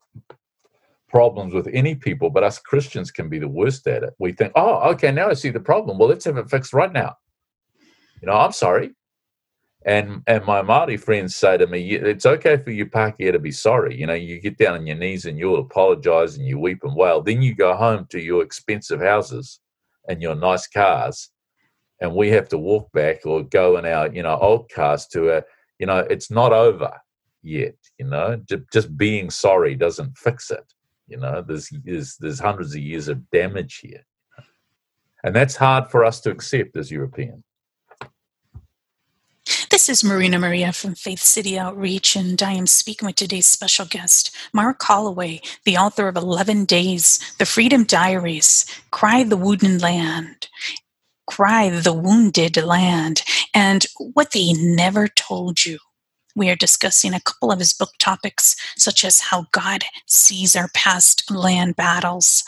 problems 1.08 1.54
with 1.54 1.68
any 1.72 1.94
people 1.94 2.30
but 2.30 2.44
us 2.44 2.58
christians 2.58 3.10
can 3.10 3.28
be 3.28 3.38
the 3.38 3.48
worst 3.48 3.86
at 3.86 4.02
it. 4.02 4.14
We 4.18 4.32
think 4.32 4.52
oh 4.56 4.90
okay 4.92 5.12
now 5.12 5.28
i 5.28 5.34
see 5.34 5.50
the 5.50 5.60
problem. 5.60 5.98
Well 5.98 6.08
let's 6.08 6.24
have 6.24 6.36
it 6.36 6.50
fixed 6.50 6.72
right 6.72 6.92
now 6.92 7.16
you 8.20 8.26
know 8.26 8.34
i'm 8.34 8.52
sorry 8.52 8.92
and 9.86 10.20
and 10.26 10.44
my 10.44 10.62
Māori 10.62 10.98
friends 10.98 11.36
say 11.36 11.56
to 11.56 11.66
me, 11.68 11.92
it's 11.92 12.26
okay 12.26 12.56
for 12.56 12.72
you 12.72 12.86
Pākehā 12.86 13.30
to 13.30 13.38
be 13.38 13.52
sorry. 13.52 13.96
You 13.96 14.06
know, 14.06 14.14
you 14.14 14.40
get 14.40 14.58
down 14.58 14.74
on 14.74 14.86
your 14.86 14.96
knees 14.96 15.26
and 15.26 15.38
you'll 15.38 15.60
apologize 15.60 16.36
and 16.36 16.46
you 16.46 16.58
weep 16.58 16.82
and 16.82 16.96
wail. 16.96 17.22
Then 17.22 17.40
you 17.40 17.54
go 17.54 17.72
home 17.74 18.04
to 18.10 18.20
your 18.20 18.42
expensive 18.42 19.00
houses 19.00 19.60
and 20.08 20.20
your 20.20 20.34
nice 20.34 20.66
cars, 20.66 21.30
and 22.00 22.12
we 22.12 22.30
have 22.30 22.48
to 22.48 22.58
walk 22.58 22.90
back 22.92 23.24
or 23.24 23.44
go 23.44 23.76
in 23.76 23.86
our 23.86 24.12
you 24.12 24.24
know 24.24 24.36
old 24.36 24.68
cars 24.70 25.06
to 25.08 25.38
a 25.38 25.42
you 25.78 25.86
know 25.86 25.98
it's 25.98 26.32
not 26.32 26.52
over 26.52 26.92
yet. 27.44 27.76
You 27.98 28.06
know, 28.06 28.42
just 28.72 28.96
being 28.96 29.30
sorry 29.30 29.76
doesn't 29.76 30.18
fix 30.18 30.50
it. 30.50 30.66
You 31.06 31.18
know, 31.18 31.44
there's 31.46 31.70
there's, 31.84 32.16
there's 32.16 32.40
hundreds 32.40 32.74
of 32.74 32.80
years 32.80 33.06
of 33.06 33.30
damage 33.30 33.78
here, 33.84 34.04
and 35.22 35.32
that's 35.32 35.54
hard 35.54 35.92
for 35.92 36.04
us 36.04 36.20
to 36.22 36.30
accept 36.30 36.76
as 36.76 36.90
Europeans. 36.90 37.45
This 39.86 40.02
is 40.02 40.10
Marina 40.10 40.40
Maria 40.40 40.72
from 40.72 40.96
Faith 40.96 41.20
City 41.20 41.56
Outreach, 41.56 42.16
and 42.16 42.42
I 42.42 42.54
am 42.54 42.66
speaking 42.66 43.06
with 43.06 43.14
today's 43.14 43.46
special 43.46 43.86
guest, 43.86 44.34
Mark 44.52 44.82
Holloway, 44.82 45.40
the 45.64 45.76
author 45.76 46.08
of 46.08 46.16
11 46.16 46.64
Days, 46.64 47.20
The 47.38 47.46
Freedom 47.46 47.84
Diaries, 47.84 48.66
Cry 48.90 49.22
the 49.22 49.36
Wounded 49.36 49.80
Land, 49.80 50.48
Cry 51.28 51.70
the 51.70 51.92
Wounded 51.92 52.56
Land, 52.56 53.22
and 53.54 53.86
What 54.14 54.32
They 54.32 54.54
Never 54.54 55.06
Told 55.06 55.64
You. 55.64 55.78
We 56.34 56.50
are 56.50 56.56
discussing 56.56 57.14
a 57.14 57.20
couple 57.20 57.52
of 57.52 57.60
his 57.60 57.72
book 57.72 57.92
topics, 58.00 58.56
such 58.76 59.04
as 59.04 59.20
how 59.20 59.46
God 59.52 59.84
sees 60.08 60.56
our 60.56 60.68
past 60.74 61.30
land 61.30 61.76
battles, 61.76 62.42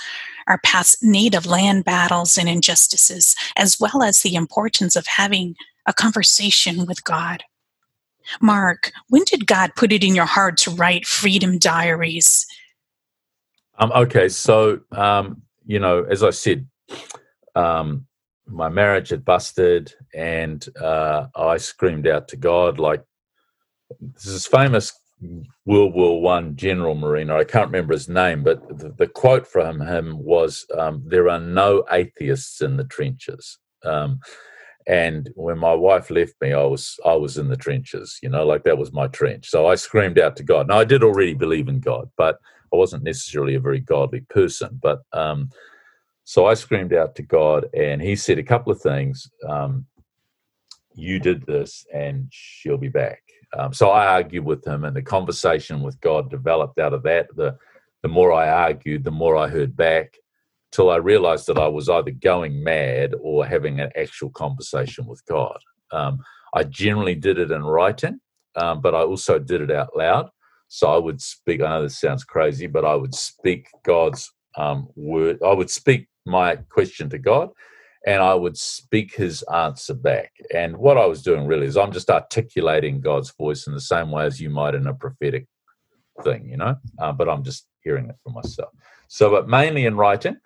our 0.49 0.59
past 0.65 1.05
native 1.05 1.47
land 1.47 1.85
battles 1.85 2.37
and 2.37 2.49
injustices, 2.49 3.37
as 3.57 3.79
well 3.79 4.03
as 4.03 4.23
the 4.23 4.35
importance 4.35 4.97
of 4.97 5.07
having 5.07 5.55
a 5.89 5.93
conversation 5.95 6.87
with 6.87 7.03
God. 7.03 7.43
Mark, 8.41 8.93
when 9.09 9.25
did 9.25 9.47
God 9.47 9.71
put 9.75 9.91
it 9.91 10.05
in 10.05 10.15
your 10.15 10.27
heart 10.27 10.59
to 10.59 10.71
write 10.71 11.07
Freedom 11.07 11.59
Diaries? 11.59 12.47
Um, 13.79 13.91
okay, 13.93 14.29
so, 14.29 14.81
um, 14.93 15.43
you 15.67 15.79
know, 15.79 16.05
as 16.05 16.23
I 16.23 16.31
said, 16.31 16.69
um, 17.55 18.07
my 18.47 18.69
marriage 18.69 19.09
had 19.09 19.25
busted 19.25 19.95
and 20.15 20.67
uh, 20.81 21.27
I 21.35 21.57
screamed 21.57 22.07
out 22.07 22.29
to 22.29 22.37
God 22.37 22.79
like 22.79 23.03
this 24.01 24.27
is 24.27 24.47
famous 24.47 24.93
World 25.65 25.95
War 25.95 26.21
One 26.21 26.55
General 26.55 26.95
Marina. 26.95 27.37
I 27.37 27.45
can't 27.45 27.67
remember 27.67 27.95
his 27.95 28.09
name, 28.09 28.43
but 28.43 28.79
the, 28.79 28.91
the 28.91 29.07
quote 29.07 29.47
from 29.47 29.81
him 29.81 30.23
was, 30.23 30.65
um, 30.77 31.03
"There 31.05 31.29
are 31.29 31.41
no 31.41 31.85
atheists 31.91 32.61
in 32.61 32.77
the 32.77 32.85
trenches." 32.85 33.59
Um, 33.85 34.21
and 34.89 35.31
when 35.37 35.59
my 35.59 35.73
wife 35.75 36.11
left 36.11 36.33
me 36.41 36.53
i 36.53 36.65
was 36.65 36.99
i 37.05 37.15
was 37.15 37.37
in 37.39 37.49
the 37.49 37.57
trenches 37.57 38.19
you 38.23 38.29
know 38.29 38.45
like 38.45 38.65
that 38.65 38.79
was 38.79 38.93
my 38.93 39.07
trench. 39.09 39.49
So 39.49 39.67
i 39.67 39.75
screamed 39.77 40.19
out 40.19 40.35
to 40.37 40.43
god. 40.43 40.67
Now 40.67 40.79
i 40.79 40.85
did 40.85 41.05
already 41.05 41.35
believe 41.35 41.69
in 41.69 41.79
god 41.79 42.11
but 42.17 42.39
i 42.73 42.77
wasn't 42.77 43.05
necessarily 43.05 43.55
a 43.55 43.61
very 43.61 43.81
godly 43.81 44.23
person 44.23 44.81
but 44.83 45.03
um 45.13 45.51
so 46.25 46.47
i 46.47 46.55
screamed 46.55 46.93
out 46.93 47.15
to 47.17 47.23
god 47.23 47.69
and 47.75 48.03
he 48.03 48.17
said 48.17 48.39
a 48.39 48.43
couple 48.43 48.73
of 48.73 48.81
things 48.81 49.31
um 49.47 49.87
you 50.95 51.21
did 51.21 51.47
this 51.47 51.87
and 51.95 52.27
she'll 52.31 52.77
be 52.77 52.89
back. 52.89 53.23
Um, 53.57 53.73
so 53.73 53.91
i 53.91 54.07
argued 54.07 54.45
with 54.45 54.67
him 54.67 54.85
and 54.85 54.97
the 54.97 55.03
conversation 55.03 55.83
with 55.83 56.01
god 56.01 56.31
developed 56.31 56.79
out 56.79 56.95
of 56.95 57.03
that. 57.05 57.29
The 57.37 57.57
the 58.03 58.09
more 58.09 58.33
i 58.33 58.49
argued 58.49 59.05
the 59.05 59.11
more 59.11 59.37
i 59.37 59.49
heard 59.49 59.77
back 59.77 60.17
till 60.73 60.91
I 60.91 60.97
realized 60.97 61.47
that 61.47 61.59
I 61.59 61.69
was 61.69 61.89
either 61.89 62.11
going 62.11 62.63
mad 62.63 63.15
or 63.21 63.47
having 63.47 63.81
an 63.81 63.91
actual 63.97 64.31
conversation 64.31 65.07
with 65.07 65.25
God. 65.27 65.59
Um, 65.93 66.21
I 66.55 66.65
generally 66.65 67.15
did 67.15 67.39
it 67.39 67.51
in 67.51 67.65
writing, 67.65 68.21
um, 68.57 68.81
but 68.81 68.95
I 68.95 69.01
also 69.01 69.39
did 69.39 69.61
it 69.61 69.71
out 69.71 69.97
loud. 69.97 70.31
So 70.69 70.89
I 70.93 70.99
would 70.99 71.21
speak, 71.21 71.63
I 71.63 71.69
know 71.69 71.83
this 71.83 71.99
sounds 71.99 72.25
crazy, 72.25 72.67
but 72.67 72.85
I 72.85 72.95
would 72.95 73.15
speak 73.15 73.69
God's 73.85 74.31
um, 74.57 74.89
word. 74.97 75.39
I 75.43 75.53
would 75.53 75.71
speak 75.71 76.09
my 76.27 76.57
question 76.69 77.09
to 77.11 77.19
God 77.19 77.51
and 78.07 78.23
I 78.23 78.35
would 78.35 78.57
speak 78.57 79.15
his 79.15 79.43
answer 79.45 79.95
back. 79.95 80.33
And 80.55 80.77
what 80.77 80.99
I 80.99 81.07
was 81.07 81.23
doing 81.23 81.47
really 81.47 81.67
is 81.67 81.77
I'm 81.77 81.93
just 81.93 82.11
articulating 82.11 83.01
God's 83.01 83.33
voice 83.33 83.67
in 83.67 83.73
the 83.73 83.81
same 83.81 84.11
way 84.11 84.25
as 84.25 84.41
you 84.41 84.51
might 84.51 84.75
in 84.75 84.87
a 84.87 84.95
prophetic 84.95 85.47
thing, 86.23 86.49
you 86.49 86.57
know. 86.57 86.77
Uh, 86.99 87.13
but 87.13 87.29
I'm 87.29 87.43
just 87.43 87.67
hearing 87.83 88.09
it 88.09 88.17
for 88.23 88.31
myself. 88.31 88.71
So, 89.09 89.31
but 89.31 89.49
mainly 89.49 89.87
in 89.87 89.97
writing. 89.97 90.37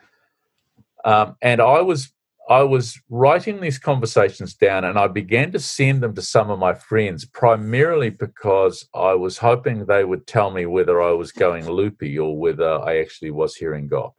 Um, 1.04 1.36
and 1.42 1.60
I 1.60 1.80
was 1.80 2.12
I 2.48 2.62
was 2.62 3.00
writing 3.08 3.60
these 3.60 3.78
conversations 3.78 4.54
down, 4.54 4.84
and 4.84 4.98
I 4.98 5.06
began 5.06 5.52
to 5.52 5.60
send 5.60 6.02
them 6.02 6.14
to 6.14 6.22
some 6.22 6.50
of 6.50 6.58
my 6.58 6.74
friends, 6.74 7.24
primarily 7.24 8.10
because 8.10 8.88
I 8.94 9.14
was 9.14 9.38
hoping 9.38 9.86
they 9.86 10.04
would 10.04 10.26
tell 10.26 10.50
me 10.50 10.66
whether 10.66 11.00
I 11.00 11.12
was 11.12 11.32
going 11.32 11.68
loopy 11.68 12.18
or 12.18 12.36
whether 12.36 12.68
I 12.68 12.98
actually 12.98 13.30
was 13.30 13.54
hearing 13.56 13.88
God. 13.88 14.10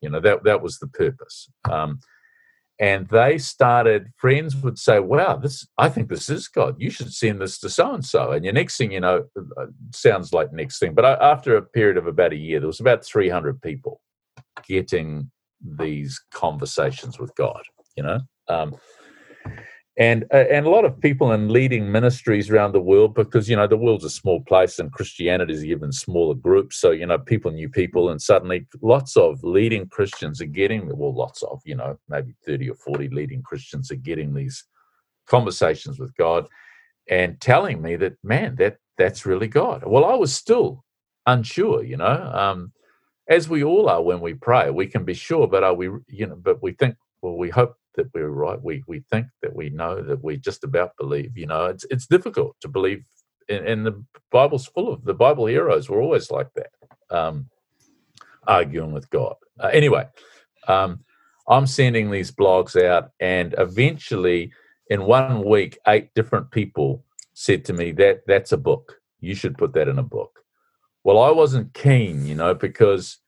You 0.00 0.10
know 0.10 0.20
that 0.20 0.44
that 0.44 0.62
was 0.62 0.78
the 0.78 0.88
purpose. 0.88 1.48
Um, 1.70 2.00
and 2.78 3.08
they 3.08 3.38
started 3.38 4.12
friends 4.16 4.54
would 4.56 4.78
say 4.78 4.98
wow 4.98 5.36
this 5.36 5.66
i 5.78 5.88
think 5.88 6.08
this 6.08 6.28
is 6.28 6.48
god 6.48 6.74
you 6.78 6.90
should 6.90 7.12
send 7.12 7.40
this 7.40 7.58
to 7.58 7.68
so 7.70 7.94
and 7.94 8.04
so 8.04 8.32
and 8.32 8.44
your 8.44 8.52
next 8.52 8.76
thing 8.76 8.92
you 8.92 9.00
know 9.00 9.24
uh, 9.56 9.66
sounds 9.92 10.32
like 10.32 10.52
next 10.52 10.78
thing 10.78 10.92
but 10.92 11.04
after 11.22 11.56
a 11.56 11.62
period 11.62 11.96
of 11.96 12.06
about 12.06 12.32
a 12.32 12.36
year 12.36 12.60
there 12.60 12.66
was 12.66 12.80
about 12.80 13.04
300 13.04 13.60
people 13.62 14.00
getting 14.66 15.30
these 15.60 16.20
conversations 16.32 17.18
with 17.18 17.34
god 17.36 17.62
you 17.96 18.02
know? 18.02 18.20
Um, 18.48 18.76
and 19.98 20.24
uh, 20.32 20.44
and 20.50 20.66
a 20.66 20.70
lot 20.70 20.84
of 20.84 21.00
people 21.00 21.32
in 21.32 21.48
leading 21.48 21.90
ministries 21.90 22.50
around 22.50 22.72
the 22.72 22.80
world 22.80 23.14
because 23.14 23.48
you 23.48 23.56
know 23.56 23.66
the 23.66 23.78
world's 23.78 24.04
a 24.04 24.10
small 24.10 24.42
place 24.42 24.78
and 24.78 24.92
Christianity 24.92 25.54
is 25.54 25.64
even 25.64 25.90
smaller 25.90 26.34
groups. 26.34 26.76
So 26.76 26.90
you 26.90 27.06
know 27.06 27.18
people 27.18 27.50
knew 27.50 27.70
people 27.70 28.10
and 28.10 28.20
suddenly 28.20 28.66
lots 28.82 29.16
of 29.16 29.42
leading 29.42 29.88
Christians 29.88 30.42
are 30.42 30.46
getting 30.46 30.94
well 30.94 31.14
lots 31.14 31.42
of 31.42 31.62
you 31.64 31.76
know 31.76 31.98
maybe 32.10 32.34
30 32.44 32.70
or 32.70 32.74
40 32.74 33.08
leading 33.08 33.42
Christians 33.42 33.90
are 33.90 33.96
getting 33.96 34.34
these 34.34 34.62
conversations 35.26 35.98
with 35.98 36.14
God 36.16 36.46
and 37.08 37.40
telling 37.40 37.80
me 37.80 37.96
that 37.96 38.16
man 38.22 38.56
that 38.56 38.76
that's 38.98 39.24
really 39.24 39.48
God. 39.48 39.82
Well 39.86 40.04
I 40.04 40.14
was 40.14 40.34
still 40.34 40.84
unsure 41.24 41.82
you 41.82 41.96
know? 41.96 42.30
Um, 42.34 42.70
as 43.28 43.48
we 43.48 43.64
all 43.64 43.88
are 43.88 44.02
when 44.02 44.20
we 44.20 44.34
pray 44.34 44.70
we 44.70 44.86
can 44.86 45.04
be 45.04 45.14
sure 45.14 45.46
but 45.46 45.64
are 45.64 45.74
we 45.74 45.86
you 46.08 46.26
know 46.26 46.36
but 46.36 46.62
we 46.62 46.72
think 46.72 46.96
well 47.22 47.36
we 47.36 47.50
hope 47.50 47.76
that 47.96 48.12
we're 48.14 48.28
right. 48.28 48.62
We 48.62 48.84
we 48.86 49.00
think 49.10 49.26
that 49.42 49.54
we 49.54 49.70
know 49.70 50.00
that 50.02 50.22
we 50.22 50.36
just 50.36 50.64
about 50.64 50.96
believe. 50.96 51.36
You 51.36 51.46
know, 51.46 51.66
it's 51.66 51.84
it's 51.90 52.06
difficult 52.06 52.56
to 52.60 52.68
believe. 52.68 53.04
And, 53.48 53.66
and 53.66 53.86
the 53.86 54.04
Bible's 54.30 54.66
full 54.66 54.92
of 54.92 55.04
the 55.04 55.14
Bible 55.14 55.46
heroes 55.46 55.88
were 55.88 56.00
always 56.00 56.30
like 56.30 56.48
that, 56.54 56.70
um, 57.10 57.48
arguing 58.46 58.92
with 58.92 59.08
God. 59.10 59.36
Uh, 59.58 59.68
anyway, 59.68 60.06
um, 60.68 61.00
I'm 61.48 61.66
sending 61.66 62.10
these 62.10 62.32
blogs 62.32 62.80
out, 62.80 63.10
and 63.20 63.54
eventually, 63.58 64.52
in 64.90 65.04
one 65.04 65.44
week, 65.44 65.78
eight 65.86 66.12
different 66.14 66.50
people 66.50 67.04
said 67.34 67.64
to 67.66 67.72
me 67.72 67.92
that 67.92 68.22
that's 68.26 68.52
a 68.52 68.56
book. 68.56 69.00
You 69.20 69.34
should 69.34 69.58
put 69.58 69.72
that 69.74 69.88
in 69.88 69.98
a 69.98 70.02
book. 70.02 70.40
Well, 71.06 71.20
I 71.20 71.30
wasn't 71.30 71.72
keen, 71.72 72.26
you 72.26 72.34
know, 72.34 72.52
because 72.52 73.18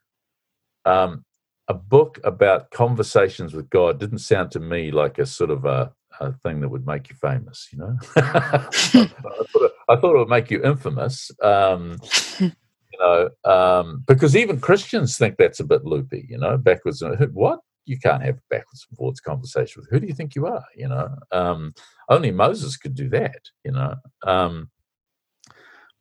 um, 0.85 1.25
a 1.69 1.75
book 1.75 2.19
about 2.25 2.73
conversations 2.73 3.55
with 3.55 3.71
God 3.71 4.01
didn't 4.01 4.19
sound 4.19 4.51
to 4.51 4.59
me 4.59 4.91
like 4.91 5.21
a 5.21 5.27
sort 5.27 5.51
of 5.51 5.65
a, 5.65 5.93
a 6.19 6.33
thing 6.33 6.59
that 6.59 6.71
would 6.71 6.89
make 6.89 7.09
you 7.09 7.15
famous, 7.15 7.69
you 7.71 7.79
know. 7.79 7.97
I, 8.17 8.69
thought 8.73 9.63
it, 9.63 9.73
I, 9.89 9.95
thought 9.95 10.17
it, 10.17 10.19
would 10.19 10.29
make 10.29 10.51
you 10.51 10.61
infamous, 10.65 11.31
um, 11.41 12.01
you 12.41 12.51
know, 12.99 13.31
um, 13.45 14.03
because 14.09 14.35
even 14.35 14.59
Christians 14.59 15.17
think 15.17 15.37
that's 15.37 15.61
a 15.61 15.65
bit 15.65 15.85
loopy, 15.85 16.27
you 16.29 16.37
know, 16.37 16.59
backwards 16.59 17.01
and 17.01 17.33
what 17.33 17.61
you 17.85 17.97
can't 17.97 18.25
have 18.25 18.41
backwards 18.51 18.89
and 18.91 18.99
forwards 18.99 19.21
conversation 19.21 19.83
with 19.83 19.89
who 19.89 20.01
do 20.01 20.09
you 20.09 20.15
think 20.15 20.35
you 20.35 20.49
are, 20.49 20.65
you 20.75 20.89
know. 20.89 21.15
Um, 21.31 21.75
only 22.09 22.33
Moses 22.33 22.77
could 22.77 22.97
do 22.97 23.09
that, 23.11 23.51
you 23.63 23.71
know. 23.71 23.95
Um, 24.25 24.69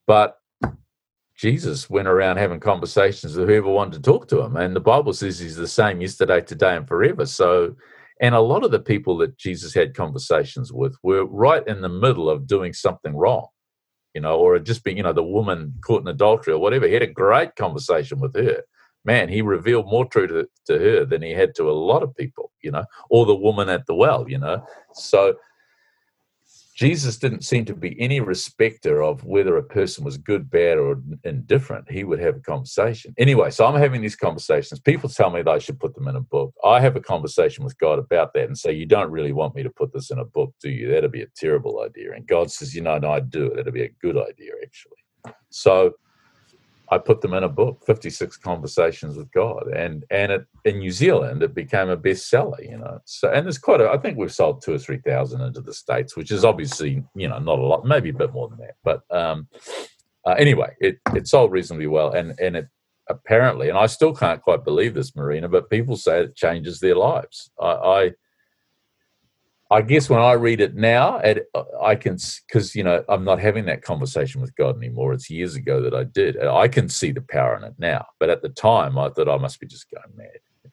but 0.08 0.40
Jesus 1.38 1.88
went 1.88 2.08
around 2.08 2.38
having 2.38 2.60
conversations 2.60 3.38
with 3.38 3.48
whoever 3.48 3.70
wanted 3.70 3.94
to 3.94 4.02
talk 4.02 4.28
to 4.30 4.42
him. 4.42 4.58
And 4.58 4.76
the 4.76 4.80
Bible 4.80 5.14
says 5.14 5.38
he's 5.38 5.56
the 5.56 5.68
same 5.68 6.02
yesterday, 6.02 6.42
today, 6.42 6.76
and 6.76 6.88
forever. 6.88 7.28
So, 7.28 7.76
and 8.20 8.34
a 8.34 8.40
lot 8.40 8.64
of 8.64 8.72
the 8.72 8.80
people 8.80 9.18
that 9.18 9.38
Jesus 9.38 9.74
had 9.74 9.94
conversations 9.94 10.74
with 10.74 10.98
were 11.04 11.26
right 11.26 11.66
in 11.68 11.82
the 11.82 11.90
middle 11.90 12.28
of 12.28 12.48
doing 12.48 12.74
something 12.74 13.16
wrong, 13.16 13.48
you 14.16 14.22
know, 14.22 14.40
or 14.40 14.58
just 14.58 14.84
being, 14.84 14.98
you 14.98 15.04
know, 15.04 15.14
the 15.14 15.22
woman 15.22 15.76
caught 15.82 16.02
in 16.02 16.08
adultery 16.08 16.56
or 16.56 16.60
whatever. 16.60 16.88
He 16.88 16.94
had 16.94 17.04
a 17.04 17.08
great 17.08 17.56
conversation 17.56 18.20
with 18.20 18.36
her. 18.36 18.64
Man, 19.06 19.30
he 19.30 19.44
revealed 19.44 19.86
more 19.86 20.06
truth 20.06 20.32
to, 20.32 20.50
to 20.66 20.80
her 20.80 21.06
than 21.06 21.22
he 21.22 21.32
had 21.32 21.54
to 21.56 21.70
a 21.70 21.72
lot 21.72 22.02
of 22.02 22.16
people, 22.16 22.52
you 22.64 22.72
know, 22.72 22.84
or 23.12 23.28
the 23.28 23.36
woman 23.36 23.70
at 23.70 23.86
the 23.86 23.94
well, 23.94 24.28
you 24.28 24.40
know. 24.40 24.66
So, 24.94 25.36
Jesus 26.78 27.18
didn't 27.18 27.44
seem 27.44 27.66
to 27.66 27.74
be 27.74 28.00
any 28.00 28.20
respecter 28.20 29.02
of 29.02 29.24
whether 29.24 29.58
a 29.58 29.64
person 29.64 30.06
was 30.06 30.16
good, 30.16 30.48
bad, 30.48 30.78
or 30.78 31.02
indifferent. 31.24 31.90
He 31.90 32.04
would 32.04 32.20
have 32.20 32.36
a 32.36 32.40
conversation. 32.40 33.16
Anyway, 33.18 33.50
so 33.50 33.66
I'm 33.66 33.80
having 33.80 34.02
these 34.02 34.16
conversations. 34.16 34.80
People 34.80 35.10
tell 35.10 35.32
me 35.32 35.42
that 35.42 35.50
I 35.50 35.58
should 35.58 35.80
put 35.80 35.96
them 35.96 36.08
in 36.08 36.16
a 36.16 36.22
book. 36.22 36.54
I 36.64 36.80
have 36.80 36.96
a 36.96 37.02
conversation 37.02 37.64
with 37.64 37.76
God 37.80 37.98
about 37.98 38.34
that 38.34 38.46
and 38.46 38.56
say, 38.56 38.74
You 38.74 38.86
don't 38.86 39.10
really 39.10 39.34
want 39.34 39.56
me 39.56 39.64
to 39.64 39.72
put 39.72 39.92
this 39.92 40.12
in 40.12 40.20
a 40.20 40.26
book, 40.26 40.54
do 40.62 40.70
you? 40.70 40.88
That'd 40.92 41.12
be 41.12 41.24
a 41.24 41.28
terrible 41.36 41.82
idea. 41.82 42.14
And 42.14 42.28
God 42.28 42.52
says, 42.52 42.76
You 42.76 42.82
know, 42.84 43.00
no, 43.00 43.12
I'd 43.12 43.32
do 43.32 43.48
it. 43.48 43.56
That'd 43.56 43.74
be 43.74 43.86
a 43.86 43.96
good 44.00 44.16
idea, 44.16 44.52
actually. 44.64 45.34
So 45.50 45.96
I 46.90 46.98
put 46.98 47.22
them 47.22 47.34
in 47.34 47.44
a 47.44 47.50
book, 47.50 47.84
56 47.86 48.38
Conversations 48.38 49.18
with 49.18 49.32
God. 49.32 49.68
And 49.76 50.06
and 50.10 50.32
it, 50.32 50.46
in 50.66 50.80
New 50.80 50.92
Zealand, 50.92 51.44
it 51.44 51.54
became 51.54 51.90
a 51.90 51.98
bestseller, 51.98 52.62
you 52.70 52.78
know. 52.78 53.00
So 53.06 53.30
and 53.30 53.46
there's 53.46 53.58
quite 53.58 53.82
a, 53.82 53.90
I 53.90 53.98
think 53.98 54.18
we've 54.18 54.34
sold 54.34 54.62
two 54.62 54.74
or 54.74 54.80
3,000 54.80 55.42
into 55.42 55.62
the 55.62 55.74
States, 55.74 56.16
which 56.16 56.32
is 56.32 56.46
obviously, 56.46 57.04
you 57.16 57.28
know, 57.28 57.40
not 57.40 57.60
a 57.60 57.62
lot, 57.62 57.86
maybe 57.86 58.10
a 58.10 58.14
bit 58.14 58.34
more 58.34 58.50
than 58.50 58.60
that. 58.60 58.76
But 58.84 59.04
um, 59.16 59.48
uh, 60.26 60.36
anyway, 60.38 60.76
it, 60.80 61.00
it 61.16 61.28
sold 61.28 61.52
reasonably 61.52 61.88
well. 61.88 62.12
And, 62.12 62.40
and 62.40 62.56
it 62.56 62.68
apparently, 63.10 63.70
and 63.70 63.78
I 63.78 63.86
still 63.88 64.14
can't 64.14 64.42
quite 64.42 64.64
believe 64.64 64.94
this, 64.94 65.16
Marina, 65.16 65.48
but 65.48 65.70
people 65.70 65.98
say 65.98 66.22
it 66.22 66.36
changes 66.36 66.80
their 66.80 66.96
lives. 66.96 67.52
I, 67.60 67.68
I 67.68 68.12
I 69.70 69.82
guess 69.82 70.10
when 70.10 70.22
I 70.22 70.34
read 70.34 70.62
it 70.62 70.76
now, 70.76 71.22
I 71.82 71.96
can 71.96 72.18
because 72.48 72.74
you 72.74 72.84
know 72.84 73.04
I'm 73.10 73.26
not 73.26 73.40
having 73.40 73.66
that 73.66 73.82
conversation 73.82 74.40
with 74.40 74.56
God 74.56 74.78
anymore. 74.78 75.14
It's 75.14 75.30
years 75.30 75.56
ago 75.56 75.82
that 75.82 75.94
I 75.94 76.06
did. 76.06 76.42
I 76.42 76.68
can 76.68 76.88
see 76.88 77.12
the 77.12 77.22
power 77.22 77.58
in 77.58 77.64
it 77.64 77.74
now, 77.78 78.06
but 78.20 78.30
at 78.30 78.42
the 78.42 78.50
time 78.50 78.98
I 78.98 79.10
thought 79.10 79.28
I 79.28 79.38
must 79.38 79.60
be 79.60 79.68
just 79.68 79.88
going 79.92 80.16
mad. 80.16 80.72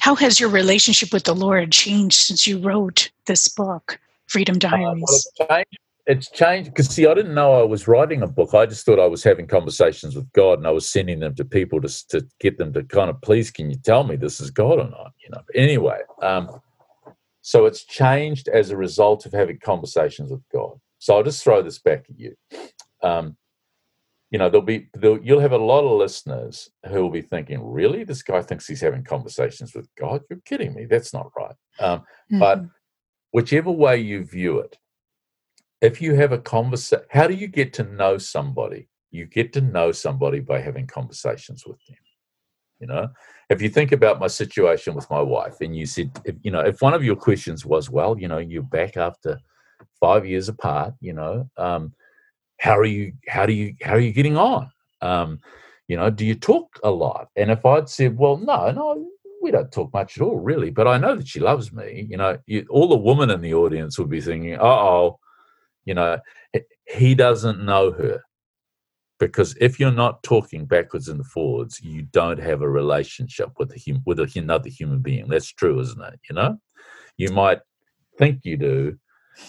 How 0.00 0.14
has 0.14 0.40
your 0.40 0.48
relationship 0.48 1.12
with 1.12 1.24
the 1.24 1.34
Lord 1.34 1.72
changed 1.72 2.16
since 2.16 2.46
you 2.46 2.58
wrote 2.58 3.10
this 3.26 3.48
book, 3.48 3.98
Freedom 4.26 4.58
Diaries? 4.58 5.28
Uh, 5.40 5.46
well, 5.48 5.62
it's 6.06 6.30
changed 6.30 6.70
because 6.70 6.88
see, 6.88 7.06
I 7.06 7.14
didn't 7.14 7.34
know 7.34 7.60
I 7.60 7.64
was 7.64 7.88
writing 7.88 8.22
a 8.22 8.26
book. 8.26 8.54
I 8.54 8.64
just 8.64 8.86
thought 8.86 9.00
I 9.00 9.06
was 9.06 9.24
having 9.24 9.46
conversations 9.46 10.16
with 10.16 10.30
God, 10.32 10.58
and 10.58 10.66
I 10.66 10.70
was 10.70 10.88
sending 10.88 11.20
them 11.20 11.34
to 11.34 11.44
people 11.44 11.82
to 11.82 12.08
to 12.08 12.26
get 12.40 12.56
them 12.56 12.72
to 12.72 12.82
kind 12.84 13.10
of 13.10 13.20
please, 13.20 13.50
can 13.50 13.68
you 13.68 13.76
tell 13.76 14.04
me 14.04 14.16
this 14.16 14.40
is 14.40 14.50
God 14.50 14.78
or 14.78 14.88
not? 14.88 15.12
You 15.22 15.30
know. 15.32 15.42
But 15.46 15.56
anyway. 15.56 15.98
Um, 16.22 16.62
so 17.46 17.64
it's 17.64 17.84
changed 17.84 18.48
as 18.48 18.70
a 18.70 18.76
result 18.76 19.24
of 19.24 19.32
having 19.32 19.60
conversations 19.60 20.32
with 20.32 20.42
God. 20.52 20.80
So 20.98 21.16
I'll 21.16 21.22
just 21.22 21.44
throw 21.44 21.62
this 21.62 21.78
back 21.78 22.04
at 22.10 22.18
you. 22.18 22.34
Um, 23.04 23.36
you 24.32 24.38
know, 24.40 24.50
there'll 24.50 24.66
be 24.66 24.88
there'll, 24.94 25.22
you'll 25.24 25.38
have 25.38 25.52
a 25.52 25.56
lot 25.56 25.84
of 25.84 25.96
listeners 25.96 26.68
who 26.88 27.00
will 27.00 27.10
be 27.10 27.22
thinking, 27.22 27.64
"Really, 27.64 28.02
this 28.02 28.24
guy 28.24 28.42
thinks 28.42 28.66
he's 28.66 28.80
having 28.80 29.04
conversations 29.04 29.76
with 29.76 29.88
God? 29.96 30.22
You're 30.28 30.40
kidding 30.44 30.74
me. 30.74 30.86
That's 30.86 31.14
not 31.14 31.30
right." 31.36 31.54
Um, 31.78 32.00
mm-hmm. 32.00 32.40
But 32.40 32.64
whichever 33.30 33.70
way 33.70 33.98
you 33.98 34.24
view 34.24 34.58
it, 34.58 34.76
if 35.80 36.02
you 36.02 36.14
have 36.14 36.32
a 36.32 36.38
conversation, 36.38 37.04
how 37.10 37.28
do 37.28 37.34
you 37.34 37.46
get 37.46 37.72
to 37.74 37.84
know 37.84 38.18
somebody? 38.18 38.88
You 39.12 39.24
get 39.24 39.52
to 39.52 39.60
know 39.60 39.92
somebody 39.92 40.40
by 40.40 40.60
having 40.60 40.88
conversations 40.88 41.64
with 41.64 41.78
them. 41.86 41.96
You 42.80 42.86
know, 42.86 43.08
if 43.48 43.62
you 43.62 43.68
think 43.68 43.92
about 43.92 44.20
my 44.20 44.26
situation 44.26 44.94
with 44.94 45.08
my 45.10 45.20
wife, 45.20 45.60
and 45.60 45.76
you 45.76 45.86
said, 45.86 46.10
if, 46.24 46.36
you 46.42 46.50
know, 46.50 46.60
if 46.60 46.82
one 46.82 46.94
of 46.94 47.02
your 47.02 47.16
questions 47.16 47.64
was, 47.64 47.88
well, 47.88 48.18
you 48.18 48.28
know, 48.28 48.38
you're 48.38 48.62
back 48.62 48.96
after 48.96 49.40
five 49.98 50.26
years 50.26 50.48
apart, 50.48 50.94
you 51.00 51.12
know, 51.12 51.48
um, 51.56 51.94
how 52.58 52.76
are 52.78 52.84
you? 52.84 53.12
How 53.28 53.46
do 53.46 53.52
you? 53.52 53.74
How 53.82 53.94
are 53.94 54.00
you 54.00 54.12
getting 54.12 54.36
on? 54.36 54.70
Um, 55.00 55.40
you 55.88 55.96
know, 55.96 56.10
do 56.10 56.26
you 56.26 56.34
talk 56.34 56.78
a 56.82 56.90
lot? 56.90 57.28
And 57.36 57.50
if 57.50 57.64
I'd 57.64 57.88
said, 57.88 58.18
well, 58.18 58.36
no, 58.36 58.70
no, 58.72 59.06
we 59.40 59.50
don't 59.50 59.70
talk 59.70 59.92
much 59.92 60.16
at 60.16 60.22
all, 60.22 60.36
really, 60.36 60.70
but 60.70 60.88
I 60.88 60.98
know 60.98 61.14
that 61.14 61.28
she 61.28 61.40
loves 61.40 61.72
me. 61.72 62.06
You 62.10 62.16
know, 62.16 62.38
you, 62.46 62.66
all 62.68 62.88
the 62.88 62.96
women 62.96 63.30
in 63.30 63.40
the 63.40 63.54
audience 63.54 63.98
would 63.98 64.10
be 64.10 64.20
thinking, 64.20 64.58
oh, 64.60 65.18
you 65.84 65.94
know, 65.94 66.18
he 66.86 67.14
doesn't 67.14 67.64
know 67.64 67.92
her 67.92 68.22
because 69.18 69.56
if 69.60 69.80
you're 69.80 69.90
not 69.92 70.22
talking 70.22 70.66
backwards 70.66 71.08
and 71.08 71.24
forwards, 71.26 71.80
you 71.82 72.02
don't 72.02 72.38
have 72.38 72.62
a 72.62 72.68
relationship 72.68 73.50
with 73.58 73.72
a 73.72 73.82
hum- 73.86 74.02
with 74.04 74.18
a, 74.20 74.30
another 74.36 74.68
human 74.68 75.00
being. 75.00 75.28
That's 75.28 75.50
true, 75.52 75.80
isn't 75.80 76.02
it? 76.02 76.20
You 76.28 76.34
know, 76.34 76.58
you 77.16 77.30
might 77.30 77.60
think 78.18 78.40
you 78.44 78.56
do, 78.56 78.98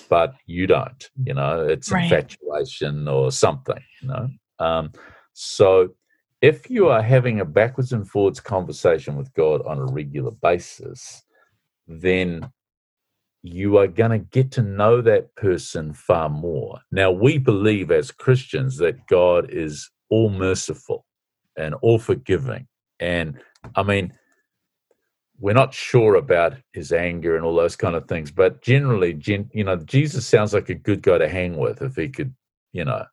but 0.09 0.35
you 0.45 0.67
don't. 0.67 1.09
You 1.23 1.33
know, 1.33 1.67
it's 1.67 1.91
right. 1.91 2.03
infatuation 2.03 3.07
or 3.07 3.31
something. 3.31 3.83
You 4.01 4.07
know, 4.07 4.29
um, 4.59 4.91
so 5.33 5.89
if 6.41 6.69
you 6.69 6.87
are 6.87 7.01
having 7.01 7.39
a 7.39 7.45
backwards 7.45 7.91
and 7.91 8.07
forwards 8.07 8.39
conversation 8.39 9.17
with 9.17 9.33
God 9.33 9.61
on 9.65 9.79
a 9.79 9.85
regular 9.85 10.31
basis, 10.31 11.23
then 11.87 12.49
you 13.43 13.77
are 13.77 13.87
going 13.87 14.11
to 14.11 14.17
get 14.17 14.51
to 14.51 14.61
know 14.61 15.01
that 15.01 15.35
person 15.35 15.93
far 15.93 16.29
more. 16.29 16.79
Now, 16.91 17.11
we 17.11 17.37
believe 17.37 17.91
as 17.91 18.11
Christians 18.11 18.77
that 18.77 19.07
God 19.07 19.49
is 19.49 19.89
all 20.09 20.29
merciful 20.29 21.05
and 21.55 21.75
all 21.75 21.99
forgiving. 21.99 22.67
And 22.99 23.39
I 23.75 23.83
mean, 23.83 24.13
we're 25.39 25.53
not 25.53 25.73
sure 25.73 26.15
about 26.15 26.55
his 26.73 26.91
anger 26.91 27.35
and 27.35 27.45
all 27.45 27.55
those 27.55 27.75
kind 27.75 27.95
of 27.95 28.07
things, 28.07 28.31
but 28.31 28.61
generally, 28.61 29.19
you 29.53 29.63
know, 29.63 29.75
Jesus 29.77 30.25
sounds 30.25 30.53
like 30.53 30.69
a 30.69 30.75
good 30.75 31.03
guy 31.03 31.19
to 31.19 31.29
hang 31.29 31.57
with 31.57 31.81
if 31.81 31.95
he 31.95 32.09
could, 32.09 32.33
you 32.73 32.83
know, 32.83 33.05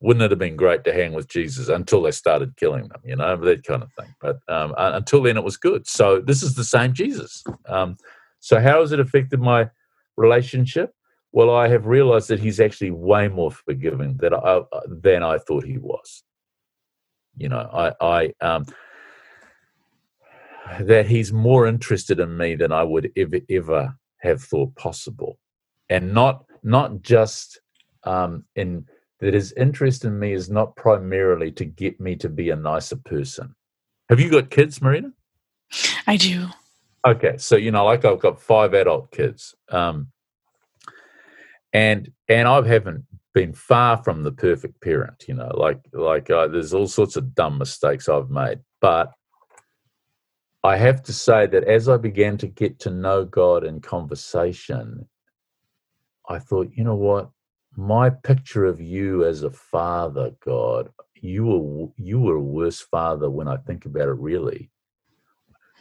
wouldn't 0.00 0.22
it 0.22 0.30
have 0.30 0.38
been 0.38 0.56
great 0.56 0.84
to 0.84 0.92
hang 0.92 1.12
with 1.12 1.28
Jesus 1.28 1.68
until 1.68 2.02
they 2.02 2.10
started 2.10 2.56
killing 2.56 2.88
them, 2.88 3.00
you 3.04 3.16
know, 3.16 3.36
that 3.36 3.64
kind 3.64 3.82
of 3.82 3.92
thing. 3.94 4.14
But 4.20 4.38
um, 4.48 4.74
until 4.76 5.22
then, 5.22 5.36
it 5.36 5.44
was 5.44 5.56
good. 5.56 5.86
So 5.86 6.20
this 6.20 6.42
is 6.42 6.54
the 6.54 6.64
same 6.64 6.92
Jesus. 6.92 7.42
Um, 7.66 7.96
so 8.46 8.60
how 8.60 8.80
has 8.80 8.92
it 8.92 9.00
affected 9.00 9.40
my 9.40 9.68
relationship? 10.16 10.94
Well, 11.32 11.50
I 11.50 11.66
have 11.66 11.86
realized 11.86 12.28
that 12.28 12.38
he's 12.38 12.60
actually 12.60 12.92
way 12.92 13.26
more 13.26 13.50
forgiving 13.50 14.18
than 14.18 14.34
I, 14.34 14.62
than 14.86 15.24
I 15.24 15.38
thought 15.38 15.64
he 15.64 15.78
was. 15.78 16.22
You 17.36 17.48
know, 17.48 17.68
I, 17.72 17.92
I 18.00 18.32
um, 18.40 18.66
that 20.78 21.06
he's 21.06 21.32
more 21.32 21.66
interested 21.66 22.20
in 22.20 22.36
me 22.36 22.54
than 22.54 22.70
I 22.70 22.84
would 22.84 23.10
ever 23.16 23.40
ever 23.50 23.96
have 24.18 24.40
thought 24.44 24.72
possible, 24.76 25.40
and 25.90 26.14
not 26.14 26.44
not 26.62 27.02
just 27.02 27.60
um, 28.04 28.44
in 28.54 28.86
that 29.18 29.34
his 29.34 29.52
interest 29.54 30.04
in 30.04 30.20
me 30.20 30.32
is 30.34 30.48
not 30.48 30.76
primarily 30.76 31.50
to 31.50 31.64
get 31.64 31.98
me 31.98 32.14
to 32.14 32.28
be 32.28 32.50
a 32.50 32.56
nicer 32.56 32.96
person. 32.96 33.56
Have 34.08 34.20
you 34.20 34.30
got 34.30 34.50
kids, 34.50 34.80
Marina? 34.80 35.10
I 36.06 36.16
do. 36.16 36.46
Okay, 37.06 37.36
so 37.38 37.54
you 37.56 37.70
know, 37.70 37.84
like 37.84 38.04
I've 38.04 38.18
got 38.18 38.40
five 38.40 38.74
adult 38.74 39.12
kids, 39.12 39.54
um, 39.70 40.08
and 41.72 42.10
and 42.28 42.48
I 42.48 42.66
haven't 42.66 43.04
been 43.32 43.52
far 43.52 44.02
from 44.02 44.24
the 44.24 44.32
perfect 44.32 44.80
parent. 44.80 45.24
You 45.28 45.34
know, 45.34 45.52
like 45.54 45.80
like 45.92 46.30
uh, 46.30 46.48
there's 46.48 46.74
all 46.74 46.88
sorts 46.88 47.14
of 47.14 47.32
dumb 47.32 47.58
mistakes 47.58 48.08
I've 48.08 48.30
made, 48.30 48.58
but 48.80 49.12
I 50.64 50.76
have 50.78 51.00
to 51.04 51.12
say 51.12 51.46
that 51.46 51.62
as 51.62 51.88
I 51.88 51.96
began 51.96 52.38
to 52.38 52.48
get 52.48 52.80
to 52.80 52.90
know 52.90 53.24
God 53.24 53.62
in 53.62 53.80
conversation, 53.80 55.06
I 56.28 56.40
thought, 56.40 56.72
you 56.74 56.82
know 56.82 56.96
what? 56.96 57.30
My 57.76 58.10
picture 58.10 58.64
of 58.64 58.80
you 58.80 59.24
as 59.24 59.44
a 59.44 59.50
father, 59.50 60.32
God, 60.44 60.90
you 61.14 61.46
were 61.46 61.88
you 61.96 62.18
were 62.18 62.34
a 62.34 62.40
worse 62.40 62.80
father 62.80 63.30
when 63.30 63.46
I 63.46 63.58
think 63.58 63.86
about 63.86 64.08
it 64.08 64.18
really. 64.18 64.70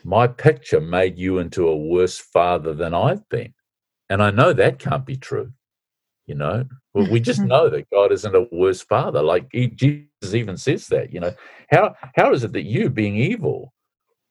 My 0.05 0.27
picture 0.27 0.79
made 0.79 1.17
you 1.17 1.39
into 1.39 1.67
a 1.67 1.75
worse 1.75 2.19
father 2.19 2.73
than 2.73 2.93
I've 2.93 3.27
been. 3.27 3.53
And 4.09 4.21
I 4.21 4.29
know 4.29 4.53
that 4.53 4.79
can't 4.79 5.05
be 5.05 5.17
true. 5.17 5.51
You 6.27 6.35
know, 6.35 6.65
well, 6.93 7.09
we 7.09 7.19
just 7.19 7.41
know 7.53 7.69
that 7.69 7.89
God 7.89 8.11
isn't 8.11 8.35
a 8.35 8.47
worse 8.51 8.81
father. 8.81 9.21
Like 9.21 9.47
he, 9.51 9.67
Jesus 9.67 10.33
even 10.33 10.57
says 10.57 10.87
that. 10.87 11.11
You 11.11 11.19
know, 11.19 11.33
how 11.69 11.95
how 12.15 12.31
is 12.31 12.43
it 12.43 12.53
that 12.53 12.65
you, 12.65 12.89
being 12.89 13.17
evil, 13.17 13.73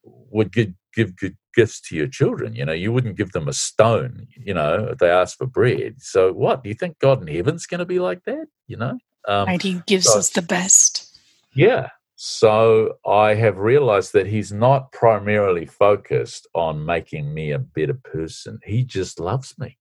would 0.05 0.53
give, 0.53 0.73
give 0.95 1.17
good 1.17 1.37
gifts 1.55 1.81
to 1.81 1.97
your 1.97 2.09
children. 2.09 2.55
You 2.55 2.65
know, 2.65 2.73
you 2.73 2.93
wouldn't 2.93 3.17
give 3.17 3.33
them 3.33 3.49
a 3.49 3.53
stone, 3.53 4.27
you 4.37 4.55
know, 4.55 4.89
if 4.93 4.99
they 4.99 5.11
ask 5.11 5.39
for 5.39 5.47
bread. 5.47 5.97
So 5.99 6.33
what? 6.33 6.63
Do 6.63 6.69
you 6.69 6.75
think 6.75 6.99
God 6.99 7.23
in 7.23 7.35
heaven's 7.35 7.67
going 7.67 7.79
to 7.79 7.85
be 7.85 7.99
like 7.99 8.25
that? 8.25 8.47
You 8.67 8.77
know? 8.77 8.99
Um, 9.27 9.49
and 9.49 9.63
he 9.63 9.81
gives 9.87 10.07
so, 10.07 10.19
us 10.19 10.31
the 10.31 10.43
best. 10.43 11.19
Yeah. 11.55 11.89
So 12.27 12.97
I 13.07 13.35
have 13.35 13.59
realized 13.59 14.15
that 14.15 14.27
he's 14.27 14.51
not 14.51 14.91
primarily 14.93 15.67
focused 15.67 16.47
on 16.55 16.87
making 16.87 17.35
me 17.35 17.51
a 17.51 17.59
better 17.59 17.93
person. 17.93 18.61
He 18.65 18.83
just 18.83 19.21
loves 19.21 19.55
me. 19.59 19.77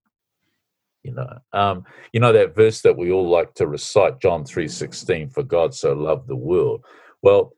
You 1.03 1.13
know, 1.13 1.37
um, 1.53 1.85
you 2.11 2.19
know 2.19 2.33
that 2.33 2.53
verse 2.53 2.81
that 2.81 2.97
we 2.97 3.13
all 3.13 3.29
like 3.29 3.53
to 3.53 3.65
recite, 3.65 4.19
John 4.19 4.43
three 4.43 4.67
sixteen, 4.67 5.29
for 5.29 5.41
God 5.41 5.73
so 5.73 5.93
loved 5.93 6.27
the 6.27 6.35
world. 6.35 6.83
Well, 7.21 7.53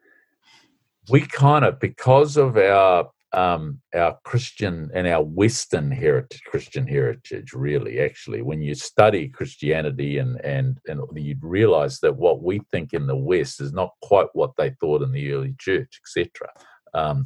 we 1.09 1.21
kind 1.21 1.65
of 1.65 1.79
because 1.79 2.37
of 2.37 2.55
our 2.55 3.09
um, 3.35 3.81
our 3.93 4.17
Christian 4.23 4.89
and 4.93 5.05
our 5.07 5.21
Western 5.21 5.91
heritage, 5.91 6.41
Christian 6.45 6.87
heritage, 6.87 7.51
really, 7.51 7.99
actually, 7.99 8.41
when 8.41 8.61
you 8.61 8.73
study 8.75 9.27
Christianity 9.27 10.19
and 10.19 10.39
and 10.45 10.79
and 10.87 11.01
you 11.15 11.35
realize 11.41 11.99
that 11.99 12.15
what 12.15 12.41
we 12.41 12.61
think 12.71 12.93
in 12.93 13.07
the 13.07 13.15
West 13.15 13.59
is 13.59 13.73
not 13.73 13.91
quite 14.01 14.27
what 14.33 14.51
they 14.57 14.71
thought 14.79 15.01
in 15.01 15.11
the 15.11 15.33
early 15.33 15.53
church, 15.59 15.99
etc. 16.01 16.49
Um, 16.93 17.25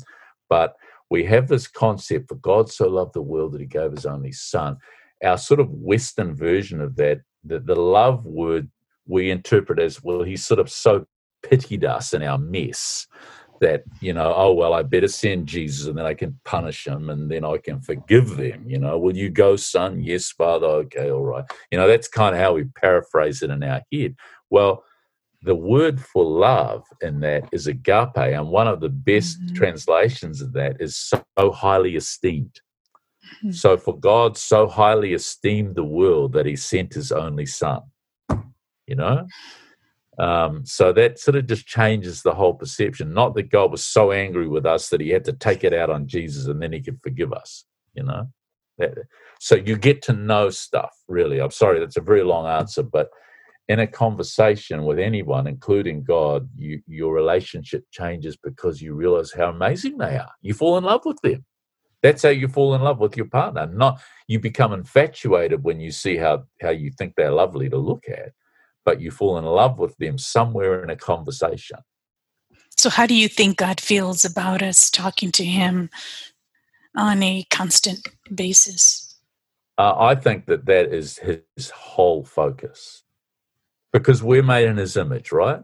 but 0.49 0.75
we 1.11 1.23
have 1.25 1.47
this 1.47 1.67
concept: 1.67 2.29
for 2.29 2.35
God 2.35 2.71
so 2.71 2.89
loved 2.89 3.13
the 3.13 3.21
world 3.21 3.51
that 3.53 3.61
He 3.61 3.67
gave 3.67 3.91
His 3.91 4.07
only 4.07 4.31
Son. 4.31 4.77
Our 5.23 5.37
sort 5.37 5.59
of 5.59 5.69
Western 5.69 6.35
version 6.35 6.81
of 6.81 6.95
that, 6.95 7.21
the, 7.43 7.59
the 7.59 7.75
love 7.75 8.25
word 8.25 8.67
we 9.05 9.29
interpret 9.29 9.79
as 9.79 10.03
well. 10.03 10.23
He 10.23 10.37
sort 10.37 10.59
of 10.59 10.71
so 10.71 11.05
pitied 11.43 11.85
us 11.85 12.13
in 12.13 12.23
our 12.23 12.37
mess 12.37 13.05
that 13.59 13.83
you 14.01 14.13
know 14.13 14.33
oh 14.35 14.53
well 14.53 14.73
i 14.73 14.81
better 14.81 15.07
send 15.07 15.47
jesus 15.47 15.87
and 15.87 15.97
then 15.97 16.05
i 16.05 16.13
can 16.13 16.37
punish 16.45 16.85
them 16.85 17.09
and 17.09 17.29
then 17.29 17.43
i 17.43 17.57
can 17.57 17.79
forgive 17.81 18.37
them 18.37 18.63
you 18.67 18.79
know 18.79 18.97
will 18.97 19.15
you 19.15 19.29
go 19.29 19.55
son? 19.55 20.01
Yes 20.01 20.31
father. 20.31 20.67
Okay 20.67 21.11
all 21.11 21.23
right. 21.23 21.45
You 21.71 21.77
know 21.77 21.87
that's 21.87 22.07
kind 22.07 22.35
of 22.35 22.41
how 22.41 22.53
we 22.53 22.65
paraphrase 22.65 23.41
it 23.41 23.49
in 23.49 23.63
our 23.63 23.81
head. 23.91 24.15
Well 24.49 24.83
the 25.41 25.55
word 25.55 26.01
for 26.01 26.25
love 26.25 26.83
in 27.01 27.21
that 27.21 27.47
is 27.53 27.67
agape 27.67 28.17
and 28.17 28.49
one 28.49 28.67
of 28.67 28.81
the 28.81 28.89
best 28.89 29.39
mm-hmm. 29.39 29.55
translations 29.55 30.41
of 30.41 30.51
that 30.53 30.81
is 30.81 30.97
so 30.97 31.51
highly 31.51 31.95
esteemed. 31.95 32.59
Mm-hmm. 33.37 33.51
so 33.51 33.77
for 33.77 33.97
god 33.99 34.37
so 34.37 34.67
highly 34.67 35.13
esteemed 35.13 35.75
the 35.75 35.83
world 35.83 36.33
that 36.33 36.47
he 36.47 36.55
sent 36.55 36.95
his 36.95 37.11
only 37.11 37.45
son 37.45 37.81
you 38.87 38.95
know 38.95 39.27
um, 40.19 40.65
so 40.65 40.91
that 40.93 41.17
sort 41.17 41.37
of 41.37 41.47
just 41.47 41.65
changes 41.65 42.21
the 42.21 42.33
whole 42.33 42.53
perception. 42.53 43.13
Not 43.13 43.35
that 43.35 43.49
God 43.49 43.71
was 43.71 43.83
so 43.83 44.11
angry 44.11 44.47
with 44.49 44.65
us 44.65 44.89
that 44.89 44.99
he 44.99 45.09
had 45.09 45.23
to 45.25 45.33
take 45.33 45.63
it 45.63 45.73
out 45.73 45.89
on 45.89 46.07
Jesus 46.07 46.47
and 46.47 46.61
then 46.61 46.73
he 46.73 46.81
could 46.81 46.99
forgive 47.01 47.31
us, 47.31 47.65
you 47.93 48.03
know? 48.03 48.27
That, 48.77 48.97
so 49.39 49.55
you 49.55 49.77
get 49.77 50.01
to 50.03 50.13
know 50.13 50.49
stuff, 50.49 50.91
really. 51.07 51.39
I'm 51.39 51.51
sorry, 51.51 51.79
that's 51.79 51.97
a 51.97 52.01
very 52.01 52.23
long 52.23 52.47
answer, 52.47 52.83
but 52.83 53.09
in 53.69 53.79
a 53.79 53.87
conversation 53.87 54.83
with 54.83 54.99
anyone, 54.99 55.47
including 55.47 56.03
God, 56.03 56.49
you, 56.57 56.81
your 56.85 57.13
relationship 57.13 57.85
changes 57.91 58.35
because 58.35 58.81
you 58.81 58.95
realize 58.95 59.31
how 59.31 59.49
amazing 59.49 59.97
they 59.99 60.17
are. 60.17 60.31
You 60.41 60.53
fall 60.53 60.77
in 60.77 60.83
love 60.83 61.01
with 61.05 61.21
them. 61.21 61.45
That's 62.01 62.23
how 62.23 62.29
you 62.29 62.47
fall 62.47 62.75
in 62.75 62.81
love 62.81 62.99
with 62.99 63.15
your 63.15 63.27
partner. 63.27 63.67
Not 63.67 64.01
you 64.27 64.39
become 64.39 64.73
infatuated 64.73 65.63
when 65.63 65.79
you 65.79 65.91
see 65.91 66.17
how 66.17 66.45
how 66.61 66.69
you 66.69 66.91
think 66.97 67.13
they're 67.15 67.31
lovely 67.31 67.69
to 67.69 67.77
look 67.77 68.05
at 68.09 68.31
but 68.89 68.99
you 68.99 69.11
fall 69.11 69.37
in 69.37 69.45
love 69.45 69.77
with 69.77 69.95
them 69.97 70.17
somewhere 70.17 70.83
in 70.83 70.89
a 70.89 70.95
conversation. 70.95 71.77
So, 72.75 72.89
how 72.89 73.05
do 73.05 73.13
you 73.13 73.27
think 73.27 73.57
God 73.57 73.79
feels 73.79 74.25
about 74.25 74.63
us 74.63 74.89
talking 74.89 75.31
to 75.33 75.45
Him 75.45 75.91
on 76.97 77.21
a 77.21 77.45
constant 77.51 78.07
basis? 78.33 79.15
Uh, 79.77 79.93
I 79.95 80.15
think 80.15 80.47
that 80.47 80.65
that 80.65 80.91
is 80.91 81.19
His 81.19 81.69
whole 81.69 82.23
focus 82.23 83.03
because 83.93 84.23
we're 84.23 84.41
made 84.41 84.67
in 84.67 84.77
His 84.77 84.97
image, 84.97 85.31
right? 85.31 85.61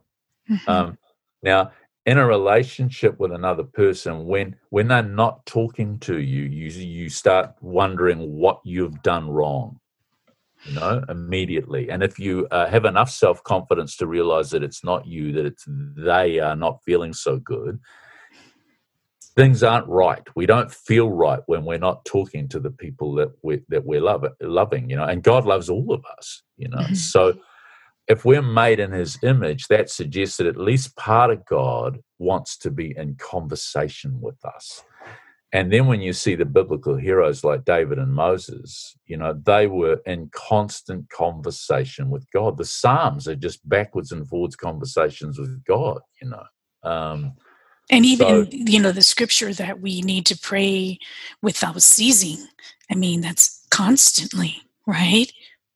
Mm-hmm. 0.47 0.69
Um, 0.69 0.99
now, 1.41 1.71
in 2.05 2.19
a 2.19 2.27
relationship 2.27 3.19
with 3.19 3.31
another 3.31 3.63
person, 3.63 4.27
when 4.27 4.55
when 4.69 4.87
they're 4.87 5.01
not 5.01 5.43
talking 5.47 5.97
to 6.01 6.19
you, 6.19 6.43
you 6.43 6.67
you 6.67 7.09
start 7.09 7.55
wondering 7.59 8.35
what 8.35 8.61
you've 8.63 9.01
done 9.01 9.31
wrong 9.31 9.79
you 10.65 10.73
know, 10.73 11.03
immediately. 11.09 11.89
And 11.89 12.03
if 12.03 12.17
you 12.19 12.47
uh, 12.51 12.67
have 12.67 12.85
enough 12.85 13.09
self 13.09 13.43
confidence 13.43 13.95
to 13.97 14.07
realize 14.07 14.49
that 14.51 14.63
it's 14.63 14.83
not 14.83 15.05
you, 15.05 15.31
that 15.33 15.45
it's 15.45 15.65
they 15.67 16.39
are 16.39 16.55
not 16.55 16.81
feeling 16.83 17.13
so 17.13 17.37
good, 17.37 17.79
things 19.35 19.63
aren't 19.63 19.87
right. 19.87 20.23
We 20.35 20.45
don't 20.45 20.71
feel 20.71 21.09
right 21.09 21.41
when 21.45 21.65
we're 21.65 21.77
not 21.77 22.05
talking 22.05 22.47
to 22.49 22.59
the 22.59 22.71
people 22.71 23.15
that 23.15 23.31
we 23.43 23.61
that 23.69 23.85
we're 23.85 24.01
love, 24.01 24.25
loving, 24.41 24.89
you 24.89 24.95
know. 24.95 25.05
And 25.05 25.23
God 25.23 25.45
loves 25.45 25.69
all 25.69 25.93
of 25.93 26.03
us, 26.17 26.43
you 26.57 26.69
know. 26.69 26.77
Mm-hmm. 26.77 26.95
So 26.95 27.33
if 28.07 28.23
we're 28.23 28.41
made 28.41 28.79
in 28.79 28.91
His 28.91 29.17
image, 29.23 29.67
that 29.67 29.89
suggests 29.89 30.37
that 30.37 30.47
at 30.47 30.57
least 30.57 30.95
part 30.95 31.31
of 31.31 31.45
God 31.45 31.99
wants 32.17 32.57
to 32.59 32.71
be 32.71 32.93
in 32.95 33.15
conversation 33.15 34.19
with 34.21 34.43
us. 34.45 34.83
And 35.55 35.71
then 35.71 35.87
when 35.87 36.01
you 36.01 36.11
see 36.11 36.35
the 36.35 36.43
biblical 36.43 36.97
heroes 36.97 37.45
like 37.45 37.63
David 37.63 37.97
and 37.97 38.13
Moses, 38.13 38.93
you 39.05 39.15
know, 39.15 39.31
they 39.45 39.67
were 39.67 40.01
in 40.05 40.29
constant 40.33 41.09
conversation 41.09 42.09
with 42.09 42.29
God. 42.31 42.57
The 42.57 42.65
Psalms 42.65 43.25
are 43.25 43.37
just 43.37 43.67
backwards 43.67 44.11
and 44.11 44.27
forwards 44.27 44.57
conversations 44.57 45.39
with 45.39 45.63
God, 45.63 46.01
you 46.21 46.29
know. 46.29 46.43
Um, 46.83 47.35
and 47.89 48.05
even, 48.05 48.27
so, 48.27 48.47
you 48.51 48.81
know, 48.81 48.91
the 48.91 49.01
scripture 49.01 49.53
that 49.53 49.79
we 49.79 50.01
need 50.01 50.25
to 50.25 50.37
pray 50.37 50.99
without 51.41 51.81
ceasing. 51.81 52.45
I 52.91 52.95
mean, 52.95 53.21
that's 53.21 53.65
constantly, 53.71 54.61
right? 54.85 55.31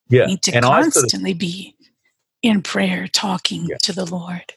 Yeah. 0.09 0.25
We 0.25 0.31
need 0.31 0.41
to 0.41 0.55
and 0.55 0.65
constantly 0.65 1.31
sort 1.31 1.35
of, 1.35 1.39
be 1.39 1.77
in 2.41 2.63
prayer, 2.63 3.07
talking 3.07 3.67
yeah. 3.67 3.77
to 3.83 3.93
the 3.93 4.05
Lord. 4.05 4.55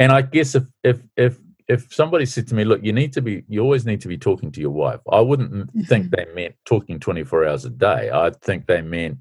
And 0.00 0.10
I 0.10 0.22
guess 0.22 0.56
if 0.56 0.64
if 0.82 1.00
if 1.16 1.38
if 1.68 1.92
somebody 1.92 2.26
said 2.26 2.46
to 2.48 2.54
me, 2.54 2.64
"Look, 2.64 2.82
you 2.82 2.92
need 2.92 3.12
to 3.14 3.22
be, 3.22 3.44
you 3.48 3.60
always 3.60 3.86
need 3.86 4.00
to 4.02 4.08
be 4.08 4.18
talking 4.18 4.52
to 4.52 4.60
your 4.60 4.70
wife," 4.70 5.00
I 5.10 5.20
wouldn't 5.20 5.52
mm-hmm. 5.52 5.80
think 5.82 6.10
they 6.10 6.26
meant 6.34 6.54
talking 6.64 6.98
twenty 7.00 7.24
four 7.24 7.46
hours 7.46 7.64
a 7.64 7.70
day. 7.70 8.10
I'd 8.10 8.40
think 8.40 8.66
they 8.66 8.82
meant 8.82 9.18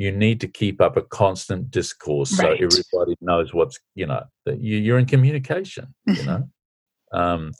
you 0.00 0.10
need 0.10 0.40
to 0.40 0.48
keep 0.48 0.80
up 0.80 0.96
a 0.96 1.02
constant 1.02 1.70
discourse 1.70 2.32
Right. 2.38 2.58
so 2.58 2.64
everybody 2.64 3.16
knows 3.20 3.52
what's 3.52 3.78
you 3.94 4.06
know 4.06 4.22
that 4.46 4.58
you, 4.58 4.78
you're 4.78 4.98
in 4.98 5.04
communication 5.04 5.94
you 6.06 6.14
Mhm. 6.14 6.26
know 6.26 6.48
um 7.12 7.52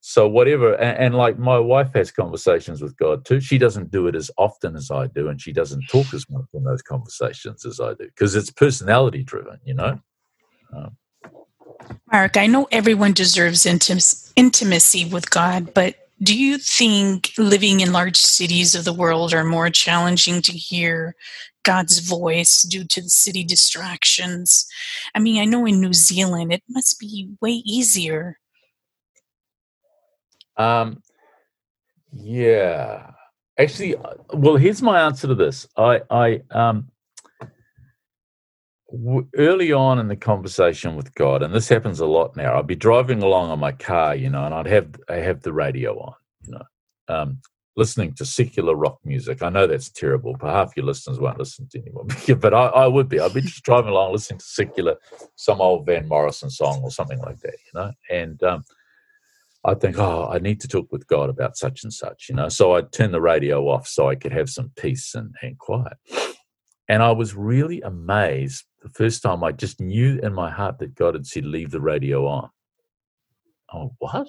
so 0.00 0.26
whatever 0.26 0.72
and, 0.74 0.96
and 0.98 1.14
like 1.14 1.38
my 1.38 1.58
wife 1.58 1.92
has 1.92 2.10
conversations 2.10 2.80
with 2.80 2.96
god 2.96 3.26
too 3.26 3.38
she 3.38 3.58
doesn't 3.58 3.90
do 3.90 4.06
it 4.06 4.14
as 4.14 4.30
often 4.38 4.76
as 4.76 4.90
i 4.90 5.06
do 5.08 5.28
and 5.28 5.42
she 5.42 5.52
doesn't 5.52 5.86
talk 5.88 6.06
as 6.14 6.24
much 6.30 6.46
in 6.54 6.64
those 6.64 6.80
conversations 6.80 7.66
as 7.66 7.80
i 7.80 7.92
do 7.92 8.06
because 8.06 8.34
it's 8.34 8.50
personality 8.50 9.22
driven 9.22 9.58
you 9.64 9.74
know 9.74 9.98
Mark, 12.12 12.36
I 12.36 12.46
know 12.46 12.68
everyone 12.70 13.12
deserves 13.12 13.64
intim- 13.64 14.32
intimacy 14.36 15.04
with 15.04 15.30
God, 15.30 15.74
but 15.74 15.96
do 16.22 16.38
you 16.38 16.58
think 16.58 17.32
living 17.38 17.80
in 17.80 17.92
large 17.92 18.16
cities 18.16 18.74
of 18.74 18.84
the 18.84 18.92
world 18.92 19.34
are 19.34 19.44
more 19.44 19.68
challenging 19.68 20.40
to 20.42 20.52
hear 20.52 21.16
God's 21.64 21.98
voice 21.98 22.62
due 22.62 22.84
to 22.84 23.02
the 23.02 23.08
city 23.08 23.44
distractions? 23.44 24.66
I 25.14 25.18
mean, 25.18 25.40
I 25.40 25.44
know 25.44 25.66
in 25.66 25.80
New 25.80 25.92
Zealand 25.92 26.52
it 26.52 26.62
must 26.68 26.98
be 27.00 27.30
way 27.40 27.62
easier. 27.64 28.38
Um, 30.56 31.02
yeah. 32.12 33.10
Actually, 33.58 33.96
uh, 33.96 34.14
well, 34.32 34.56
here's 34.56 34.82
my 34.82 35.02
answer 35.02 35.26
to 35.26 35.34
this. 35.34 35.66
I, 35.76 36.00
I, 36.10 36.42
um, 36.50 36.90
early 39.36 39.72
on 39.72 39.98
in 39.98 40.08
the 40.08 40.16
conversation 40.16 40.96
with 40.96 41.14
God, 41.14 41.42
and 41.42 41.54
this 41.54 41.68
happens 41.68 42.00
a 42.00 42.06
lot 42.06 42.36
now. 42.36 42.58
I'd 42.58 42.66
be 42.66 42.74
driving 42.76 43.22
along 43.22 43.50
on 43.50 43.58
my 43.58 43.72
car, 43.72 44.14
you 44.14 44.30
know, 44.30 44.44
and 44.44 44.54
I'd 44.54 44.66
have 44.66 44.96
I 45.08 45.16
have 45.16 45.42
the 45.42 45.52
radio 45.52 45.98
on, 45.98 46.14
you 46.42 46.52
know, 46.52 46.64
um, 47.08 47.38
listening 47.76 48.14
to 48.14 48.24
secular 48.24 48.74
rock 48.74 48.98
music. 49.04 49.42
I 49.42 49.48
know 49.48 49.66
that's 49.66 49.90
terrible, 49.90 50.36
but 50.38 50.50
half 50.50 50.76
your 50.76 50.86
listeners 50.86 51.18
won't 51.18 51.38
listen 51.38 51.68
to 51.70 51.78
anymore. 51.78 52.06
but 52.38 52.54
I, 52.54 52.66
I 52.66 52.86
would 52.86 53.08
be. 53.08 53.20
I'd 53.20 53.34
be 53.34 53.40
just 53.40 53.64
driving 53.64 53.90
along 53.90 54.12
listening 54.12 54.38
to 54.38 54.44
secular, 54.44 54.96
some 55.36 55.60
old 55.60 55.86
Van 55.86 56.08
Morrison 56.08 56.50
song 56.50 56.80
or 56.82 56.90
something 56.90 57.18
like 57.20 57.40
that, 57.40 57.54
you 57.66 57.80
know, 57.80 57.92
and 58.10 58.42
um, 58.42 58.64
I 59.64 59.74
think, 59.74 59.98
oh, 59.98 60.28
I 60.30 60.38
need 60.38 60.60
to 60.60 60.68
talk 60.68 60.92
with 60.92 61.06
God 61.06 61.30
about 61.30 61.56
such 61.56 61.84
and 61.84 61.92
such, 61.92 62.26
you 62.28 62.34
know. 62.34 62.48
So 62.48 62.74
I'd 62.74 62.92
turn 62.92 63.12
the 63.12 63.20
radio 63.20 63.68
off 63.68 63.86
so 63.86 64.08
I 64.08 64.14
could 64.14 64.32
have 64.32 64.50
some 64.50 64.70
peace 64.76 65.14
and, 65.14 65.34
and 65.40 65.58
quiet. 65.58 65.96
And 66.86 67.02
I 67.02 67.12
was 67.12 67.34
really 67.34 67.80
amazed 67.80 68.64
the 68.84 68.90
first 68.90 69.22
time 69.22 69.42
I 69.42 69.50
just 69.50 69.80
knew 69.80 70.20
in 70.22 70.34
my 70.34 70.50
heart 70.50 70.78
that 70.78 70.94
God 70.94 71.14
had 71.14 71.26
said, 71.26 71.46
leave 71.46 71.70
the 71.70 71.80
radio 71.80 72.26
on. 72.26 72.50
Oh, 73.72 73.94
what? 73.98 74.28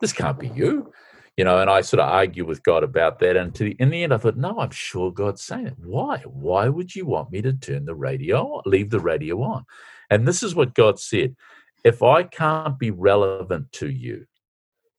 This 0.00 0.12
can't 0.12 0.38
be 0.38 0.48
you. 0.48 0.92
You 1.36 1.44
know, 1.44 1.58
and 1.58 1.68
I 1.68 1.80
sort 1.80 2.00
of 2.00 2.10
argue 2.10 2.44
with 2.44 2.62
God 2.62 2.84
about 2.84 3.18
that. 3.18 3.36
And 3.36 3.52
the, 3.54 3.74
in 3.80 3.90
the 3.90 4.04
end, 4.04 4.14
I 4.14 4.18
thought, 4.18 4.36
no, 4.36 4.60
I'm 4.60 4.70
sure 4.70 5.10
God's 5.10 5.42
saying 5.42 5.66
it. 5.66 5.74
Why? 5.78 6.18
Why 6.18 6.68
would 6.68 6.94
you 6.94 7.06
want 7.06 7.32
me 7.32 7.42
to 7.42 7.54
turn 7.54 7.86
the 7.86 7.94
radio, 7.94 8.62
leave 8.66 8.90
the 8.90 9.00
radio 9.00 9.42
on? 9.42 9.64
And 10.10 10.28
this 10.28 10.42
is 10.42 10.54
what 10.54 10.74
God 10.74 11.00
said 11.00 11.34
if 11.82 12.02
I 12.02 12.22
can't 12.22 12.78
be 12.78 12.90
relevant 12.90 13.72
to 13.72 13.90
you, 13.90 14.26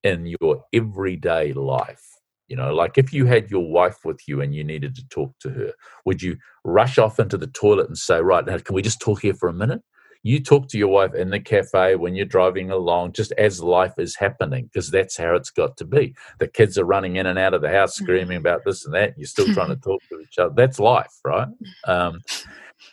in 0.04 0.36
your 0.40 0.64
everyday 0.74 1.52
life. 1.54 2.15
You 2.48 2.56
know, 2.56 2.74
like 2.74 2.98
if 2.98 3.12
you 3.12 3.26
had 3.26 3.50
your 3.50 3.68
wife 3.68 4.06
with 4.06 4.22
you 4.28 4.42
and 4.42 4.54
you 4.54 4.64
needed 4.64 4.96
to 4.96 5.08
talk 5.08 5.38
to 5.40 5.50
her, 5.50 5.74
would 6.06 6.22
you 6.22 6.38
rush 6.64 6.98
off 6.98 7.20
into 7.20 7.38
the 7.38 7.48
toilet 7.48 7.88
and 7.88 7.98
say, 7.98 8.22
Right, 8.22 8.46
now 8.46 8.58
can 8.58 8.76
we 8.76 8.82
just 8.82 9.02
talk 9.02 9.22
here 9.22 9.34
for 9.34 9.50
a 9.50 9.54
minute? 9.54 9.82
You 10.22 10.42
talk 10.42 10.68
to 10.70 10.78
your 10.80 10.88
wife 10.88 11.14
in 11.14 11.30
the 11.30 11.40
cafe 11.40 11.96
when 11.96 12.16
you're 12.16 12.26
driving 12.26 12.72
along, 12.72 13.14
just 13.14 13.32
as 13.34 13.62
life 13.62 13.94
is 14.00 14.16
happening, 14.16 14.66
because 14.66 14.90
that's 14.90 15.18
how 15.18 15.36
it's 15.36 15.52
got 15.52 15.78
to 15.78 15.86
be. 15.86 16.16
The 16.40 16.48
kids 16.48 16.80
are 16.80 16.84
running 16.84 17.18
in 17.18 17.28
and 17.28 17.38
out 17.38 17.54
of 17.54 17.62
the 17.62 17.70
house 17.70 17.94
screaming 17.94 18.38
about 18.38 18.64
this 18.66 18.86
and 18.86 18.96
that. 18.96 19.14
You're 19.18 19.28
still 19.28 19.54
trying 19.54 19.70
to 19.70 19.76
talk 19.76 20.02
to 20.10 20.20
each 20.20 20.40
other. 20.40 20.54
That's 20.56 20.80
life, 20.80 21.14
right? 21.24 21.48
Um, 21.88 22.22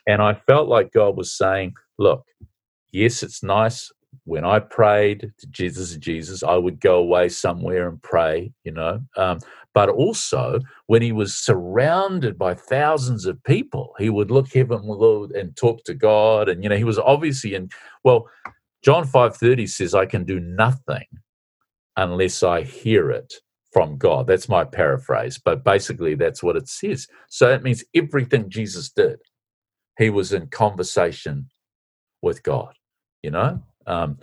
and 0.07 0.21
I 0.21 0.35
felt 0.35 0.69
like 0.69 0.93
God 0.93 1.17
was 1.17 1.33
saying, 1.33 1.75
Look, 1.99 2.27
yes, 2.91 3.23
it's 3.23 3.43
nice 3.43 3.91
when 4.25 4.45
I 4.45 4.61
prayed 4.61 5.33
to 5.39 5.47
Jesus, 5.49 5.97
Jesus, 5.97 6.43
I 6.43 6.57
would 6.57 6.81
go 6.81 6.97
away 6.97 7.29
somewhere 7.29 7.89
and 7.89 8.01
pray, 8.03 8.53
you 8.65 8.73
know. 8.73 9.01
Um, 9.17 9.39
but 9.75 9.89
also, 9.89 10.61
when 10.87 11.03
he 11.03 11.13
was 11.13 11.35
surrounded 11.35 12.39
by 12.39 12.55
thousands 12.55 13.27
of 13.27 13.43
people, 13.45 13.95
he 13.99 14.11
would 14.11 14.31
look 14.31 14.53
heavenward 14.53 15.33
and 15.33 15.57
talk 15.57 15.83
to 15.85 15.95
God. 15.95 16.49
And 16.49 16.63
you 16.63 16.69
know, 16.69 16.77
he 16.77 16.85
was 16.85 16.99
obviously 16.99 17.55
in. 17.55 17.71
Well, 18.05 18.29
John 18.85 19.05
five 19.07 19.37
thirty 19.37 19.67
says, 19.67 19.95
"I 19.95 20.07
can 20.07 20.25
do 20.25 20.39
nothing 20.41 21.07
unless 21.97 22.43
I 22.43 22.63
hear 22.63 23.11
it 23.11 23.35
from 23.73 23.99
God." 23.99 24.27
That's 24.27 24.49
my 24.49 24.65
paraphrase, 24.65 25.41
but 25.43 25.65
basically, 25.65 26.15
that's 26.15 26.43
what 26.43 26.57
it 26.57 26.69
says. 26.69 27.09
So 27.29 27.49
that 27.49 27.63
means 27.63 27.85
everything 27.95 28.51
Jesus 28.51 28.91
did, 28.91 29.21
he 29.99 30.11
was 30.11 30.33
in 30.33 30.49
conversation 30.49 31.49
with 32.23 32.43
God. 32.43 32.75
You 33.23 33.31
know, 33.31 33.63
um, 33.87 34.19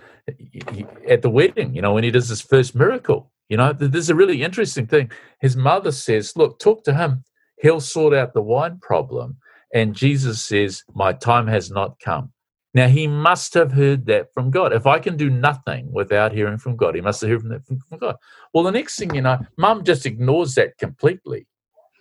at 1.07 1.22
the 1.22 1.30
wedding, 1.30 1.76
you 1.76 1.82
know, 1.82 1.93
when 1.93 2.03
he 2.03 2.12
does 2.12 2.30
his 2.30 2.41
first 2.41 2.76
miracle, 2.76 3.32
you 3.49 3.57
know, 3.57 3.74
th- 3.74 3.91
there's 3.91 4.10
a 4.10 4.16
really 4.16 4.43
interesting 4.43 4.88
thing. 4.88 5.12
His 5.39 5.55
mother 5.55 5.91
says, 5.91 6.36
Look, 6.36 6.60
talk 6.60 6.84
to 6.86 6.93
him. 6.93 7.24
He'll 7.62 7.82
sort 7.82 8.14
out 8.14 8.34
the 8.34 8.41
wine 8.41 8.80
problem. 8.80 9.38
And 9.74 9.95
Jesus 9.95 10.41
says, 10.41 10.84
My 10.93 11.14
time 11.14 11.47
has 11.47 11.72
not 11.72 11.99
come. 11.99 12.32
Now, 12.74 12.88
he 12.88 13.07
must 13.07 13.55
have 13.55 13.72
heard 13.72 14.05
that 14.05 14.32
from 14.34 14.51
God. 14.51 14.74
If 14.74 14.86
I 14.86 14.99
can 14.99 15.18
do 15.18 15.30
nothing 15.30 15.91
without 15.91 16.32
hearing 16.32 16.60
from 16.60 16.76
God, 16.76 16.93
he 16.93 17.01
must 17.01 17.22
have 17.22 17.30
heard 17.32 17.41
from 17.41 17.49
that 17.49 17.66
from 17.66 17.97
God. 17.97 18.16
Well, 18.53 18.64
the 18.64 18.72
next 18.72 18.97
thing 18.97 19.16
you 19.16 19.22
know, 19.22 19.39
mum 19.57 19.84
just 19.84 20.05
ignores 20.05 20.53
that 20.55 20.78
completely. 20.78 21.47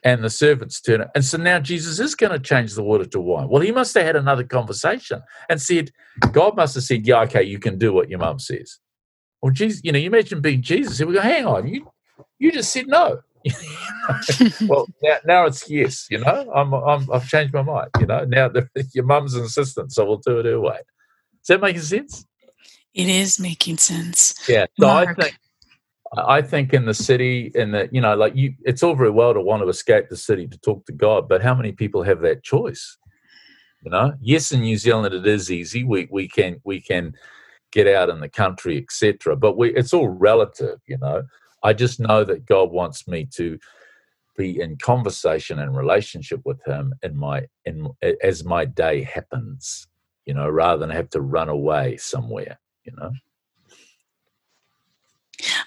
And 0.04 0.22
the 0.22 0.30
servants 0.30 0.80
turn 0.80 1.00
it. 1.00 1.08
And 1.14 1.24
so 1.24 1.38
now 1.38 1.58
Jesus 1.58 1.98
is 1.98 2.14
going 2.14 2.32
to 2.32 2.38
change 2.38 2.74
the 2.74 2.84
water 2.84 3.04
to 3.06 3.20
wine. 3.20 3.48
Well, 3.48 3.62
he 3.62 3.72
must 3.72 3.94
have 3.94 4.06
had 4.06 4.16
another 4.16 4.44
conversation 4.44 5.22
and 5.48 5.60
said, 5.60 5.90
God 6.32 6.56
must 6.56 6.76
have 6.76 6.84
said, 6.84 7.06
Yeah, 7.06 7.22
okay, 7.22 7.42
you 7.42 7.58
can 7.58 7.78
do 7.78 7.92
what 7.92 8.08
your 8.08 8.20
mum 8.20 8.38
says. 8.38 8.78
Well, 9.42 9.52
Jesus, 9.52 9.80
you 9.82 9.92
know, 9.92 9.98
you 9.98 10.06
imagine 10.06 10.40
being 10.40 10.62
Jesus. 10.62 10.98
He 10.98 11.04
would 11.04 11.14
go, 11.14 11.20
Hang 11.20 11.46
on, 11.46 11.66
you 11.66 11.90
you 12.38 12.52
just 12.52 12.72
said 12.72 12.86
no. 12.86 13.20
well, 14.66 14.86
now, 15.02 15.16
now 15.24 15.44
it's 15.46 15.68
yes, 15.70 16.06
you 16.10 16.18
know. 16.18 16.50
I'm, 16.54 16.72
I'm 16.72 17.10
I've 17.12 17.28
changed 17.28 17.54
my 17.54 17.62
mind, 17.62 17.90
you 18.00 18.06
know. 18.06 18.24
Now 18.24 18.48
the, 18.48 18.68
your 18.94 19.04
mum's 19.04 19.34
an 19.34 19.44
assistant, 19.44 19.92
so 19.92 20.04
we'll 20.04 20.18
do 20.18 20.38
it 20.40 20.46
her 20.46 20.60
way. 20.60 20.78
Is 21.42 21.48
that 21.48 21.60
making 21.60 21.82
sense? 21.82 22.26
It 22.94 23.08
is 23.08 23.38
making 23.38 23.78
sense. 23.78 24.34
Yeah. 24.48 24.66
So 24.78 24.88
I 24.88 25.12
think 25.14 25.38
I 26.16 26.40
think 26.40 26.72
in 26.72 26.86
the 26.86 26.94
city, 26.94 27.52
in 27.54 27.72
the 27.72 27.88
you 27.92 28.00
know, 28.00 28.14
like 28.14 28.34
you, 28.34 28.54
it's 28.64 28.82
all 28.82 28.94
very 28.94 29.10
well 29.10 29.34
to 29.34 29.40
want 29.40 29.62
to 29.62 29.68
escape 29.68 30.08
the 30.08 30.16
city 30.16 30.46
to 30.48 30.58
talk 30.58 30.86
to 30.86 30.92
God, 30.92 31.28
but 31.28 31.42
how 31.42 31.54
many 31.54 31.72
people 31.72 32.02
have 32.02 32.20
that 32.20 32.42
choice? 32.42 32.96
You 33.82 33.90
know, 33.90 34.14
yes, 34.20 34.50
in 34.50 34.60
New 34.60 34.76
Zealand 34.76 35.12
it 35.14 35.26
is 35.26 35.50
easy. 35.50 35.84
We 35.84 36.08
we 36.10 36.28
can 36.28 36.60
we 36.64 36.80
can 36.80 37.14
get 37.72 37.86
out 37.86 38.08
in 38.08 38.20
the 38.20 38.28
country, 38.28 38.78
etc. 38.78 39.36
But 39.36 39.56
we 39.56 39.74
it's 39.74 39.92
all 39.92 40.08
relative. 40.08 40.80
You 40.86 40.98
know, 40.98 41.24
I 41.62 41.74
just 41.74 42.00
know 42.00 42.24
that 42.24 42.46
God 42.46 42.70
wants 42.70 43.06
me 43.06 43.26
to 43.34 43.58
be 44.36 44.60
in 44.60 44.78
conversation 44.78 45.58
and 45.58 45.76
relationship 45.76 46.40
with 46.44 46.62
Him 46.64 46.94
in 47.02 47.16
my 47.16 47.46
in 47.66 47.90
as 48.22 48.44
my 48.44 48.64
day 48.64 49.02
happens. 49.02 49.86
You 50.24 50.34
know, 50.34 50.48
rather 50.48 50.78
than 50.78 50.90
have 50.90 51.10
to 51.10 51.20
run 51.20 51.50
away 51.50 51.98
somewhere. 51.98 52.58
You 52.84 52.92
know. 52.96 53.12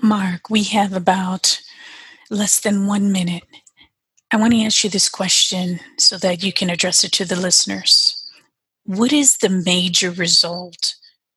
Mark, 0.01 0.49
we 0.49 0.63
have 0.63 0.93
about 0.93 1.61
less 2.29 2.59
than 2.59 2.87
one 2.87 3.11
minute. 3.11 3.43
I 4.31 4.37
want 4.37 4.53
to 4.53 4.63
ask 4.63 4.83
you 4.83 4.89
this 4.89 5.09
question 5.09 5.79
so 5.97 6.17
that 6.19 6.43
you 6.43 6.53
can 6.53 6.69
address 6.69 7.03
it 7.03 7.11
to 7.13 7.25
the 7.25 7.35
listeners. 7.35 8.17
What 8.85 9.11
is 9.11 9.37
the 9.37 9.49
major 9.49 10.11
result 10.11 10.95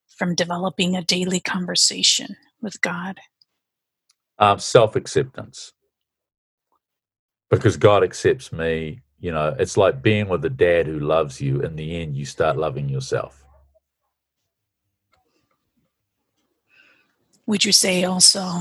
from 0.09 0.35
developing 0.35 0.95
a 0.95 1.03
daily 1.03 1.41
conversation 1.41 2.37
with 2.63 2.81
God? 2.81 3.19
self 4.59 4.97
acceptance. 4.97 5.73
Because 7.51 7.77
God 7.77 8.03
accepts 8.03 8.53
me, 8.53 9.01
you 9.21 9.31
know, 9.33 9.55
it's 9.59 9.77
like 9.77 10.03
being 10.03 10.29
with 10.29 10.45
a 10.45 10.51
dad 10.51 10.87
who 10.87 10.99
loves 10.99 11.41
you. 11.41 11.61
In 11.61 11.77
the 11.77 12.01
end, 12.01 12.17
you 12.17 12.25
start 12.25 12.57
loving 12.57 12.89
yourself. 12.89 13.44
Would 17.47 17.65
you 17.65 17.73
say 17.73 18.05
also 18.05 18.61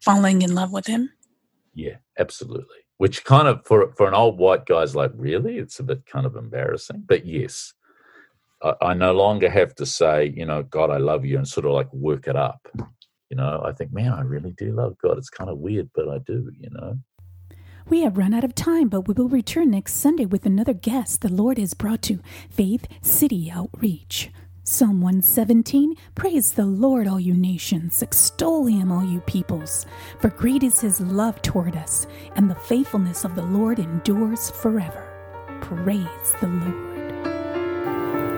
falling 0.00 0.42
in 0.42 0.54
love 0.54 0.72
with 0.72 0.86
Him? 0.86 1.10
Yeah, 1.74 1.96
absolutely. 2.18 2.78
Which 2.98 3.24
kind 3.24 3.46
of 3.48 3.66
for 3.66 3.92
for 3.92 4.08
an 4.08 4.14
old 4.14 4.38
white 4.38 4.64
guy's 4.64 4.96
like, 4.96 5.12
really? 5.14 5.58
It's 5.58 5.78
a 5.78 5.82
bit 5.82 6.06
kind 6.06 6.24
of 6.24 6.36
embarrassing. 6.36 7.04
But 7.06 7.26
yes, 7.26 7.74
I, 8.62 8.74
I 8.80 8.94
no 8.94 9.12
longer 9.12 9.50
have 9.50 9.74
to 9.76 9.86
say, 9.86 10.32
you 10.34 10.46
know, 10.46 10.62
God, 10.62 10.90
I 10.90 10.96
love 10.96 11.24
you, 11.24 11.36
and 11.36 11.46
sort 11.46 11.66
of 11.66 11.72
like 11.72 11.92
work 11.92 12.28
it 12.28 12.36
up. 12.36 12.66
You 13.28 13.36
know, 13.36 13.62
I 13.66 13.72
think, 13.72 13.92
man, 13.92 14.12
I 14.12 14.22
really 14.22 14.52
do 14.52 14.72
love 14.72 14.96
God. 15.02 15.18
It's 15.18 15.28
kind 15.28 15.50
of 15.50 15.58
weird, 15.58 15.90
but 15.94 16.08
I 16.08 16.18
do. 16.18 16.50
You 16.58 16.70
know. 16.70 16.98
We 17.88 18.00
have 18.00 18.16
run 18.16 18.34
out 18.34 18.42
of 18.42 18.54
time, 18.54 18.88
but 18.88 19.06
we 19.06 19.14
will 19.14 19.28
return 19.28 19.70
next 19.70 19.94
Sunday 19.94 20.24
with 20.24 20.44
another 20.44 20.72
guest 20.72 21.20
the 21.20 21.32
Lord 21.32 21.58
has 21.58 21.74
brought 21.74 22.02
to 22.02 22.20
Faith 22.50 22.88
City 23.02 23.48
Outreach. 23.52 24.30
Psalm 24.68 25.00
117 25.00 25.94
Praise 26.16 26.50
the 26.50 26.66
Lord, 26.66 27.06
all 27.06 27.20
you 27.20 27.34
nations, 27.34 28.02
extol 28.02 28.66
him, 28.66 28.90
all 28.90 29.04
you 29.04 29.20
peoples. 29.20 29.86
For 30.18 30.28
great 30.28 30.64
is 30.64 30.80
his 30.80 31.00
love 31.00 31.40
toward 31.40 31.76
us, 31.76 32.08
and 32.34 32.50
the 32.50 32.56
faithfulness 32.56 33.24
of 33.24 33.36
the 33.36 33.44
Lord 33.44 33.78
endures 33.78 34.50
forever. 34.50 35.06
Praise 35.60 36.34
the 36.40 36.48
Lord. 36.48 36.85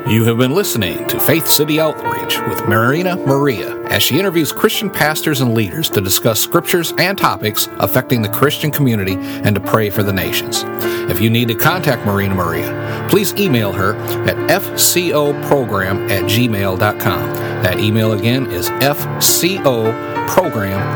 You 0.08 0.24
have 0.24 0.38
been 0.38 0.54
listening 0.54 1.06
to 1.08 1.20
Faith 1.20 1.46
City 1.46 1.78
Outreach 1.78 2.40
with 2.48 2.66
Marina 2.66 3.14
Maria 3.16 3.78
as 3.88 4.02
she 4.02 4.18
interviews 4.18 4.52
Christian 4.52 4.88
pastors 4.88 5.42
and 5.42 5.52
leaders 5.52 5.90
to 5.90 6.00
discuss 6.00 6.40
scriptures 6.40 6.94
and 6.96 7.18
topics 7.18 7.68
affecting 7.78 8.22
the 8.22 8.30
Christian 8.30 8.70
community 8.70 9.16
and 9.16 9.54
to 9.54 9.60
pray 9.60 9.90
for 9.90 10.02
the 10.02 10.12
nations. 10.14 10.64
If 11.10 11.20
you 11.20 11.28
need 11.28 11.48
to 11.48 11.54
contact 11.54 12.06
Marina 12.06 12.34
Maria, 12.34 13.06
please 13.10 13.34
email 13.34 13.70
her 13.70 13.96
at 14.26 14.36
fcoprogram 14.48 16.10
at 16.10 16.22
gmail.com. 16.24 17.34
That 17.62 17.78
email 17.78 18.12
again 18.12 18.50
is 18.50 18.70
fcoprogram 18.70 19.92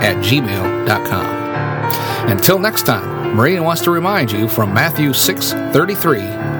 at 0.02 0.24
gmail.com. 0.24 1.42
Until 2.30 2.58
next 2.58 2.86
time, 2.86 3.36
Marina 3.36 3.62
wants 3.62 3.82
to 3.82 3.90
remind 3.90 4.32
you 4.32 4.48
from 4.48 4.72
Matthew 4.72 5.12
6 5.12 5.52
33 5.52 6.52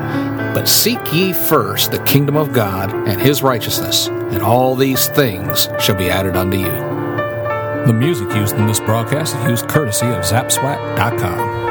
but 0.55 0.69
seek 0.69 1.01
ye 1.13 1.33
first 1.33 1.91
the 1.91 2.03
kingdom 2.05 2.37
of 2.37 2.53
God 2.53 2.93
and 3.09 3.21
his 3.21 3.43
righteousness, 3.43 4.09
and 4.09 4.43
all 4.43 4.75
these 4.75 5.09
things 5.09 5.69
shall 5.81 5.97
be 5.97 6.11
added 6.11 6.37
unto 6.37 6.59
you. 6.59 6.93
The 7.87 7.93
music 7.93 8.29
used 8.35 8.57
in 8.57 8.67
this 8.67 8.81
broadcast 8.81 9.35
is 9.37 9.49
used 9.49 9.69
courtesy 9.69 10.07
of 10.07 10.23
Zapsplat.com. 10.23 11.62